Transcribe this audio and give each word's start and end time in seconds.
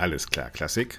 Alles 0.00 0.28
klar, 0.28 0.48
Klassik. 0.48 0.98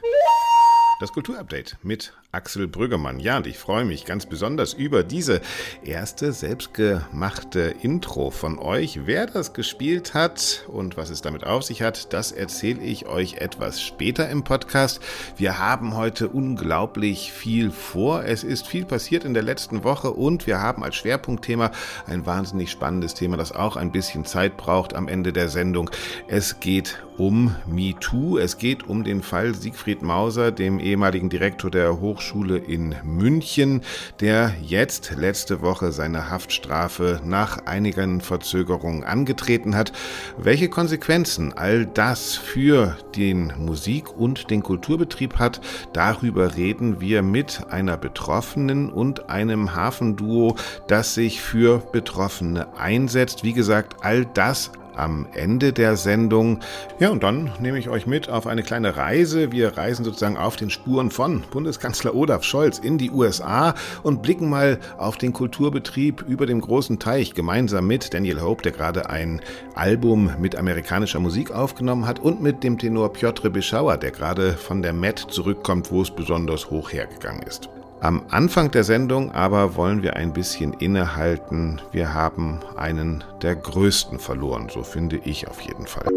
Das 1.00 1.12
Kulturupdate 1.12 1.76
mit 1.82 2.14
Axel 2.32 2.68
Brüggemann. 2.68 3.20
Ja, 3.20 3.38
und 3.38 3.48
ich 3.48 3.58
freue 3.58 3.84
mich 3.84 4.06
ganz 4.06 4.28
besonders 4.28 4.74
über 4.74 5.04
diese 5.04 5.42
erste 5.84 6.32
selbstgemachte 6.32 7.74
Intro 7.82 8.30
von 8.30 8.60
euch. 8.60 9.08
Wer 9.08 9.26
das 9.26 9.54
gespielt 9.54 10.14
hat 10.14 10.66
und 10.68 10.98
was 10.98 11.10
es 11.10 11.24
damit 11.24 11.44
auf 11.44 11.64
sich 11.64 11.82
hat, 11.82 12.14
das 12.14 12.32
erzähle 12.32 12.82
ich 12.84 13.08
euch 13.08 13.38
etwas 13.38 13.82
später 13.82 14.30
im 14.30 14.44
Podcast. 14.44 15.02
Wir 15.36 15.58
haben 15.58 15.96
heute 15.96 16.30
unglaublich 16.30 17.32
viel 17.32 17.72
vor. 17.72 18.24
Es 18.24 18.44
ist 18.44 18.68
viel 18.68 18.86
passiert 18.86 19.26
in 19.26 19.34
der 19.34 19.42
letzten 19.42 19.84
Woche 19.84 20.12
und 20.12 20.46
wir 20.46 20.60
haben 20.60 20.84
als 20.84 20.96
Schwerpunktthema 20.98 21.72
ein 22.06 22.28
wahnsinnig 22.28 22.70
spannendes 22.70 23.16
Thema, 23.16 23.36
das 23.36 23.52
auch 23.52 23.78
ein 23.78 23.92
bisschen 23.92 24.26
Zeit 24.26 24.58
braucht 24.58 24.94
am 24.94 25.08
Ende 25.08 25.34
der 25.34 25.50
Sendung. 25.50 25.90
Es 26.28 26.60
geht 26.60 27.00
um 27.18 27.56
MeToo. 27.68 28.38
Es 28.38 28.58
geht 28.58 28.88
um 28.88 29.04
den 29.04 29.22
Fall 29.22 29.54
Siegfried 29.56 30.02
Mauser, 30.02 30.52
dem 30.52 30.80
ehemaligen 30.80 31.30
Direktor 31.30 31.72
der 31.72 32.00
Hochschule 32.00 32.58
in 32.58 32.96
München, 33.04 33.82
der 34.20 34.54
jetzt 34.62 35.14
letzte 35.16 35.62
Woche 35.62 35.92
seine 35.92 36.30
Haftstrafe 36.30 37.22
nach 37.24 37.66
einigen 37.66 38.22
Verzögerungen 38.22 39.04
angetreten 39.04 39.76
hat. 39.76 39.92
Welche 40.38 40.70
Konsequenzen 40.70 41.54
all 41.54 41.86
das 41.86 42.36
für 42.36 42.98
den 43.16 43.54
Musik- 43.58 44.16
und 44.18 44.50
den 44.50 44.64
Kulturbetrieb 44.64 45.40
hat, 45.40 45.62
darüber 45.94 46.56
reden 46.56 47.02
wir 47.02 47.22
mit 47.22 47.62
einer 47.70 47.98
Betroffenen 47.98 48.92
und 48.92 49.30
einem 49.30 49.76
Hafenduo, 49.76 50.56
das 50.88 51.14
sich 51.14 51.42
für 51.42 51.80
Betroffene 51.92 52.68
einsetzt. 52.78 53.44
Wie 53.44 53.54
gesagt, 53.54 53.98
all 54.02 54.26
das 54.26 54.72
am 54.96 55.28
Ende 55.34 55.74
der 55.74 55.98
Sendung. 55.98 56.60
Ja, 57.00 57.10
und 57.10 57.24
dann 57.24 57.52
nehme 57.60 57.80
ich 57.80 57.90
euch 57.90 58.08
mit 58.08 58.30
auf 58.30 58.48
eine 58.48 58.64
kleine 58.64 58.98
Reise. 58.98 59.52
Wir 59.52 59.78
reisen 59.78 60.06
sozusagen 60.06 60.38
auf 60.38 60.56
den 60.56 60.70
Spuren 60.70 61.12
von 61.12 61.44
Bundeskanzler 61.52 62.16
Olaf 62.16 62.44
Scholz 62.44 62.80
in 62.80 62.98
die 62.98 63.12
USA 63.12 63.74
und 64.04 64.22
blicken 64.22 64.50
mal 64.50 64.80
auf 64.98 65.18
den 65.18 65.34
Kulturbetrieb 65.34 66.24
über 66.28 66.46
dem 66.46 66.62
großen 66.62 67.00
Teich 67.00 67.34
gemeinsam 67.34 67.88
mit 67.88 68.14
Daniel 68.14 68.42
Hope, 68.42 68.64
der 68.64 68.72
gerade 68.72 69.10
ein 69.10 69.42
Album 69.76 70.32
mit 70.40 70.56
amerikanischer 70.56 71.20
Musik 71.20 71.52
aufgenommen 71.52 72.08
hat 72.08 72.20
und 72.20 72.42
mit 72.42 72.64
dem 72.64 72.78
Tenor 72.78 73.14
Piotr 73.14 73.50
Bischauer, 73.50 73.98
der 73.98 74.12
gerade 74.12 74.54
von 74.54 74.82
der 74.82 74.94
Met 74.94 75.20
zurückkommt, 75.20 75.92
wo 75.92 76.02
es 76.02 76.12
besonders 76.12 76.70
hoch 76.70 76.92
hergegangen 76.92 77.44
ist. 77.44 77.70
Am 78.04 78.24
Anfang 78.32 78.72
der 78.72 78.84
Sendung 78.84 79.32
aber 79.32 79.76
wollen 79.76 80.02
wir 80.02 80.16
ein 80.16 80.34
bisschen 80.34 80.74
innehalten. 80.74 81.80
Wir 81.92 82.16
haben 82.16 82.60
einen 82.76 83.24
der 83.44 83.56
größten 83.56 84.18
verloren, 84.18 84.70
so 84.74 84.82
finde 84.82 85.22
ich 85.24 85.48
auf 85.48 85.62
jeden 85.62 85.86
Fall. 85.86 86.10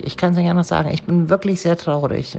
Ich 0.00 0.16
kann 0.16 0.30
es 0.30 0.38
nicht 0.38 0.48
anders 0.48 0.68
sagen. 0.68 0.90
Ich 0.90 1.02
bin 1.02 1.28
wirklich 1.28 1.60
sehr 1.60 1.76
traurig 1.76 2.38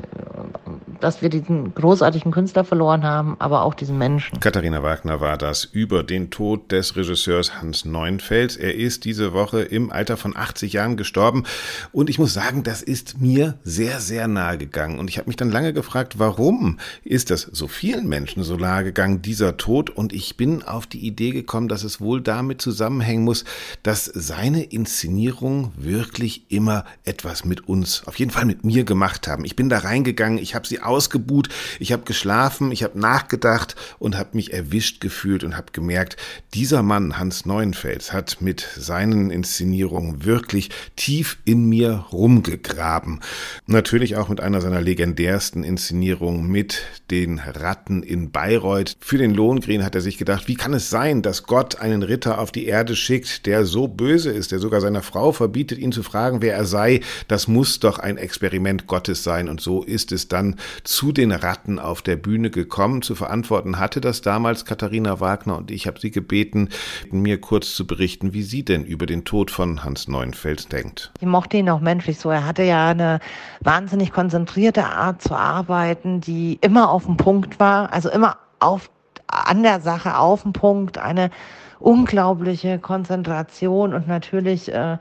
dass 1.04 1.22
wir 1.22 1.30
diesen 1.30 1.74
großartigen 1.76 2.32
Künstler 2.32 2.64
verloren 2.64 3.04
haben, 3.04 3.36
aber 3.40 3.64
auch 3.64 3.74
diesen 3.74 3.98
Menschen. 3.98 4.40
Katharina 4.40 4.84
Wagner 4.84 5.22
war 5.22 5.38
das 5.38 5.66
über 5.66 6.04
den 6.04 6.30
Tod 6.30 6.72
des 6.72 6.96
Regisseurs 6.96 7.62
Hans 7.62 7.86
Neunfels. 7.86 8.56
Er 8.56 8.76
ist 8.76 9.06
diese 9.06 9.34
Woche 9.34 9.62
im 9.62 9.92
Alter 9.92 10.18
von 10.18 10.36
80 10.36 10.74
Jahren 10.74 10.98
gestorben 10.98 11.44
und 11.92 12.10
ich 12.10 12.20
muss 12.20 12.34
sagen, 12.34 12.64
das 12.64 12.82
ist 12.82 13.20
mir 13.20 13.56
sehr, 13.64 14.00
sehr 14.00 14.28
nahe 14.28 14.58
gegangen 14.58 15.00
und 15.00 15.10
ich 15.10 15.18
habe 15.18 15.28
mich 15.28 15.38
dann 15.38 15.52
lange 15.52 15.74
gefragt, 15.74 16.20
warum 16.20 16.80
ist 17.04 17.32
das 17.32 17.42
so 17.42 17.68
vielen 17.68 18.08
Menschen 18.08 18.44
so 18.44 18.56
nahe 18.56 18.84
gegangen, 18.84 19.22
dieser 19.22 19.58
Tod 19.58 19.90
und 19.90 20.14
ich 20.14 20.38
bin 20.38 20.64
auf 20.64 20.88
die 20.88 21.06
Idee 21.06 21.32
gekommen, 21.32 21.68
dass 21.68 21.84
es 21.84 22.00
wohl 22.00 22.22
damit 22.22 22.62
zusammenhängen 22.62 23.24
muss, 23.24 23.46
dass 23.84 24.06
seine 24.06 24.64
Inszenierung 24.64 25.72
wirklich 25.76 26.46
immer 26.50 26.86
etwas 27.04 27.46
mit 27.46 27.68
uns, 27.68 28.08
auf 28.08 28.20
jeden 28.20 28.32
Fall 28.32 28.46
mit 28.46 28.64
mir 28.64 28.84
gemacht 28.84 29.28
haben. 29.28 29.46
Ich 29.46 29.56
bin 29.56 29.70
da 29.70 29.80
reingegangen, 29.80 30.38
ich 30.38 30.56
habe 30.56 30.68
sie 30.68 30.82
ausgebuht, 30.92 31.50
ich 31.80 31.92
habe 31.92 32.04
geschlafen, 32.04 32.72
ich 32.72 32.84
habe 32.84 33.00
nachgedacht 33.00 33.76
und 33.98 34.18
habe 34.18 34.32
mich 34.34 34.54
erwischt 34.54 35.02
gefühlt 35.02 35.44
und 35.44 35.56
habe 35.56 35.72
gemerkt, 35.72 36.18
dieser 36.54 36.84
Mann, 36.84 37.18
Hans 37.18 37.46
Neuenfels, 37.46 38.14
hat 38.14 38.42
mit 38.42 38.68
seinen 38.76 39.32
Inszenierungen 39.32 40.26
wirklich 40.26 40.70
tief 40.96 41.38
in 41.46 41.70
mir 41.70 42.06
rumgegraben. 42.12 43.22
Natürlich 43.66 44.18
auch 44.18 44.30
mit 44.30 44.42
einer 44.42 44.62
seiner 44.62 44.82
legendärsten 44.82 45.64
Inszenierungen 45.64 46.48
mit 46.48 46.84
den 47.10 47.40
Ratten 47.40 48.04
in 48.04 48.32
Bayreuth. 48.32 48.98
Für 49.00 49.18
den 49.18 49.34
Lohengrin 49.34 49.84
hat 49.84 49.96
er 49.96 50.02
sich 50.02 50.18
gedacht, 50.18 50.48
wie 50.48 50.56
kann 50.56 50.74
es 50.74 50.90
sein, 50.90 51.22
dass 51.22 51.44
Gott 51.44 51.80
einen 51.80 52.04
Ritter 52.04 52.40
auf 52.40 52.52
die 52.52 52.66
Erde 52.66 52.96
schickt, 52.96 53.46
der 53.46 53.66
so 53.66 53.88
böse 53.88 54.32
ist, 54.32 54.52
der 54.52 54.60
sogar 54.60 54.82
seiner 54.82 55.02
Frau 55.02 55.32
verbietet, 55.32 55.80
ihn 55.80 55.92
zu 55.92 56.04
fragen, 56.04 56.42
wer 56.42 56.56
er 56.56 56.66
sei. 56.66 57.02
Das 57.28 57.48
muss 57.48 57.80
doch 57.80 58.00
ein 58.00 58.18
Experiment 58.18 58.88
Gottes 58.88 59.24
sein. 59.24 59.48
Und 59.48 59.62
so 59.62 59.84
ist 59.84 60.12
es 60.12 60.28
dann 60.28 60.58
zu 60.84 61.12
den 61.12 61.32
Ratten 61.32 61.80
auf 61.80 62.02
der 62.02 62.16
Bühne 62.16 62.50
gekommen. 62.50 63.02
Zu 63.02 63.16
verantworten 63.16 63.80
hatte 63.80 64.02
das 64.02 64.22
damals 64.22 64.66
Katharina 64.66 65.20
Wagner 65.20 65.58
und 65.58 65.72
ich 65.72 65.88
habe 65.88 66.00
sie 66.00 66.12
gebeten, 66.12 66.70
mir 67.12 67.40
kurz 67.40 67.76
zu 67.76 67.86
berichten, 67.86 68.34
wie 68.34 68.44
sie 68.44 68.64
denn 68.64 68.84
über 68.84 69.06
den 69.06 69.26
Tod 69.26 69.52
von 69.52 69.84
Hans 69.84 70.08
Neuenfels 70.08 70.68
denkt. 70.68 71.12
Ich 71.20 71.28
mochte 71.28 71.58
ihn 71.58 71.70
auch 71.70 71.82
menschlich 71.82 72.20
so. 72.20 72.30
Er 72.30 72.46
hatte 72.46 72.64
ja 72.64 72.90
eine 72.90 73.20
wahnsinnig 73.60 74.12
konzentrierte 74.12 74.86
Art 74.86 75.22
zu 75.22 75.36
arbeiten, 75.36 76.22
die 76.22 76.58
immer 76.62 76.90
auf 76.90 77.06
dem 77.06 77.18
Punkt 77.18 77.60
war, 77.60 77.92
also 77.94 78.10
immer 78.10 78.38
auf 78.60 78.90
an 79.28 79.64
der 79.64 79.80
Sache 79.80 80.18
auf 80.18 80.44
dem 80.44 80.54
Punkt, 80.54 80.98
eine 80.98 81.32
unglaubliche 81.80 82.80
Konzentration 82.80 83.94
und 83.94 84.08
natürlich 84.08 84.72
äh, 84.72 84.98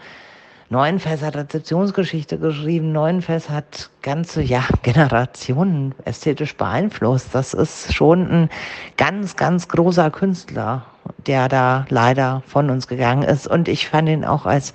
Neuenfels 0.73 1.21
hat 1.23 1.35
Rezeptionsgeschichte 1.35 2.39
geschrieben. 2.39 2.93
Neuenfels 2.93 3.51
hat 3.51 3.91
ganze 4.03 4.41
ja, 4.41 4.63
Generationen 4.83 5.97
ästhetisch 6.05 6.57
beeinflusst. 6.57 7.31
Das 7.33 7.55
ist 7.55 7.93
schon 7.93 8.31
ein 8.31 8.51
ganz, 8.97 9.35
ganz 9.35 9.67
großer 9.67 10.13
Künstler, 10.13 10.87
der 11.27 11.49
da 11.49 11.87
leider 11.89 12.45
von 12.47 12.71
uns 12.71 12.87
gegangen 12.87 13.25
ist. 13.25 13.49
Und 13.49 13.67
ich 13.67 13.89
fand 13.89 14.09
ihn 14.09 14.25
auch 14.25 14.47
als 14.47 14.73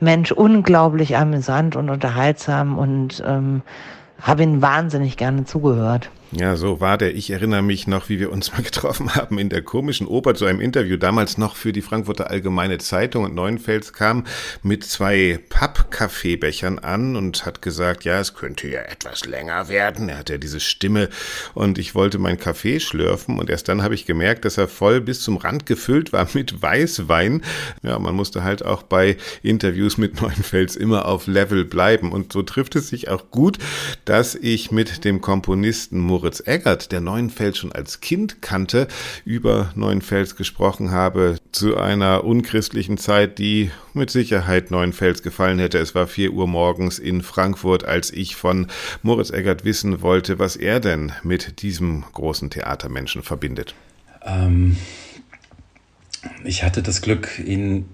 Mensch 0.00 0.32
unglaublich 0.32 1.16
amüsant 1.16 1.76
und 1.76 1.88
unterhaltsam 1.88 2.76
und 2.76 3.22
ähm, 3.24 3.62
habe 4.20 4.42
ihn 4.42 4.60
wahnsinnig 4.60 5.16
gerne 5.16 5.44
zugehört. 5.44 6.10
Ja, 6.34 6.56
so 6.56 6.80
war 6.80 6.96
der. 6.96 7.14
Ich 7.14 7.28
erinnere 7.28 7.60
mich 7.60 7.86
noch, 7.86 8.08
wie 8.08 8.18
wir 8.18 8.32
uns 8.32 8.52
mal 8.52 8.62
getroffen 8.62 9.14
haben 9.14 9.38
in 9.38 9.50
der 9.50 9.60
komischen 9.60 10.06
Oper 10.06 10.34
zu 10.34 10.46
einem 10.46 10.62
Interview, 10.62 10.96
damals 10.96 11.36
noch 11.36 11.56
für 11.56 11.74
die 11.74 11.82
Frankfurter 11.82 12.30
Allgemeine 12.30 12.78
Zeitung 12.78 13.24
und 13.24 13.34
Neuenfels 13.34 13.92
kam 13.92 14.24
mit 14.62 14.82
zwei 14.82 15.38
Pappkaffeebechern 15.50 16.78
an 16.78 17.16
und 17.16 17.44
hat 17.44 17.60
gesagt, 17.60 18.04
ja, 18.04 18.18
es 18.18 18.32
könnte 18.32 18.66
ja 18.66 18.80
etwas 18.80 19.26
länger 19.26 19.68
werden. 19.68 20.08
Er 20.08 20.18
hat 20.18 20.30
ja 20.30 20.38
diese 20.38 20.60
Stimme 20.60 21.10
und 21.52 21.76
ich 21.76 21.94
wollte 21.94 22.18
meinen 22.18 22.38
Kaffee 22.38 22.80
schlürfen 22.80 23.38
und 23.38 23.50
erst 23.50 23.68
dann 23.68 23.82
habe 23.82 23.94
ich 23.94 24.06
gemerkt, 24.06 24.46
dass 24.46 24.56
er 24.56 24.68
voll 24.68 25.02
bis 25.02 25.20
zum 25.20 25.36
Rand 25.36 25.66
gefüllt 25.66 26.14
war 26.14 26.26
mit 26.32 26.62
Weißwein. 26.62 27.42
Ja, 27.82 27.98
man 27.98 28.14
musste 28.14 28.42
halt 28.42 28.64
auch 28.64 28.82
bei 28.82 29.18
Interviews 29.42 29.98
mit 29.98 30.22
Neuenfels 30.22 30.76
immer 30.76 31.04
auf 31.04 31.26
Level 31.26 31.66
bleiben 31.66 32.10
und 32.10 32.32
so 32.32 32.42
trifft 32.42 32.74
es 32.74 32.88
sich 32.88 33.10
auch 33.10 33.30
gut, 33.30 33.58
dass 34.06 34.34
ich 34.34 34.70
mit 34.70 35.04
dem 35.04 35.20
Komponisten 35.20 36.00
Moritz 36.22 36.40
Eggert, 36.46 36.92
der 36.92 37.00
Neuenfels 37.00 37.58
schon 37.58 37.72
als 37.72 38.00
Kind 38.00 38.42
kannte, 38.42 38.86
über 39.24 39.72
Neuenfels 39.74 40.36
gesprochen 40.36 40.92
habe, 40.92 41.34
zu 41.50 41.76
einer 41.76 42.22
unchristlichen 42.22 42.96
Zeit, 42.96 43.40
die 43.40 43.72
mit 43.92 44.08
Sicherheit 44.10 44.70
Neuenfels 44.70 45.24
gefallen 45.24 45.58
hätte. 45.58 45.78
Es 45.78 45.96
war 45.96 46.06
vier 46.06 46.32
Uhr 46.32 46.46
morgens 46.46 47.00
in 47.00 47.22
Frankfurt, 47.22 47.84
als 47.84 48.12
ich 48.12 48.36
von 48.36 48.68
Moritz 49.02 49.30
Eggert 49.30 49.64
wissen 49.64 50.00
wollte, 50.00 50.38
was 50.38 50.54
er 50.54 50.78
denn 50.78 51.10
mit 51.24 51.60
diesem 51.62 52.04
großen 52.12 52.50
Theatermenschen 52.50 53.24
verbindet. 53.24 53.74
Ähm, 54.24 54.76
ich 56.44 56.62
hatte 56.62 56.84
das 56.84 57.02
Glück, 57.02 57.40
ihn 57.44 57.88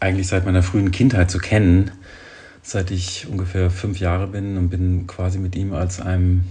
eigentlich 0.00 0.26
seit 0.26 0.44
meiner 0.44 0.64
frühen 0.64 0.90
Kindheit 0.90 1.30
zu 1.30 1.38
kennen, 1.38 1.92
seit 2.60 2.90
ich 2.90 3.28
ungefähr 3.30 3.70
fünf 3.70 4.00
Jahre 4.00 4.26
bin 4.26 4.56
und 4.56 4.68
bin 4.68 5.06
quasi 5.06 5.38
mit 5.38 5.54
ihm 5.54 5.72
als 5.72 6.00
einem 6.00 6.42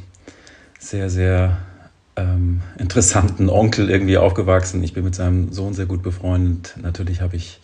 sehr, 0.80 1.10
sehr 1.10 1.58
ähm, 2.16 2.62
interessanten 2.78 3.50
Onkel 3.50 3.90
irgendwie 3.90 4.18
aufgewachsen. 4.18 4.84
Ich 4.84 4.94
bin 4.94 5.04
mit 5.04 5.16
seinem 5.16 5.52
Sohn 5.52 5.74
sehr 5.74 5.86
gut 5.86 6.04
befreundet. 6.04 6.76
Natürlich 6.82 7.22
habe 7.22 7.36
ich 7.36 7.60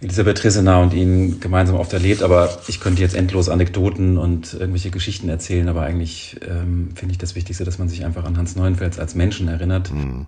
Elisabeth 0.00 0.44
Rissener 0.44 0.80
und 0.80 0.92
ihn 0.92 1.40
gemeinsam 1.40 1.76
oft 1.76 1.92
erlebt, 1.92 2.22
aber 2.22 2.58
ich 2.68 2.80
könnte 2.80 3.00
jetzt 3.00 3.14
endlos 3.14 3.48
Anekdoten 3.48 4.18
und 4.18 4.52
irgendwelche 4.52 4.90
Geschichten 4.90 5.28
erzählen, 5.28 5.68
aber 5.68 5.82
eigentlich 5.82 6.36
ähm, 6.46 6.90
finde 6.94 7.12
ich 7.12 7.18
das 7.18 7.34
Wichtigste, 7.34 7.64
dass 7.64 7.78
man 7.78 7.88
sich 7.88 8.04
einfach 8.04 8.24
an 8.24 8.36
Hans 8.36 8.56
Neuenfels 8.56 8.98
als 8.98 9.14
Menschen 9.14 9.48
erinnert. 9.48 9.90
Hm. 9.90 10.26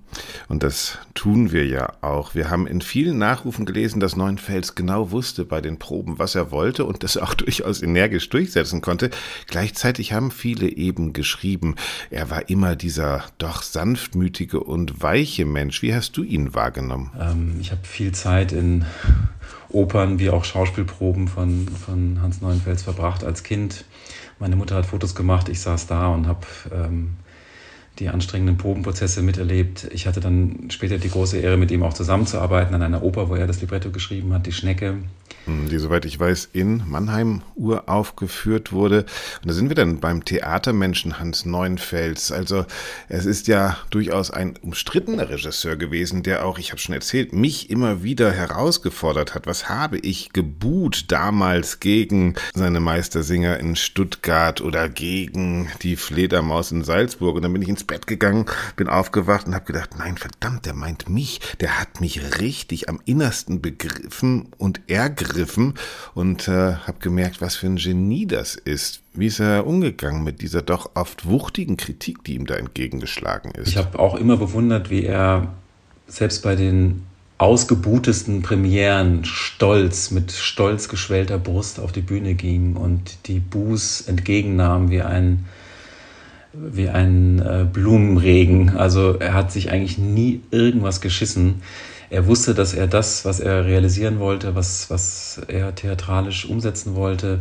Und 0.49 0.63
das 0.63 0.99
tun 1.15 1.53
wir 1.53 1.67
ja 1.67 1.93
auch. 2.01 2.35
Wir 2.35 2.49
haben 2.49 2.67
in 2.67 2.81
vielen 2.81 3.19
Nachrufen 3.19 3.67
gelesen, 3.67 4.01
dass 4.01 4.17
Neuenfels 4.17 4.75
genau 4.75 5.11
wusste 5.11 5.45
bei 5.45 5.61
den 5.61 5.79
Proben, 5.79 6.19
was 6.19 6.35
er 6.35 6.51
wollte 6.51 6.85
und 6.85 7.03
das 7.03 7.17
auch 7.17 7.35
durchaus 7.35 7.83
energisch 7.83 8.29
durchsetzen 8.31 8.81
konnte. 8.81 9.11
Gleichzeitig 9.47 10.13
haben 10.13 10.31
viele 10.31 10.69
eben 10.69 11.13
geschrieben, 11.13 11.75
er 12.11 12.31
war 12.31 12.49
immer 12.49 12.77
dieser 12.77 13.25
doch 13.39 13.63
sanftmütige 13.63 14.61
und 14.61 15.03
weiche 15.03 15.45
Mensch. 15.45 15.83
Wie 15.83 15.95
hast 15.95 16.17
du 16.17 16.23
ihn 16.23 16.55
wahrgenommen? 16.55 17.11
Ähm, 17.21 17.57
ich 17.61 17.73
habe 17.73 17.83
viel 17.85 18.13
Zeit 18.13 18.53
in 18.53 18.85
Opern 19.71 20.19
wie 20.19 20.31
auch 20.31 20.45
Schauspielproben 20.45 21.29
von, 21.29 21.69
von 21.69 22.21
Hans 22.23 22.41
Neuenfels 22.41 22.83
verbracht 22.83 23.25
als 23.25 23.43
Kind. 23.43 23.85
Meine 24.39 24.57
Mutter 24.57 24.77
hat 24.77 24.87
Fotos 24.87 25.15
gemacht, 25.15 25.49
ich 25.49 25.61
saß 25.61 25.87
da 25.87 26.09
und 26.09 26.27
habe 26.27 26.47
ähm, 26.73 27.17
die 27.99 28.09
anstrengenden 28.09 28.59
Probenprozesse 28.59 29.23
miterlebt. 29.23 29.89
Ich 29.93 30.07
hatte 30.07 30.21
dann 30.21 30.69
später 30.71 30.99
die 30.99 31.11
große 31.11 31.39
Ehre, 31.39 31.57
mit 31.57 31.71
ihm 31.71 31.83
auch 31.83 31.95
zusammenzuarbeiten 31.95 32.75
an 32.75 32.83
einer 32.83 33.03
Oper, 33.03 33.29
wo 33.29 33.35
er 33.35 33.47
das 33.47 33.61
Libretto 33.61 33.91
geschrieben 33.91 34.33
hat, 34.33 34.47
Die 34.47 34.53
Schnecke. 34.53 34.99
Hm, 35.47 35.69
die, 35.69 35.79
soweit 35.79 36.05
ich 36.05 36.19
weiß, 36.19 36.51
in 36.53 36.83
Mannheim 36.89 37.43
uraufgeführt 37.55 38.73
wurde. 38.73 39.07
Und 39.43 39.49
da 39.49 39.53
sind 39.53 39.69
wir 39.69 39.77
dann 39.77 40.01
beim 40.01 40.25
Theatermenschen 40.25 41.21
Hans 41.21 41.45
Neuenfels. 41.45 42.33
Also 42.33 42.67
es 43.09 43.27
ist 43.27 43.47
ja 43.47 43.79
durchaus 43.91 44.33
ein 44.33 44.57
umstrittener 44.61 45.29
Regisseur 45.29 45.77
gewesen, 45.77 46.25
der 46.25 46.45
auch, 46.45 46.59
ich 46.59 46.73
habe 46.73 46.81
schon 46.81 46.95
erzählt, 46.95 47.33
mich 47.33 47.71
immer 47.71 48.03
wieder 48.03 48.33
herausgefordert 48.33 49.35
hat. 49.35 49.47
Was 49.47 49.69
habe 49.69 49.99
ich 49.99 50.33
gebuht 50.33 51.13
damals 51.13 51.79
gegen 51.79 52.35
seine 52.55 52.81
Meistersinger 52.81 53.59
in 53.61 53.77
Stuttgart 53.77 54.61
oder 54.61 54.89
gegen 54.89 55.69
die 55.83 55.95
Fledermaus 55.95 56.73
in 56.73 56.83
Salzburg? 56.83 57.37
Und 57.37 57.43
dann 57.43 57.53
bin 57.53 57.63
ich 57.63 57.69
ins 57.69 57.85
Bett 57.87 58.07
gegangen, 58.07 58.47
bin 58.77 58.89
aufgewacht 58.89 59.47
und 59.47 59.55
habe 59.55 59.65
gedacht, 59.65 59.91
nein, 59.99 60.17
verdammt, 60.17 60.67
der 60.67 60.75
meint 60.75 61.09
mich. 61.09 61.41
Der 61.61 61.81
hat 61.81 62.01
mich 62.01 62.41
richtig 62.41 62.89
am 62.89 63.01
innersten 63.05 63.61
begriffen 63.61 64.49
und 64.59 64.81
ergriffen 64.89 65.75
und 66.15 66.49
äh, 66.49 66.75
habe 66.75 66.99
gemerkt, 67.01 67.41
was 67.41 67.57
für 67.57 67.67
ein 67.67 67.77
Genie 67.77 68.27
das 68.27 68.55
ist. 68.55 69.03
Wie 69.13 69.27
ist 69.27 69.41
er 69.41 69.67
umgegangen 69.67 70.25
mit 70.25 70.43
dieser 70.43 70.63
doch 70.63 70.91
oft 70.95 71.27
wuchtigen 71.27 71.77
Kritik, 71.77 72.25
die 72.25 72.35
ihm 72.35 72.47
da 72.47 72.55
entgegengeschlagen 72.55 73.53
ist? 73.53 73.69
Ich 73.69 73.77
habe 73.77 73.99
auch 73.99 74.15
immer 74.15 74.37
bewundert, 74.37 74.91
wie 74.91 75.05
er 75.05 75.55
selbst 76.09 76.43
bei 76.43 76.57
den 76.57 77.03
ausgebuhtesten 77.39 78.43
Premieren 78.43 79.25
stolz, 79.25 80.11
mit 80.11 80.33
stolz 80.33 80.89
geschwellter 80.89 81.39
Brust 81.39 81.81
auf 81.81 81.93
die 81.93 82.01
Bühne 82.01 82.35
ging 82.35 82.77
und 82.77 83.27
die 83.27 83.41
Buß 83.41 84.03
entgegennahm 84.03 84.91
wie 84.91 85.03
ein, 85.03 85.45
wie 86.53 86.89
ein 86.89 87.41
äh, 87.41 87.67
Blumenregen. 87.71 88.77
Also 88.77 89.17
er 89.19 89.35
hat 89.35 89.53
sich 89.53 89.71
eigentlich 89.71 89.99
nie 89.99 90.41
irgendwas 90.51 91.01
geschissen 91.01 91.63
er 92.09 92.27
wusste, 92.27 92.55
dass 92.55 92.75
er 92.75 92.87
das, 92.87 93.25
was 93.25 93.41
er 93.41 93.65
realisieren 93.65 94.19
wollte, 94.21 94.55
was, 94.55 94.91
was 94.91 95.41
er 95.49 95.75
theatralisch 95.75 96.49
umsetzen 96.49 96.95
wollte, 96.95 97.41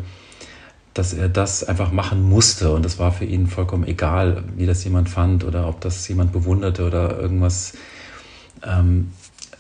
dass 0.94 1.14
er 1.14 1.30
das 1.30 1.64
einfach 1.64 1.92
machen 1.92 2.24
musste. 2.24 2.72
Und 2.72 2.84
das 2.84 2.98
war 2.98 3.12
für 3.12 3.26
ihn 3.26 3.48
vollkommen 3.48 3.86
egal, 3.86 4.44
wie 4.56 4.66
das 4.66 4.84
jemand 4.84 5.10
fand 5.10 5.44
oder 5.44 5.68
ob 5.68 5.82
das 5.82 6.08
jemand 6.08 6.32
bewunderte 6.32 6.86
oder 6.86 7.20
irgendwas. 7.20 7.74
Ähm, 8.64 9.12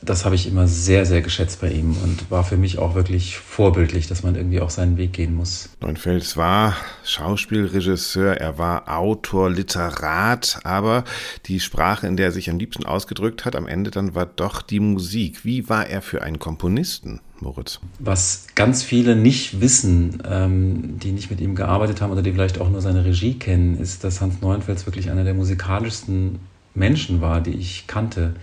das 0.05 0.25
habe 0.25 0.35
ich 0.35 0.47
immer 0.47 0.67
sehr, 0.67 1.05
sehr 1.05 1.21
geschätzt 1.21 1.61
bei 1.61 1.69
ihm 1.69 1.95
und 2.03 2.29
war 2.31 2.43
für 2.43 2.57
mich 2.57 2.77
auch 2.77 2.95
wirklich 2.95 3.37
vorbildlich, 3.37 4.07
dass 4.07 4.23
man 4.23 4.35
irgendwie 4.35 4.61
auch 4.61 4.69
seinen 4.69 4.97
Weg 4.97 5.13
gehen 5.13 5.35
muss. 5.35 5.69
Neunfels 5.81 6.37
war 6.37 6.75
Schauspielregisseur, 7.03 8.37
er 8.37 8.57
war 8.57 8.97
Autor, 8.97 9.49
Literat, 9.49 10.59
aber 10.63 11.03
die 11.47 11.59
Sprache, 11.59 12.07
in 12.07 12.17
der 12.17 12.27
er 12.27 12.31
sich 12.31 12.49
am 12.49 12.59
liebsten 12.59 12.85
ausgedrückt 12.85 13.45
hat, 13.45 13.55
am 13.55 13.67
Ende 13.67 13.91
dann 13.91 14.15
war 14.15 14.25
doch 14.25 14.61
die 14.61 14.79
Musik. 14.79 15.43
Wie 15.43 15.69
war 15.69 15.87
er 15.87 16.01
für 16.01 16.21
einen 16.21 16.39
Komponisten? 16.39 17.21
Moritz? 17.41 17.79
Was 17.99 18.47
ganz 18.55 18.81
viele 18.81 19.15
nicht 19.15 19.59
wissen, 19.59 20.23
ähm, 20.29 20.99
die 20.99 21.11
nicht 21.11 21.29
mit 21.29 21.41
ihm 21.41 21.55
gearbeitet 21.55 22.01
haben 22.01 22.11
oder 22.11 22.21
die 22.21 22.31
vielleicht 22.31 22.61
auch 22.61 22.69
nur 22.69 22.81
seine 22.81 23.03
Regie 23.03 23.33
kennen, 23.33 23.77
ist, 23.77 24.03
dass 24.03 24.21
Hans 24.21 24.41
Neuenfels 24.41 24.85
wirklich 24.85 25.09
einer 25.11 25.25
der 25.25 25.33
musikalischsten 25.33 26.39
Menschen 26.73 27.21
war, 27.21 27.41
die 27.41 27.51
ich 27.51 27.87
kannte 27.87 28.35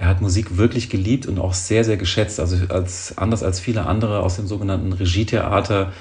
er 0.00 0.08
hat 0.08 0.22
Musik 0.22 0.56
wirklich 0.56 0.88
geliebt 0.88 1.26
und 1.26 1.38
auch 1.38 1.52
sehr, 1.52 1.84
sehr 1.84 1.98
geschätzt. 1.98 2.40
Also 2.40 2.56
als, 2.70 3.18
anders 3.18 3.42
als 3.42 3.60
viele 3.60 3.84
andere 3.84 4.20
aus 4.20 4.36
dem 4.36 4.46
sogenannten 4.46 4.94
Regietheater 4.94 5.92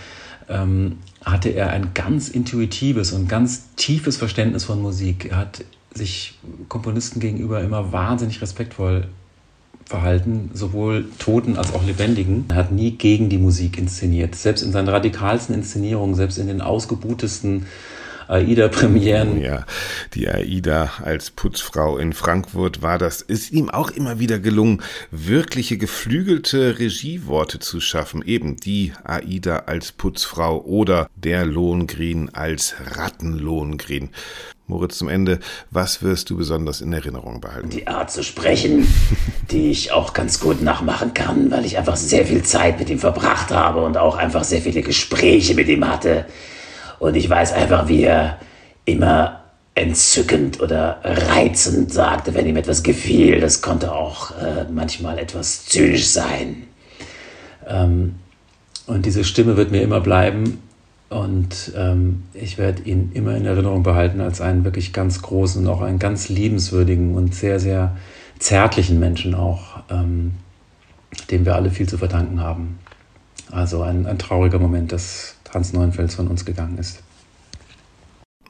ähm, 0.48 1.00
hatte 1.26 1.50
er 1.50 1.72
ein 1.72 1.94
ganz 1.94 2.30
intuitives 2.30 3.12
und 3.12 3.28
ganz 3.28 3.76
tiefes 3.76 4.16
Verständnis 4.16 4.64
von 4.64 4.82
Musik. 4.82 5.26
Er 5.32 5.38
hat 5.38 5.66
sich 5.94 6.40
Komponisten 6.70 7.20
gegenüber 7.20 7.60
immer 7.60 7.92
wahnsinnig 7.92 8.42
respektvoll 8.42 9.08
verhalten, 9.84 10.50
sowohl 10.54 11.10
Toten 11.20 11.58
als 11.58 11.74
auch 11.74 11.84
Lebendigen. 11.84 12.46
Er 12.48 12.56
hat 12.56 12.72
nie 12.72 12.92
gegen 12.92 13.28
die 13.28 13.38
Musik 13.38 13.78
inszeniert. 13.78 14.34
Selbst 14.34 14.62
in 14.62 14.72
seinen 14.72 14.88
radikalsten 14.88 15.54
Inszenierungen, 15.54 16.16
selbst 16.16 16.38
in 16.38 16.48
den 16.48 16.62
ausgebuhtesten 16.62 17.66
AIDA-Premieren. 18.30 19.42
Ja, 19.42 19.66
die 20.14 20.30
AIDA 20.30 20.92
als 21.04 21.32
Putzfrau 21.32 21.98
in 21.98 22.14
Frankfurt 22.14 22.82
war 22.82 23.00
das. 23.00 23.22
Ist 23.22 23.52
ihm 23.52 23.70
auch 23.70 23.90
immer 23.90 24.20
wieder 24.20 24.40
gelungen, 24.40 24.84
wirkliche 25.10 25.78
geflügelte 25.78 26.78
Regieworte 26.78 27.60
zu 27.60 27.80
schaffen. 27.80 28.22
Eben 28.24 28.58
die 28.58 28.94
AIDA 29.04 29.64
als 29.66 29.92
Putzfrau 29.92 30.62
oder 30.62 31.10
der 31.16 31.46
Lohengrin 31.46 32.30
als 32.30 32.76
Rattenlohengrin. 32.96 34.10
Moritz, 34.68 35.00
zum 35.00 35.10
Ende, 35.10 35.40
was 35.72 36.04
wirst 36.04 36.30
du 36.30 36.38
besonders 36.38 36.82
in 36.82 36.94
Erinnerung 36.94 37.42
behalten? 37.42 37.70
Die 37.70 37.88
Art 37.88 38.12
zu 38.12 38.24
sprechen, 38.24 38.88
die 39.52 39.72
ich 39.72 39.92
auch 39.92 40.14
ganz 40.14 40.40
gut 40.40 40.62
nachmachen 40.62 41.16
kann, 41.16 41.50
weil 41.50 41.66
ich 41.66 41.80
einfach 41.80 41.96
sehr 41.96 42.28
viel 42.28 42.44
Zeit 42.44 42.78
mit 42.78 42.92
ihm 42.92 43.00
verbracht 43.00 43.50
habe 43.50 43.84
und 43.84 43.98
auch 43.98 44.16
einfach 44.16 44.44
sehr 44.44 44.62
viele 44.62 44.84
Gespräche 44.84 45.56
mit 45.56 45.68
ihm 45.68 45.88
hatte. 45.88 46.28
Und 47.00 47.16
ich 47.16 47.30
weiß 47.30 47.54
einfach, 47.54 47.88
wie 47.88 48.04
er 48.04 48.38
immer 48.86 49.40
entzückend 49.76 50.60
oder 50.62 51.00
reizend 51.04 51.94
sagte, 51.94 52.34
wenn 52.34 52.46
ihm 52.46 52.58
etwas 52.58 52.84
gefiel. 52.84 53.40
Das 53.40 53.62
konnte 53.62 53.94
auch 53.94 54.32
äh, 54.32 54.66
manchmal 54.72 55.18
etwas 55.18 55.66
zynisch 55.66 56.08
sein. 56.08 56.64
Ähm, 57.68 58.16
und 58.88 59.06
diese 59.06 59.24
Stimme 59.24 59.56
wird 59.56 59.72
mir 59.72 59.82
immer 59.82 60.02
bleiben. 60.02 60.62
Und 61.10 61.72
ähm, 61.76 62.24
ich 62.34 62.58
werde 62.58 62.84
ihn 62.84 63.12
immer 63.14 63.36
in 63.36 63.46
Erinnerung 63.46 63.84
behalten 63.84 64.22
als 64.22 64.42
einen 64.42 64.64
wirklich 64.64 64.94
ganz 64.94 65.22
großen 65.22 65.66
und 65.66 65.72
auch 65.72 65.82
einen 65.82 65.98
ganz 65.98 66.30
liebenswürdigen 66.30 67.16
und 67.16 67.34
sehr, 67.34 67.60
sehr 67.60 67.96
zärtlichen 68.38 69.00
Menschen 69.00 69.34
auch, 69.34 69.80
ähm, 69.90 70.34
dem 71.32 71.46
wir 71.46 71.56
alle 71.56 71.72
viel 71.72 71.90
zu 71.90 71.98
verdanken 71.98 72.42
haben. 72.42 72.80
Also 73.50 73.82
ein, 73.82 74.06
ein 74.06 74.20
trauriger 74.20 74.60
Moment, 74.60 74.92
dass 74.92 75.36
Hans 75.54 75.74
Neuenfels 75.74 76.16
von 76.16 76.28
uns 76.28 76.46
gegangen 76.46 76.78
ist. 76.78 77.04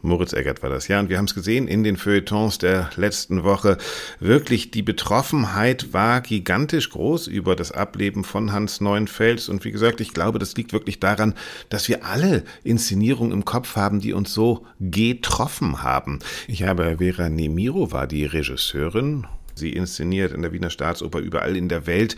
Moritz 0.01 0.31
Eggert 0.33 0.63
war 0.63 0.69
das, 0.69 0.87
ja. 0.87 0.99
Und 0.99 1.09
wir 1.09 1.17
haben 1.17 1.25
es 1.25 1.35
gesehen 1.35 1.67
in 1.67 1.83
den 1.83 1.97
Feuilletons 1.97 2.57
der 2.57 2.89
letzten 2.95 3.43
Woche. 3.43 3.77
Wirklich, 4.19 4.71
die 4.71 4.81
Betroffenheit 4.81 5.93
war 5.93 6.21
gigantisch 6.21 6.89
groß 6.89 7.27
über 7.27 7.55
das 7.55 7.71
Ableben 7.71 8.23
von 8.23 8.53
Hans 8.53 8.79
Neuenfels. 8.79 9.49
Und 9.49 9.65
wie 9.65 9.71
gesagt, 9.71 9.99
ich 9.99 10.13
glaube, 10.13 10.39
das 10.39 10.55
liegt 10.55 10.71
wirklich 10.71 10.99
daran, 10.99 11.33
dass 11.67 11.89
wir 11.89 12.05
alle 12.05 12.43
Inszenierungen 12.63 13.33
im 13.33 13.45
Kopf 13.45 13.75
haben, 13.75 13.99
die 13.99 14.13
uns 14.13 14.33
so 14.33 14.65
getroffen 14.79 15.83
haben. 15.83 16.19
Ich 16.47 16.63
habe 16.63 16.97
Vera 16.99 17.29
Nemiro 17.29 17.91
war 17.91 18.07
die 18.07 18.25
Regisseurin 18.25 19.27
sie 19.59 19.73
inszeniert 19.73 20.31
in 20.31 20.41
der 20.41 20.51
Wiener 20.51 20.71
Staatsoper 20.71 21.19
überall 21.19 21.55
in 21.55 21.69
der 21.69 21.85
Welt, 21.85 22.15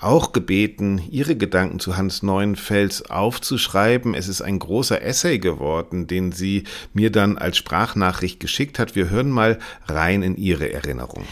auch 0.00 0.32
gebeten, 0.32 1.02
ihre 1.10 1.36
Gedanken 1.36 1.80
zu 1.80 1.98
Hans 1.98 2.22
Neuenfels 2.22 3.10
aufzuschreiben. 3.10 4.14
Es 4.14 4.28
ist 4.28 4.40
ein 4.40 4.58
großer 4.58 5.02
Essay 5.02 5.38
geworden, 5.38 6.06
den 6.06 6.32
sie 6.32 6.64
mir 6.94 7.12
dann 7.12 7.36
als 7.36 7.58
Sprachnachricht 7.58 8.40
geschickt 8.40 8.78
hat. 8.78 8.96
Wir 8.96 9.10
hören 9.10 9.30
mal 9.30 9.58
rein 9.86 10.22
in 10.22 10.36
ihre 10.36 10.72
Erinnerung. 10.72 11.24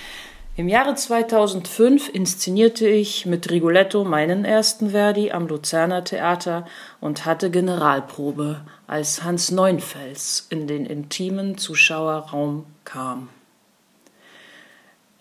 Im 0.55 0.69
Jahre 0.69 0.95
2005 0.95 2.11
inszenierte 2.11 2.87
ich 2.87 3.25
mit 3.25 3.51
Rigoletto 3.51 4.05
meinen 4.05 4.45
ersten 4.45 4.91
Verdi 4.91 5.31
am 5.31 5.49
Luzerner 5.49 6.05
Theater 6.05 6.67
und 7.01 7.25
hatte 7.25 7.51
Generalprobe, 7.51 8.61
als 8.87 9.25
Hans 9.25 9.51
Neuenfels 9.51 10.47
in 10.51 10.67
den 10.67 10.85
intimen 10.85 11.57
Zuschauerraum 11.57 12.67
kam. 12.85 13.31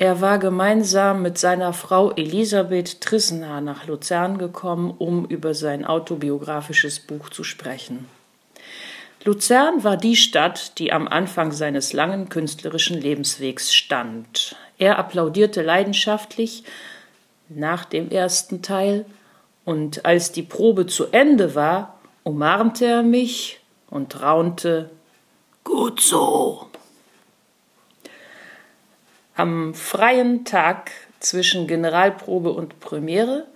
Er 0.02 0.20
war 0.20 0.40
gemeinsam 0.40 1.22
mit 1.22 1.38
seiner 1.38 1.74
Frau 1.74 2.10
Elisabeth 2.14 3.02
Trissener 3.02 3.62
nach 3.62 3.86
Luzern 3.86 4.40
gekommen, 4.40 4.96
um 4.98 5.28
über 5.28 5.54
sein 5.54 5.86
autobiografisches 5.86 7.00
Buch 7.00 7.30
zu 7.30 7.44
sprechen. 7.44 8.08
Luzern 9.26 9.84
war 9.84 9.98
die 9.98 10.16
Stadt, 10.16 10.80
die 10.80 10.92
am 10.92 11.08
Anfang 11.08 11.52
seines 11.52 11.94
langen 11.94 12.30
künstlerischen 12.30 13.00
Lebenswegs 13.00 13.76
stand. 13.76 14.56
Er 14.80 14.98
applaudierte 14.98 15.62
leidenschaftlich 15.62 16.64
nach 17.50 17.86
dem 17.86 18.10
ersten 18.10 18.64
Teil, 18.64 19.06
und 19.66 20.04
als 20.04 20.32
die 20.32 20.42
Probe 20.42 20.88
zu 20.88 21.12
Ende 21.12 21.54
war, 21.54 22.00
umarmte 22.24 22.88
er 22.88 23.04
mich 23.04 23.60
und 23.92 24.20
raunte 24.20 24.90
Gut 25.64 26.02
so. 26.02 26.71
Am 29.42 29.74
freien 29.74 30.46
Tag 30.46 30.92
zwischen 31.20 31.66
Generalprobe 31.66 32.52
und 32.52 32.80
Premiere 32.80 33.48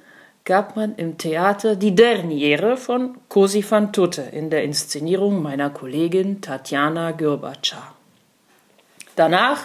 gab 0.44 0.75
man 0.75 0.96
im 0.96 1.20
Theater 1.20 1.75
die 1.75 1.94
Derniere 1.94 2.75
von 2.75 3.15
Cosi 3.30 3.62
fan 3.62 3.94
tutte 3.94 4.24
in 4.24 4.50
der 4.50 4.63
Inszenierung 4.63 5.44
meiner 5.44 5.70
Kollegin 5.70 6.42
Tatjana 6.42 7.12
Gürbatscha. 7.12 7.94
Danach, 9.15 9.62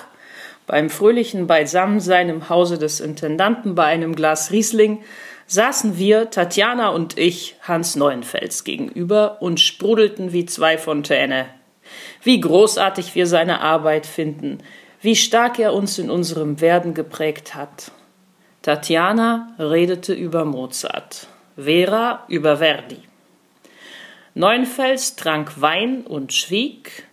beim 0.67 0.91
fröhlichen 0.91 1.47
Beisammensein 1.47 2.29
im 2.29 2.50
Hause 2.50 2.77
des 2.77 3.00
Intendanten 3.00 3.75
bei 3.75 3.87
einem 3.87 4.15
Glas 4.15 4.50
Riesling, 4.50 5.03
saßen 5.47 5.97
wir, 5.97 6.29
Tatjana 6.29 6.91
und 6.91 7.17
ich, 7.17 7.57
Hans 7.62 7.97
Neuenfels 7.97 8.65
gegenüber 8.65 9.41
und 9.41 9.59
sprudelten 9.59 10.35
wie 10.35 10.45
zwei 10.45 10.77
Fontäne. 10.77 11.47
Wie 12.23 12.39
großartig 12.39 13.15
wir 13.15 13.27
seine 13.27 13.62
Arbeit 13.62 14.05
finden, 14.05 14.59
wie 15.02 15.16
stark 15.16 15.59
er 15.59 15.73
uns 15.73 15.99
in 15.99 16.11
unserem 16.11 16.61
Werden 16.61 16.95
geprägt 16.95 17.54
hat. 17.54 17.90
Tatjana 18.62 19.54
redete 19.59 20.12
über 20.12 20.45
Mozart, 20.45 21.26
Vera 21.57 22.25
über 22.28 22.59
Verdi. 22.59 23.00
Neuenfels 24.35 25.16
trank 25.16 25.61
Wein 25.61 26.02
und 26.02 26.33
schwieg, 26.33 27.04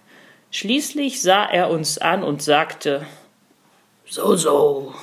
schließlich 0.52 1.22
sah 1.22 1.46
er 1.46 1.70
uns 1.70 1.98
an 1.98 2.24
und 2.24 2.44
sagte 2.44 3.06
So, 4.06 4.36
so, 4.36 4.94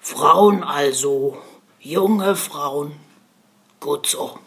Frauen 0.00 0.62
also, 0.62 1.38
junge 1.80 2.34
Frauen, 2.34 2.92
gut 3.80 4.06
so. 4.06 4.38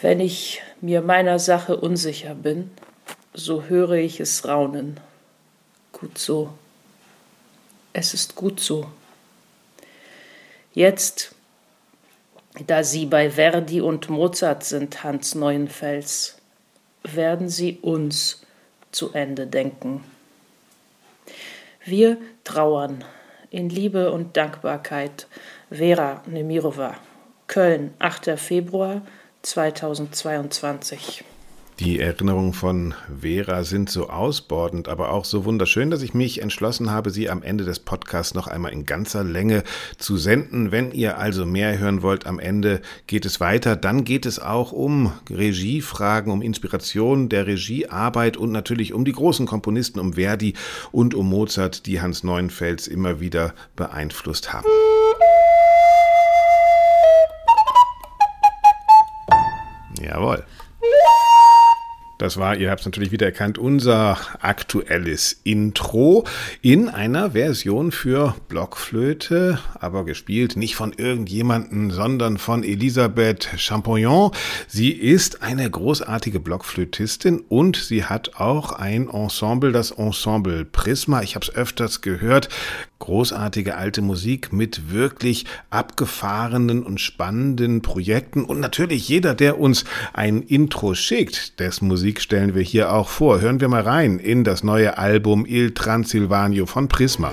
Wenn 0.00 0.20
ich 0.20 0.62
mir 0.80 1.02
meiner 1.02 1.40
Sache 1.40 1.76
unsicher 1.76 2.34
bin, 2.34 2.70
so 3.34 3.64
höre 3.64 3.92
ich 3.92 4.20
es 4.20 4.46
raunen. 4.46 5.00
Gut 6.00 6.18
so. 6.18 6.52
Es 7.92 8.14
ist 8.14 8.34
gut 8.34 8.60
so. 8.60 8.86
Jetzt, 10.72 11.34
da 12.66 12.84
Sie 12.84 13.06
bei 13.06 13.30
Verdi 13.30 13.80
und 13.80 14.08
Mozart 14.08 14.62
sind, 14.62 15.02
Hans 15.02 15.34
Neuenfels, 15.34 16.36
werden 17.02 17.48
Sie 17.48 17.78
uns 17.82 18.42
zu 18.92 19.12
Ende 19.12 19.46
denken. 19.46 20.04
Wir 21.84 22.18
trauern 22.44 23.04
in 23.50 23.70
Liebe 23.70 24.12
und 24.12 24.36
Dankbarkeit. 24.36 25.26
Vera 25.70 26.22
Nemirova, 26.26 26.96
Köln, 27.46 27.94
8. 27.98 28.38
Februar 28.38 29.02
2022. 29.42 31.24
Die 31.80 32.00
Erinnerungen 32.00 32.54
von 32.54 32.94
Vera 33.20 33.62
sind 33.62 33.88
so 33.88 34.10
ausbordend, 34.10 34.88
aber 34.88 35.10
auch 35.12 35.24
so 35.24 35.44
wunderschön, 35.44 35.92
dass 35.92 36.02
ich 36.02 36.12
mich 36.12 36.42
entschlossen 36.42 36.90
habe, 36.90 37.10
sie 37.10 37.30
am 37.30 37.40
Ende 37.44 37.64
des 37.64 37.78
Podcasts 37.78 38.34
noch 38.34 38.48
einmal 38.48 38.72
in 38.72 38.84
ganzer 38.84 39.22
Länge 39.22 39.62
zu 39.96 40.16
senden. 40.16 40.72
Wenn 40.72 40.90
ihr 40.90 41.18
also 41.18 41.46
mehr 41.46 41.78
hören 41.78 42.02
wollt, 42.02 42.26
am 42.26 42.40
Ende 42.40 42.80
geht 43.06 43.24
es 43.24 43.38
weiter. 43.38 43.76
Dann 43.76 44.02
geht 44.02 44.26
es 44.26 44.40
auch 44.40 44.72
um 44.72 45.12
Regiefragen, 45.30 46.32
um 46.32 46.42
Inspiration 46.42 47.28
der 47.28 47.46
Regiearbeit 47.46 48.36
und 48.36 48.50
natürlich 48.50 48.92
um 48.92 49.04
die 49.04 49.12
großen 49.12 49.46
Komponisten, 49.46 50.00
um 50.00 50.14
Verdi 50.14 50.54
und 50.90 51.14
um 51.14 51.28
Mozart, 51.28 51.86
die 51.86 52.00
Hans 52.00 52.24
Neuenfels 52.24 52.88
immer 52.88 53.20
wieder 53.20 53.54
beeinflusst 53.76 54.52
haben. 54.52 54.66
Jawohl. 60.02 60.44
Das 62.18 62.36
war, 62.36 62.56
ihr 62.56 62.72
habt 62.72 62.80
es 62.80 62.86
natürlich 62.86 63.12
wieder 63.12 63.26
erkannt, 63.26 63.58
unser 63.58 64.18
aktuelles 64.40 65.40
Intro 65.44 66.26
in 66.62 66.88
einer 66.88 67.30
Version 67.30 67.92
für 67.92 68.34
Blockflöte, 68.48 69.60
aber 69.78 70.04
gespielt 70.04 70.56
nicht 70.56 70.74
von 70.74 70.92
irgendjemanden, 70.92 71.92
sondern 71.92 72.38
von 72.38 72.64
Elisabeth 72.64 73.48
Champollion. 73.56 74.32
Sie 74.66 74.90
ist 74.90 75.42
eine 75.42 75.70
großartige 75.70 76.40
Blockflötistin 76.40 77.38
und 77.48 77.76
sie 77.76 78.04
hat 78.04 78.34
auch 78.34 78.72
ein 78.72 79.08
Ensemble, 79.08 79.70
das 79.70 79.92
Ensemble 79.92 80.64
Prisma. 80.64 81.22
Ich 81.22 81.36
habe 81.36 81.46
es 81.46 81.54
öfters 81.54 82.00
gehört. 82.00 82.48
Großartige 82.98 83.76
alte 83.76 84.02
Musik 84.02 84.52
mit 84.52 84.90
wirklich 84.90 85.46
abgefahrenen 85.70 86.82
und 86.82 87.00
spannenden 87.00 87.80
Projekten 87.80 88.42
und 88.42 88.58
natürlich 88.58 89.08
jeder, 89.08 89.36
der 89.36 89.60
uns 89.60 89.84
ein 90.12 90.42
Intro 90.42 90.94
schickt, 90.94 91.60
des 91.60 91.80
Musik 91.80 92.07
stellen 92.16 92.54
wir 92.54 92.62
hier 92.62 92.92
auch 92.92 93.08
vor. 93.08 93.40
Hören 93.40 93.60
wir 93.60 93.68
mal 93.68 93.82
rein 93.82 94.18
in 94.18 94.42
das 94.42 94.64
neue 94.64 94.96
Album 94.96 95.44
Il 95.46 95.74
Transilvanio 95.74 96.64
von 96.64 96.88
Prisma. 96.88 97.32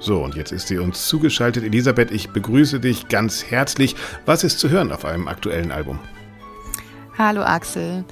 So, 0.00 0.24
und 0.24 0.34
jetzt 0.34 0.52
ist 0.52 0.68
sie 0.68 0.78
uns 0.78 1.06
zugeschaltet. 1.06 1.62
Elisabeth, 1.62 2.10
ich 2.10 2.30
begrüße 2.30 2.80
dich 2.80 3.08
ganz 3.08 3.44
herzlich. 3.44 3.94
Was 4.26 4.42
ist 4.42 4.58
zu 4.58 4.70
hören 4.70 4.90
auf 4.90 5.04
einem 5.04 5.28
aktuellen 5.28 5.70
Album? 5.70 5.98
Hallo 7.16 7.42
Axel. 7.42 8.04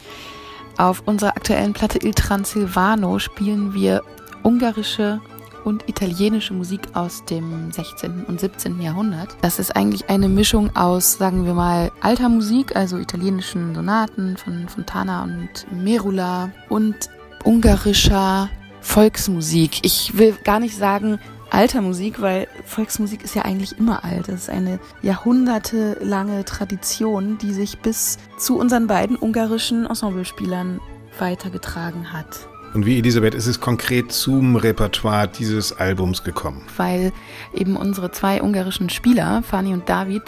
Auf 0.77 1.03
unserer 1.07 1.31
aktuellen 1.37 1.73
Platte 1.73 1.99
Il 2.03 2.13
Transilvano 2.13 3.19
spielen 3.19 3.73
wir 3.75 4.03
ungarische 4.43 5.21
und 5.67 5.89
italienische 5.89 6.55
Musik 6.55 6.83
aus 6.95 7.25
dem 7.25 7.73
16. 7.73 8.25
und 8.27 8.41
17. 8.41 8.81
Jahrhundert. 8.81 9.37
Das 9.43 9.59
ist 9.59 9.75
eigentlich 9.75 10.09
eine 10.09 10.29
Mischung 10.29 10.75
aus, 10.77 11.15
sagen 11.15 11.45
wir 11.45 11.55
mal, 11.55 11.91
alter 12.01 12.29
Musik, 12.29 12.77
also 12.77 12.99
italienischen 12.99 13.75
Sonaten 13.75 14.37
von 14.37 14.69
Fontana 14.69 15.25
und 15.25 15.67
Merula 15.73 16.51
und 16.69 17.11
ungarischer 17.43 18.49
Volksmusik. 18.81 19.81
Ich 19.83 20.17
will 20.17 20.37
gar 20.45 20.61
nicht 20.61 20.77
sagen 20.77 21.19
alter 21.51 21.83
Musik, 21.83 22.21
weil 22.21 22.47
Volksmusik 22.65 23.25
ist 23.25 23.35
ja 23.35 23.43
eigentlich 23.43 23.77
immer 23.77 24.05
alt. 24.05 24.29
Das 24.29 24.43
ist 24.43 24.51
eine 24.51 24.79
jahrhundertelange 25.03 26.45
Tradition, 26.45 27.39
die 27.39 27.53
sich 27.53 27.81
bis 27.81 28.19
zu 28.39 28.57
unseren 28.57 28.87
beiden 28.87 29.17
ungarischen 29.17 29.85
Ensemblespielern 29.87 30.81
weitergetragen 31.19 32.13
hat. 32.13 32.49
Und 32.77 32.85
wie 32.85 32.99
Elisabeth 32.99 33.35
ist 33.35 33.47
es 33.47 33.59
konkret 33.59 34.13
zum 34.13 34.55
Repertoire 34.55 35.29
dieses 35.29 35.73
Albums 35.73 36.23
gekommen? 36.25 36.61
Weil 36.77 37.11
eben 37.55 37.75
unsere 37.75 38.11
zwei 38.11 38.43
ungarischen 38.43 38.91
Spieler, 38.91 39.43
Fanny 39.43 39.73
und 39.73 39.89
David, 39.89 40.23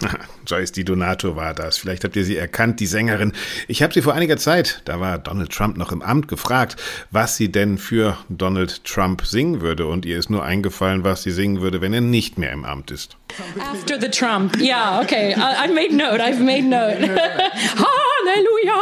Joyce 0.46 0.72
Di 0.72 0.84
Donato 0.84 1.36
war 1.36 1.54
das. 1.54 1.78
Vielleicht 1.78 2.04
habt 2.04 2.16
ihr 2.16 2.24
sie 2.24 2.36
erkannt, 2.36 2.80
die 2.80 2.86
Sängerin. 2.86 3.32
Ich 3.66 3.82
habe 3.82 3.92
sie 3.92 4.02
vor 4.02 4.14
einiger 4.14 4.36
Zeit, 4.36 4.82
da 4.84 5.00
war 5.00 5.18
Donald 5.18 5.50
Trump 5.50 5.76
noch 5.76 5.92
im 5.92 6.02
Amt, 6.02 6.28
gefragt, 6.28 6.76
was 7.10 7.36
sie 7.36 7.50
denn 7.50 7.78
für 7.78 8.16
Donald 8.28 8.84
Trump 8.84 9.26
singen 9.26 9.60
würde. 9.60 9.86
Und 9.86 10.06
ihr 10.06 10.18
ist 10.18 10.30
nur 10.30 10.44
eingefallen, 10.44 11.04
was 11.04 11.22
sie 11.22 11.30
singen 11.30 11.60
würde, 11.60 11.80
wenn 11.80 11.92
er 11.92 12.00
nicht 12.00 12.38
mehr 12.38 12.52
im 12.52 12.64
Amt 12.64 12.90
ist. 12.90 13.16
After 13.60 14.00
the 14.00 14.08
Trump. 14.08 14.56
Yeah, 14.58 15.00
okay. 15.00 15.34
I've 15.34 15.74
made 15.74 15.94
note. 15.94 16.22
I've 16.22 16.40
made 16.40 16.64
note. 16.64 16.98
Halleluja! 18.28 18.76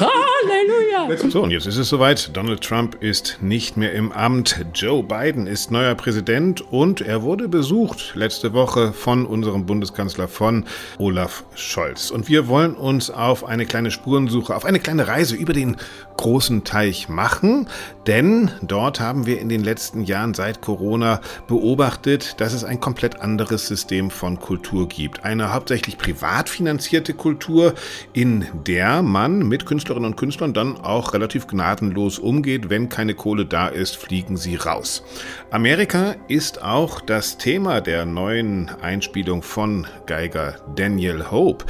Halleluja! 0.00 1.30
So, 1.30 1.42
und 1.42 1.50
jetzt 1.50 1.66
ist 1.66 1.76
es 1.76 1.88
soweit. 1.88 2.34
Donald 2.34 2.62
Trump 2.62 2.96
ist 3.02 3.38
nicht 3.40 3.76
mehr 3.76 3.92
im 3.92 4.12
Amt. 4.12 4.64
Joe 4.74 5.02
Biden 5.02 5.46
ist 5.46 5.70
neuer 5.70 5.94
Präsident 5.94 6.62
und 6.72 7.00
er 7.00 7.22
wurde 7.22 7.48
besucht 7.48 8.12
letzte 8.14 8.54
Woche 8.54 8.92
von 8.92 9.26
unserem 9.26 9.66
Bundeskanzler 9.66 10.26
von 10.28 10.64
Olaf 10.98 11.44
Scholz. 11.54 12.10
Und 12.10 12.28
wir 12.28 12.48
wollen 12.48 12.74
uns 12.74 13.10
auf 13.10 13.44
eine 13.44 13.66
kleine 13.66 13.90
Spurensuche, 13.90 14.54
auf 14.54 14.64
eine 14.64 14.80
kleine 14.80 15.06
Reise 15.06 15.36
über 15.36 15.52
den 15.52 15.76
großen 16.16 16.64
Teich 16.64 17.08
machen, 17.08 17.68
denn 18.06 18.50
dort 18.62 19.00
haben 19.00 19.26
wir 19.26 19.40
in 19.40 19.48
den 19.48 19.64
letzten 19.64 20.04
Jahren 20.04 20.34
seit 20.34 20.60
Corona 20.60 21.20
beobachtet, 21.46 22.40
dass 22.40 22.52
es 22.52 22.64
ein 22.64 22.80
komplett 22.80 23.20
anderes 23.20 23.66
System 23.66 24.10
von 24.10 24.38
Kultur 24.38 24.88
gibt. 24.88 25.24
Eine 25.24 25.52
hauptsächlich 25.52 25.98
privat 25.98 26.48
finanzierte 26.48 27.14
Kultur, 27.14 27.74
in 28.12 28.46
der 28.66 29.02
man 29.02 29.48
mit 29.48 29.66
Künstlerinnen 29.66 30.10
und 30.10 30.16
Künstlern 30.16 30.54
dann 30.54 30.76
auch 30.76 31.14
relativ 31.14 31.46
gnadenlos 31.46 32.18
umgeht. 32.18 32.70
Wenn 32.70 32.88
keine 32.88 33.14
Kohle 33.14 33.46
da 33.46 33.68
ist, 33.68 33.96
fliegen 33.96 34.36
sie 34.36 34.56
raus. 34.56 35.04
Amerika 35.50 36.16
ist 36.28 36.62
auch 36.62 37.00
das 37.00 37.38
Thema 37.38 37.80
der 37.80 38.06
neuen 38.06 38.68
Einspielung 38.80 39.42
von 39.42 39.86
Geiger 40.06 40.56
Daniel 40.76 41.30
Hope. 41.30 41.64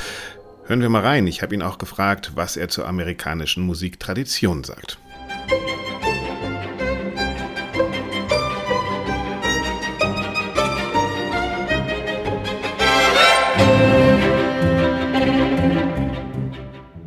Hören 0.66 0.80
wir 0.80 0.88
mal 0.88 1.02
rein. 1.02 1.26
Ich 1.26 1.42
habe 1.42 1.54
ihn 1.54 1.62
auch 1.62 1.78
gefragt, 1.78 2.32
was 2.34 2.56
er 2.56 2.68
zur 2.68 2.86
amerikanischen 2.86 3.64
Musiktradition 3.64 4.64
sagt. 4.64 4.98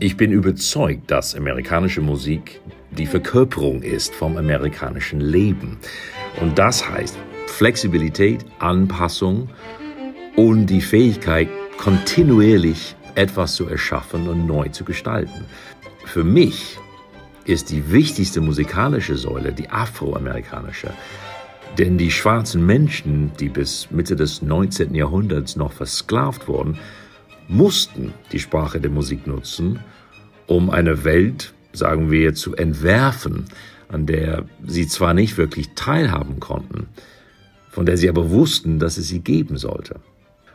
Ich 0.06 0.18
bin 0.18 0.32
überzeugt, 0.32 1.10
dass 1.10 1.34
amerikanische 1.34 2.00
Musik 2.00 2.62
die 2.92 3.08
Verkörperung 3.08 3.82
ist 3.82 4.14
vom 4.14 4.38
amerikanischen 4.38 5.20
Leben. 5.20 5.80
Und 6.40 6.60
das 6.60 6.88
heißt 6.88 7.18
Flexibilität, 7.48 8.46
Anpassung 8.60 9.50
und 10.36 10.68
die 10.68 10.82
Fähigkeit, 10.82 11.50
kontinuierlich 11.80 12.96
etwas 13.16 13.56
zu 13.56 13.68
erschaffen 13.68 14.28
und 14.28 14.46
neu 14.46 14.70
zu 14.70 14.84
gestalten. 14.84 15.46
Für 16.06 16.24
mich 16.24 16.78
ist 17.46 17.72
die 17.72 17.92
wichtigste 17.92 18.42
musikalische 18.42 19.16
Säule 19.16 19.54
die 19.54 19.72
afroamerikanische. 19.72 20.94
Denn 21.80 21.98
die 21.98 22.12
schwarzen 22.12 22.64
Menschen, 22.64 23.32
die 23.40 23.50
bis 23.50 23.90
Mitte 23.90 24.16
des 24.16 24.44
19. 24.44 24.94
Jahrhunderts 24.94 25.56
noch 25.56 25.74
versklavt 25.74 26.48
wurden, 26.48 26.78
mussten 27.48 28.14
die 28.32 28.40
Sprache 28.40 28.80
der 28.80 28.92
Musik 28.92 29.26
nutzen, 29.26 29.80
um 30.48 30.70
eine 30.70 31.04
Welt, 31.04 31.54
sagen 31.74 32.12
wir, 32.12 32.34
zu 32.34 32.56
entwerfen, 32.56 33.46
an 33.88 34.06
der 34.06 34.46
sie 34.66 34.88
zwar 34.88 35.14
nicht 35.14 35.38
wirklich 35.38 35.70
teilhaben 35.76 36.40
konnten, 36.40 36.88
von 37.70 37.86
der 37.86 37.98
sie 37.98 38.10
aber 38.10 38.30
wussten, 38.30 38.80
dass 38.80 38.98
es 38.98 39.08
sie 39.08 39.20
geben 39.20 39.58
sollte. 39.58 40.00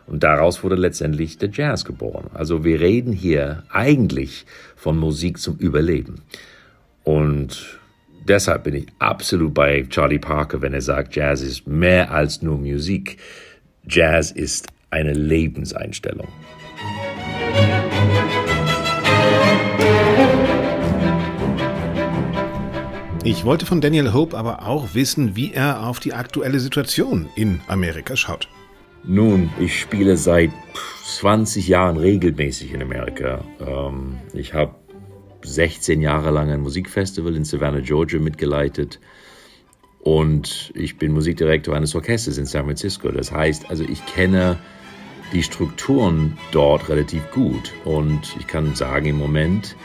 Und 0.07 0.25
daraus 0.25 0.65
wurde 0.65 0.75
letztendlich 0.75 1.39
der 1.39 1.51
Jazz 1.51 1.85
geboren. 1.85 2.31
Also 2.35 2.65
wir 2.65 2.81
reden 2.81 3.13
hier 3.13 3.63
eigentlich 3.71 4.45
von 4.75 4.99
Musik 4.99 5.39
zum 5.39 5.57
Überleben. 5.57 6.23
Und 7.05 7.79
deshalb 8.27 8.65
bin 8.65 8.75
ich 8.75 8.87
absolut 8.99 9.55
bei 9.55 9.87
Charlie 9.89 10.19
Parker, 10.19 10.63
wenn 10.63 10.75
er 10.75 10.81
sagt, 10.81 11.15
Jazz 11.15 11.43
ist 11.43 11.69
mehr 11.69 12.11
als 12.11 12.43
nur 12.43 12.59
Musik. 12.59 13.19
Jazz 13.89 14.33
ist 14.33 14.67
eine 14.91 15.13
Lebenseinstellung. 15.13 16.29
Ich 23.23 23.45
wollte 23.45 23.67
von 23.67 23.83
Daniel 23.83 24.15
Hope 24.15 24.35
aber 24.35 24.67
auch 24.67 24.95
wissen, 24.95 25.37
wie 25.37 25.53
er 25.53 25.87
auf 25.87 26.01
die 26.01 26.15
aktuelle 26.15 26.59
Situation 26.59 27.29
in 27.35 27.61
Amerika 27.69 28.17
schaut. 28.17 28.49
Nun, 29.05 29.51
ich 29.61 29.79
spiele 29.79 30.17
seit 30.17 30.51
20 31.05 31.69
Jahren 31.69 31.99
regelmäßig 31.99 32.73
in 32.73 32.81
Amerika. 32.81 33.45
Ähm, 33.61 34.17
ich 34.33 34.55
habe 34.55 34.75
16 35.43 36.01
Jahre 36.01 36.31
lang 36.31 36.51
ein 36.51 36.63
Musikfestival 36.63 37.37
in 37.37 37.45
Savannah, 37.45 37.81
Georgia 37.81 38.19
mitgeleitet. 38.19 39.01
Und 39.99 40.73
ich 40.75 40.97
bin 40.97 41.13
Musikdirektor 41.13 41.77
eines 41.77 41.95
Orchesters 41.95 42.39
in 42.39 42.47
San 42.47 42.65
Francisco. 42.65 43.11
Das 43.11 43.31
heißt, 43.31 43.69
also 43.69 43.85
ich 43.85 44.05
kenne 44.07 44.59
die 45.35 45.43
Strukturen 45.43 46.39
dort 46.53 46.89
relativ 46.89 47.31
gut. 47.33 47.75
Und 47.85 48.35
ich 48.39 48.47
kann 48.47 48.75
sagen, 48.75 49.05
im 49.07 49.19
Moment 49.19 49.77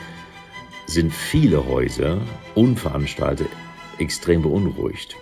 sind 0.86 1.12
viele 1.12 1.66
Häuser 1.66 2.20
und 2.54 2.78
Veranstalter 2.78 3.46
extrem 3.98 4.42
beunruhigt, 4.42 5.16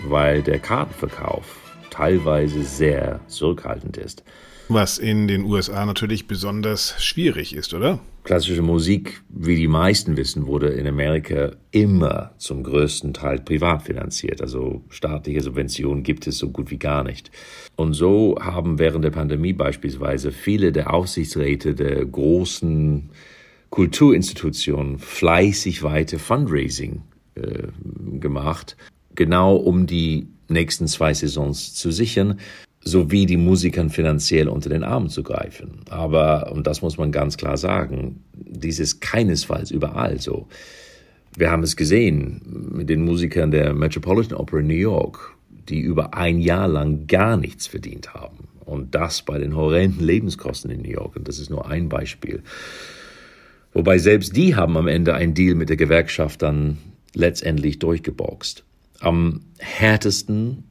weil 0.00 0.42
der 0.42 0.58
Kartenverkauf 0.58 1.56
teilweise 1.90 2.62
sehr 2.62 3.20
zurückhaltend 3.28 3.96
ist. 3.96 4.24
Was 4.68 4.96
in 4.96 5.28
den 5.28 5.44
USA 5.44 5.84
natürlich 5.84 6.26
besonders 6.26 6.94
schwierig 6.98 7.54
ist, 7.54 7.74
oder? 7.74 8.00
Klassische 8.24 8.62
Musik, 8.62 9.22
wie 9.28 9.56
die 9.56 9.68
meisten 9.68 10.16
wissen, 10.16 10.46
wurde 10.46 10.68
in 10.68 10.86
Amerika 10.86 11.52
immer 11.70 12.32
zum 12.38 12.62
größten 12.62 13.12
Teil 13.12 13.40
privat 13.40 13.82
finanziert. 13.82 14.40
Also 14.40 14.82
staatliche 14.88 15.42
Subventionen 15.42 16.02
gibt 16.02 16.26
es 16.26 16.38
so 16.38 16.48
gut 16.48 16.70
wie 16.70 16.78
gar 16.78 17.04
nicht. 17.04 17.30
Und 17.76 17.92
so 17.92 18.36
haben 18.40 18.78
während 18.78 19.04
der 19.04 19.10
Pandemie 19.10 19.52
beispielsweise 19.52 20.32
viele 20.32 20.72
der 20.72 20.94
Aufsichtsräte 20.94 21.74
der 21.74 22.02
großen 22.06 23.10
Kulturinstitutionen 23.74 25.00
fleißig 25.00 25.82
weiter 25.82 26.20
Fundraising 26.20 27.02
äh, 27.34 27.64
gemacht, 28.20 28.76
genau 29.16 29.56
um 29.56 29.88
die 29.88 30.28
nächsten 30.46 30.86
zwei 30.86 31.12
Saisons 31.12 31.74
zu 31.74 31.90
sichern, 31.90 32.38
sowie 32.84 33.26
die 33.26 33.36
Musikern 33.36 33.90
finanziell 33.90 34.48
unter 34.48 34.70
den 34.70 34.84
Arm 34.84 35.08
zu 35.08 35.24
greifen. 35.24 35.80
Aber, 35.90 36.52
und 36.52 36.68
das 36.68 36.82
muss 36.82 36.98
man 36.98 37.10
ganz 37.10 37.36
klar 37.36 37.56
sagen, 37.56 38.22
dies 38.32 38.78
ist 38.78 39.00
keinesfalls 39.00 39.72
überall 39.72 40.20
so. 40.20 40.46
Wir 41.36 41.50
haben 41.50 41.64
es 41.64 41.74
gesehen 41.74 42.42
mit 42.72 42.88
den 42.88 43.04
Musikern 43.04 43.50
der 43.50 43.74
Metropolitan 43.74 44.38
Opera 44.38 44.60
in 44.60 44.68
New 44.68 44.74
York, 44.74 45.34
die 45.68 45.80
über 45.80 46.14
ein 46.14 46.38
Jahr 46.38 46.68
lang 46.68 47.08
gar 47.08 47.36
nichts 47.36 47.66
verdient 47.66 48.14
haben. 48.14 48.46
Und 48.64 48.94
das 48.94 49.22
bei 49.22 49.40
den 49.40 49.56
horrenden 49.56 50.04
Lebenskosten 50.04 50.70
in 50.70 50.82
New 50.82 50.90
York. 50.90 51.16
Und 51.16 51.26
das 51.26 51.40
ist 51.40 51.50
nur 51.50 51.68
ein 51.68 51.88
Beispiel. 51.88 52.44
Wobei 53.74 53.98
selbst 53.98 54.36
die 54.36 54.54
haben 54.54 54.76
am 54.76 54.88
Ende 54.88 55.14
einen 55.14 55.34
Deal 55.34 55.56
mit 55.56 55.68
der 55.68 55.76
Gewerkschaft 55.76 56.42
dann 56.42 56.78
letztendlich 57.12 57.80
durchgeboxt. 57.80 58.64
Am 59.00 59.40
härtesten 59.58 60.64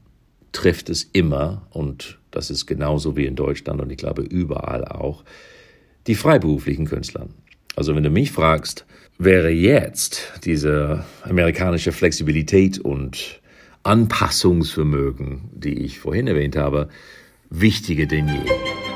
trifft 0.54 0.90
es 0.90 1.04
immer, 1.04 1.68
und 1.72 2.20
das 2.32 2.50
ist 2.50 2.66
genauso 2.66 3.18
wie 3.18 3.26
in 3.26 3.36
Deutschland 3.36 3.82
und 3.82 3.92
ich 3.92 3.98
glaube 3.98 4.24
überall 4.24 4.86
auch, 4.86 5.24
die 6.08 6.16
freiberuflichen 6.16 6.86
Künstler. 6.86 7.28
Also 7.76 7.96
wenn 7.96 8.04
du 8.04 8.10
mich 8.10 8.32
fragst, 8.32 8.86
wäre 9.18 9.50
jetzt 9.50 10.34
diese 10.46 11.06
amerikanische 11.24 11.92
Flexibilität 11.92 12.80
und 12.80 13.42
Anpassungsvermögen, 13.84 15.50
die 15.54 15.80
ich 15.80 16.00
vorhin 16.00 16.28
erwähnt 16.28 16.56
habe, 16.56 16.90
wichtiger 17.50 18.06
denn 18.06 18.28
je. 18.28 18.93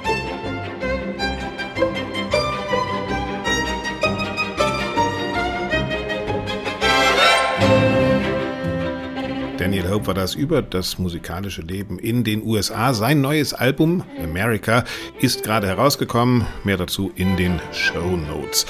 Daniel 9.68 9.90
Hope 9.90 10.08
war 10.08 10.14
das 10.14 10.34
über 10.34 10.62
das 10.62 10.98
musikalische 10.98 11.62
Leben 11.62 12.00
in 12.00 12.24
den 12.24 12.42
USA. 12.42 12.94
Sein 12.94 13.20
neues 13.20 13.54
Album 13.54 14.02
America 14.24 14.86
ist 15.20 15.44
gerade 15.44 15.68
herausgekommen. 15.68 16.46
Mehr 16.64 16.78
dazu 16.78 17.12
in 17.16 17.36
den 17.36 17.60
Show 17.74 18.16
Notes. 18.16 18.66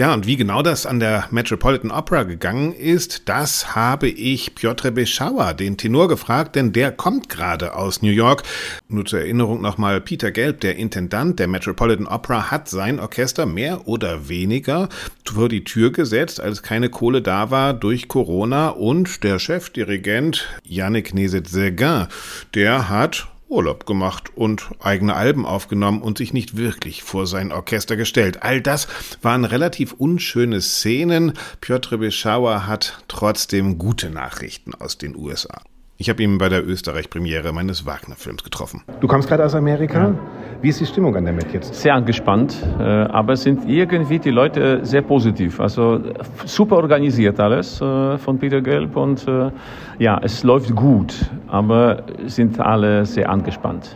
Ja, 0.00 0.14
und 0.14 0.26
wie 0.26 0.38
genau 0.38 0.62
das 0.62 0.86
an 0.86 0.98
der 0.98 1.26
Metropolitan 1.30 1.90
Opera 1.90 2.22
gegangen 2.22 2.72
ist, 2.72 3.28
das 3.28 3.74
habe 3.74 4.08
ich 4.08 4.54
Piotr 4.54 4.92
Beschauer, 4.92 5.52
den 5.52 5.76
Tenor, 5.76 6.08
gefragt, 6.08 6.56
denn 6.56 6.72
der 6.72 6.90
kommt 6.90 7.28
gerade 7.28 7.74
aus 7.74 8.00
New 8.00 8.08
York. 8.08 8.42
Nur 8.88 9.04
zur 9.04 9.18
Erinnerung 9.18 9.60
nochmal, 9.60 10.00
Peter 10.00 10.30
Gelb, 10.30 10.62
der 10.62 10.76
Intendant 10.76 11.38
der 11.38 11.48
Metropolitan 11.48 12.06
Opera, 12.06 12.50
hat 12.50 12.66
sein 12.70 12.98
Orchester 12.98 13.44
mehr 13.44 13.86
oder 13.86 14.30
weniger 14.30 14.88
vor 15.30 15.50
die 15.50 15.64
Tür 15.64 15.92
gesetzt, 15.92 16.40
als 16.40 16.62
keine 16.62 16.88
Kohle 16.88 17.20
da 17.20 17.50
war 17.50 17.74
durch 17.74 18.08
Corona 18.08 18.70
und 18.70 19.22
der 19.22 19.38
Chefdirigent 19.38 20.48
Yannick 20.64 21.12
Neset-Seguin, 21.12 22.06
der 22.54 22.88
hat 22.88 23.28
Urlaub 23.50 23.84
gemacht 23.84 24.30
und 24.36 24.70
eigene 24.80 25.14
Alben 25.14 25.44
aufgenommen 25.44 26.02
und 26.02 26.18
sich 26.18 26.32
nicht 26.32 26.56
wirklich 26.56 27.02
vor 27.02 27.26
sein 27.26 27.52
Orchester 27.52 27.96
gestellt. 27.96 28.42
All 28.42 28.60
das 28.60 28.88
waren 29.22 29.44
relativ 29.44 29.92
unschöne 29.92 30.60
Szenen. 30.60 31.32
Piotr 31.60 31.98
Beschauer 31.98 32.66
hat 32.66 33.02
trotzdem 33.08 33.78
gute 33.78 34.10
Nachrichten 34.10 34.74
aus 34.74 34.98
den 34.98 35.16
USA. 35.16 35.62
Ich 36.00 36.08
habe 36.08 36.22
ihn 36.22 36.38
bei 36.38 36.48
der 36.48 36.66
Österreich-Premiere 36.66 37.52
meines 37.52 37.84
Wagner-Films 37.84 38.42
getroffen. 38.42 38.80
Du 39.00 39.06
kommst 39.06 39.28
gerade 39.28 39.44
aus 39.44 39.54
Amerika. 39.54 39.98
Ja. 39.98 40.14
Wie 40.62 40.70
ist 40.70 40.80
die 40.80 40.86
Stimmung 40.86 41.14
an 41.14 41.26
der 41.26 41.34
Met 41.34 41.52
jetzt? 41.52 41.74
Sehr 41.74 41.92
angespannt, 41.94 42.56
äh, 42.78 42.82
aber 42.82 43.36
sind 43.36 43.68
irgendwie 43.68 44.18
die 44.18 44.30
Leute 44.30 44.80
sehr 44.82 45.02
positiv. 45.02 45.60
Also 45.60 46.00
super 46.46 46.76
organisiert 46.76 47.38
alles 47.38 47.82
äh, 47.82 48.16
von 48.16 48.38
Peter 48.38 48.62
Gelb 48.62 48.96
und 48.96 49.28
äh, 49.28 49.50
ja, 49.98 50.18
es 50.22 50.42
läuft 50.42 50.74
gut, 50.74 51.14
aber 51.48 52.02
sind 52.24 52.58
alle 52.58 53.04
sehr 53.04 53.28
angespannt 53.28 53.94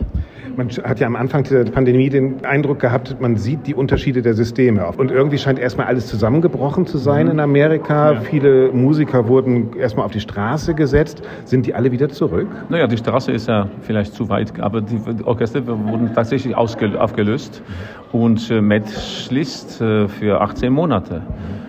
man 0.57 0.69
hat 0.69 0.99
ja 0.99 1.07
am 1.07 1.15
Anfang 1.15 1.43
der 1.43 1.65
Pandemie 1.65 2.09
den 2.09 2.45
Eindruck 2.45 2.79
gehabt, 2.79 3.19
man 3.19 3.35
sieht 3.37 3.67
die 3.67 3.75
Unterschiede 3.75 4.21
der 4.21 4.33
Systeme. 4.33 4.85
Und 4.97 5.11
irgendwie 5.11 5.37
scheint 5.37 5.59
erstmal 5.59 5.87
alles 5.87 6.07
zusammengebrochen 6.07 6.85
zu 6.85 6.97
sein 6.97 7.25
mhm. 7.25 7.33
in 7.33 7.39
Amerika. 7.39 8.13
Ja. 8.13 8.21
Viele 8.21 8.71
Musiker 8.71 9.27
wurden 9.27 9.75
erstmal 9.77 10.05
auf 10.05 10.11
die 10.11 10.19
Straße 10.19 10.73
gesetzt. 10.73 11.21
Sind 11.45 11.65
die 11.65 11.73
alle 11.73 11.91
wieder 11.95 12.09
zurück? 12.09 12.47
Naja, 12.69 12.87
die 12.87 12.97
Straße 12.97 13.31
ist 13.31 13.47
ja 13.47 13.67
vielleicht 13.81 14.13
zu 14.13 14.27
weit, 14.29 14.59
aber 14.59 14.81
die 14.81 14.99
Orchester 15.23 15.65
wurden 15.65 16.13
tatsächlich 16.13 16.55
aufgelöst. 16.55 17.63
Und 18.11 18.51
äh, 18.51 18.61
Met 18.61 18.89
schließt 18.89 19.81
äh, 19.81 20.07
für 20.07 20.41
18 20.41 20.71
Monate. 20.71 21.21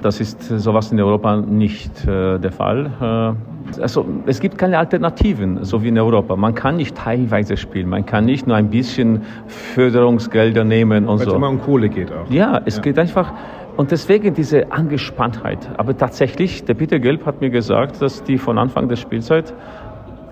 Das 0.02 0.20
ist 0.20 0.50
äh, 0.50 0.58
sowas 0.58 0.90
in 0.92 1.00
Europa 1.00 1.36
nicht 1.36 2.06
der 2.06 2.52
Fall 2.52 3.36
also 3.80 4.06
es 4.26 4.40
gibt 4.40 4.58
keine 4.58 4.78
Alternativen, 4.78 5.64
so 5.64 5.82
wie 5.82 5.88
in 5.88 5.98
Europa. 5.98 6.36
Man 6.36 6.54
kann 6.54 6.76
nicht 6.76 6.96
teilweise 6.96 7.56
spielen, 7.56 7.88
man 7.88 8.06
kann 8.06 8.24
nicht 8.24 8.46
nur 8.46 8.56
ein 8.56 8.70
bisschen 8.70 9.22
Förderungsgelder 9.46 10.64
nehmen 10.64 11.08
und 11.08 11.18
Weil 11.18 11.26
so. 11.26 11.26
Weil 11.26 11.28
es 11.28 11.34
immer 11.34 11.48
um 11.48 11.60
Kohle 11.60 11.88
geht 11.88 12.12
auch. 12.12 12.30
Ja, 12.30 12.60
es 12.64 12.76
ja. 12.76 12.82
geht 12.82 12.98
einfach. 12.98 13.32
Und 13.76 13.90
deswegen 13.90 14.32
diese 14.32 14.72
Angespanntheit. 14.72 15.68
Aber 15.76 15.96
tatsächlich, 15.96 16.64
der 16.64 16.74
Peter 16.74 16.98
Gelb 16.98 17.26
hat 17.26 17.42
mir 17.42 17.50
gesagt, 17.50 18.00
dass 18.00 18.24
die 18.24 18.38
von 18.38 18.56
Anfang 18.56 18.88
der 18.88 18.96
Spielzeit 18.96 19.52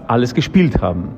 alles 0.07 0.35
gespielt 0.35 0.81
haben. 0.81 1.11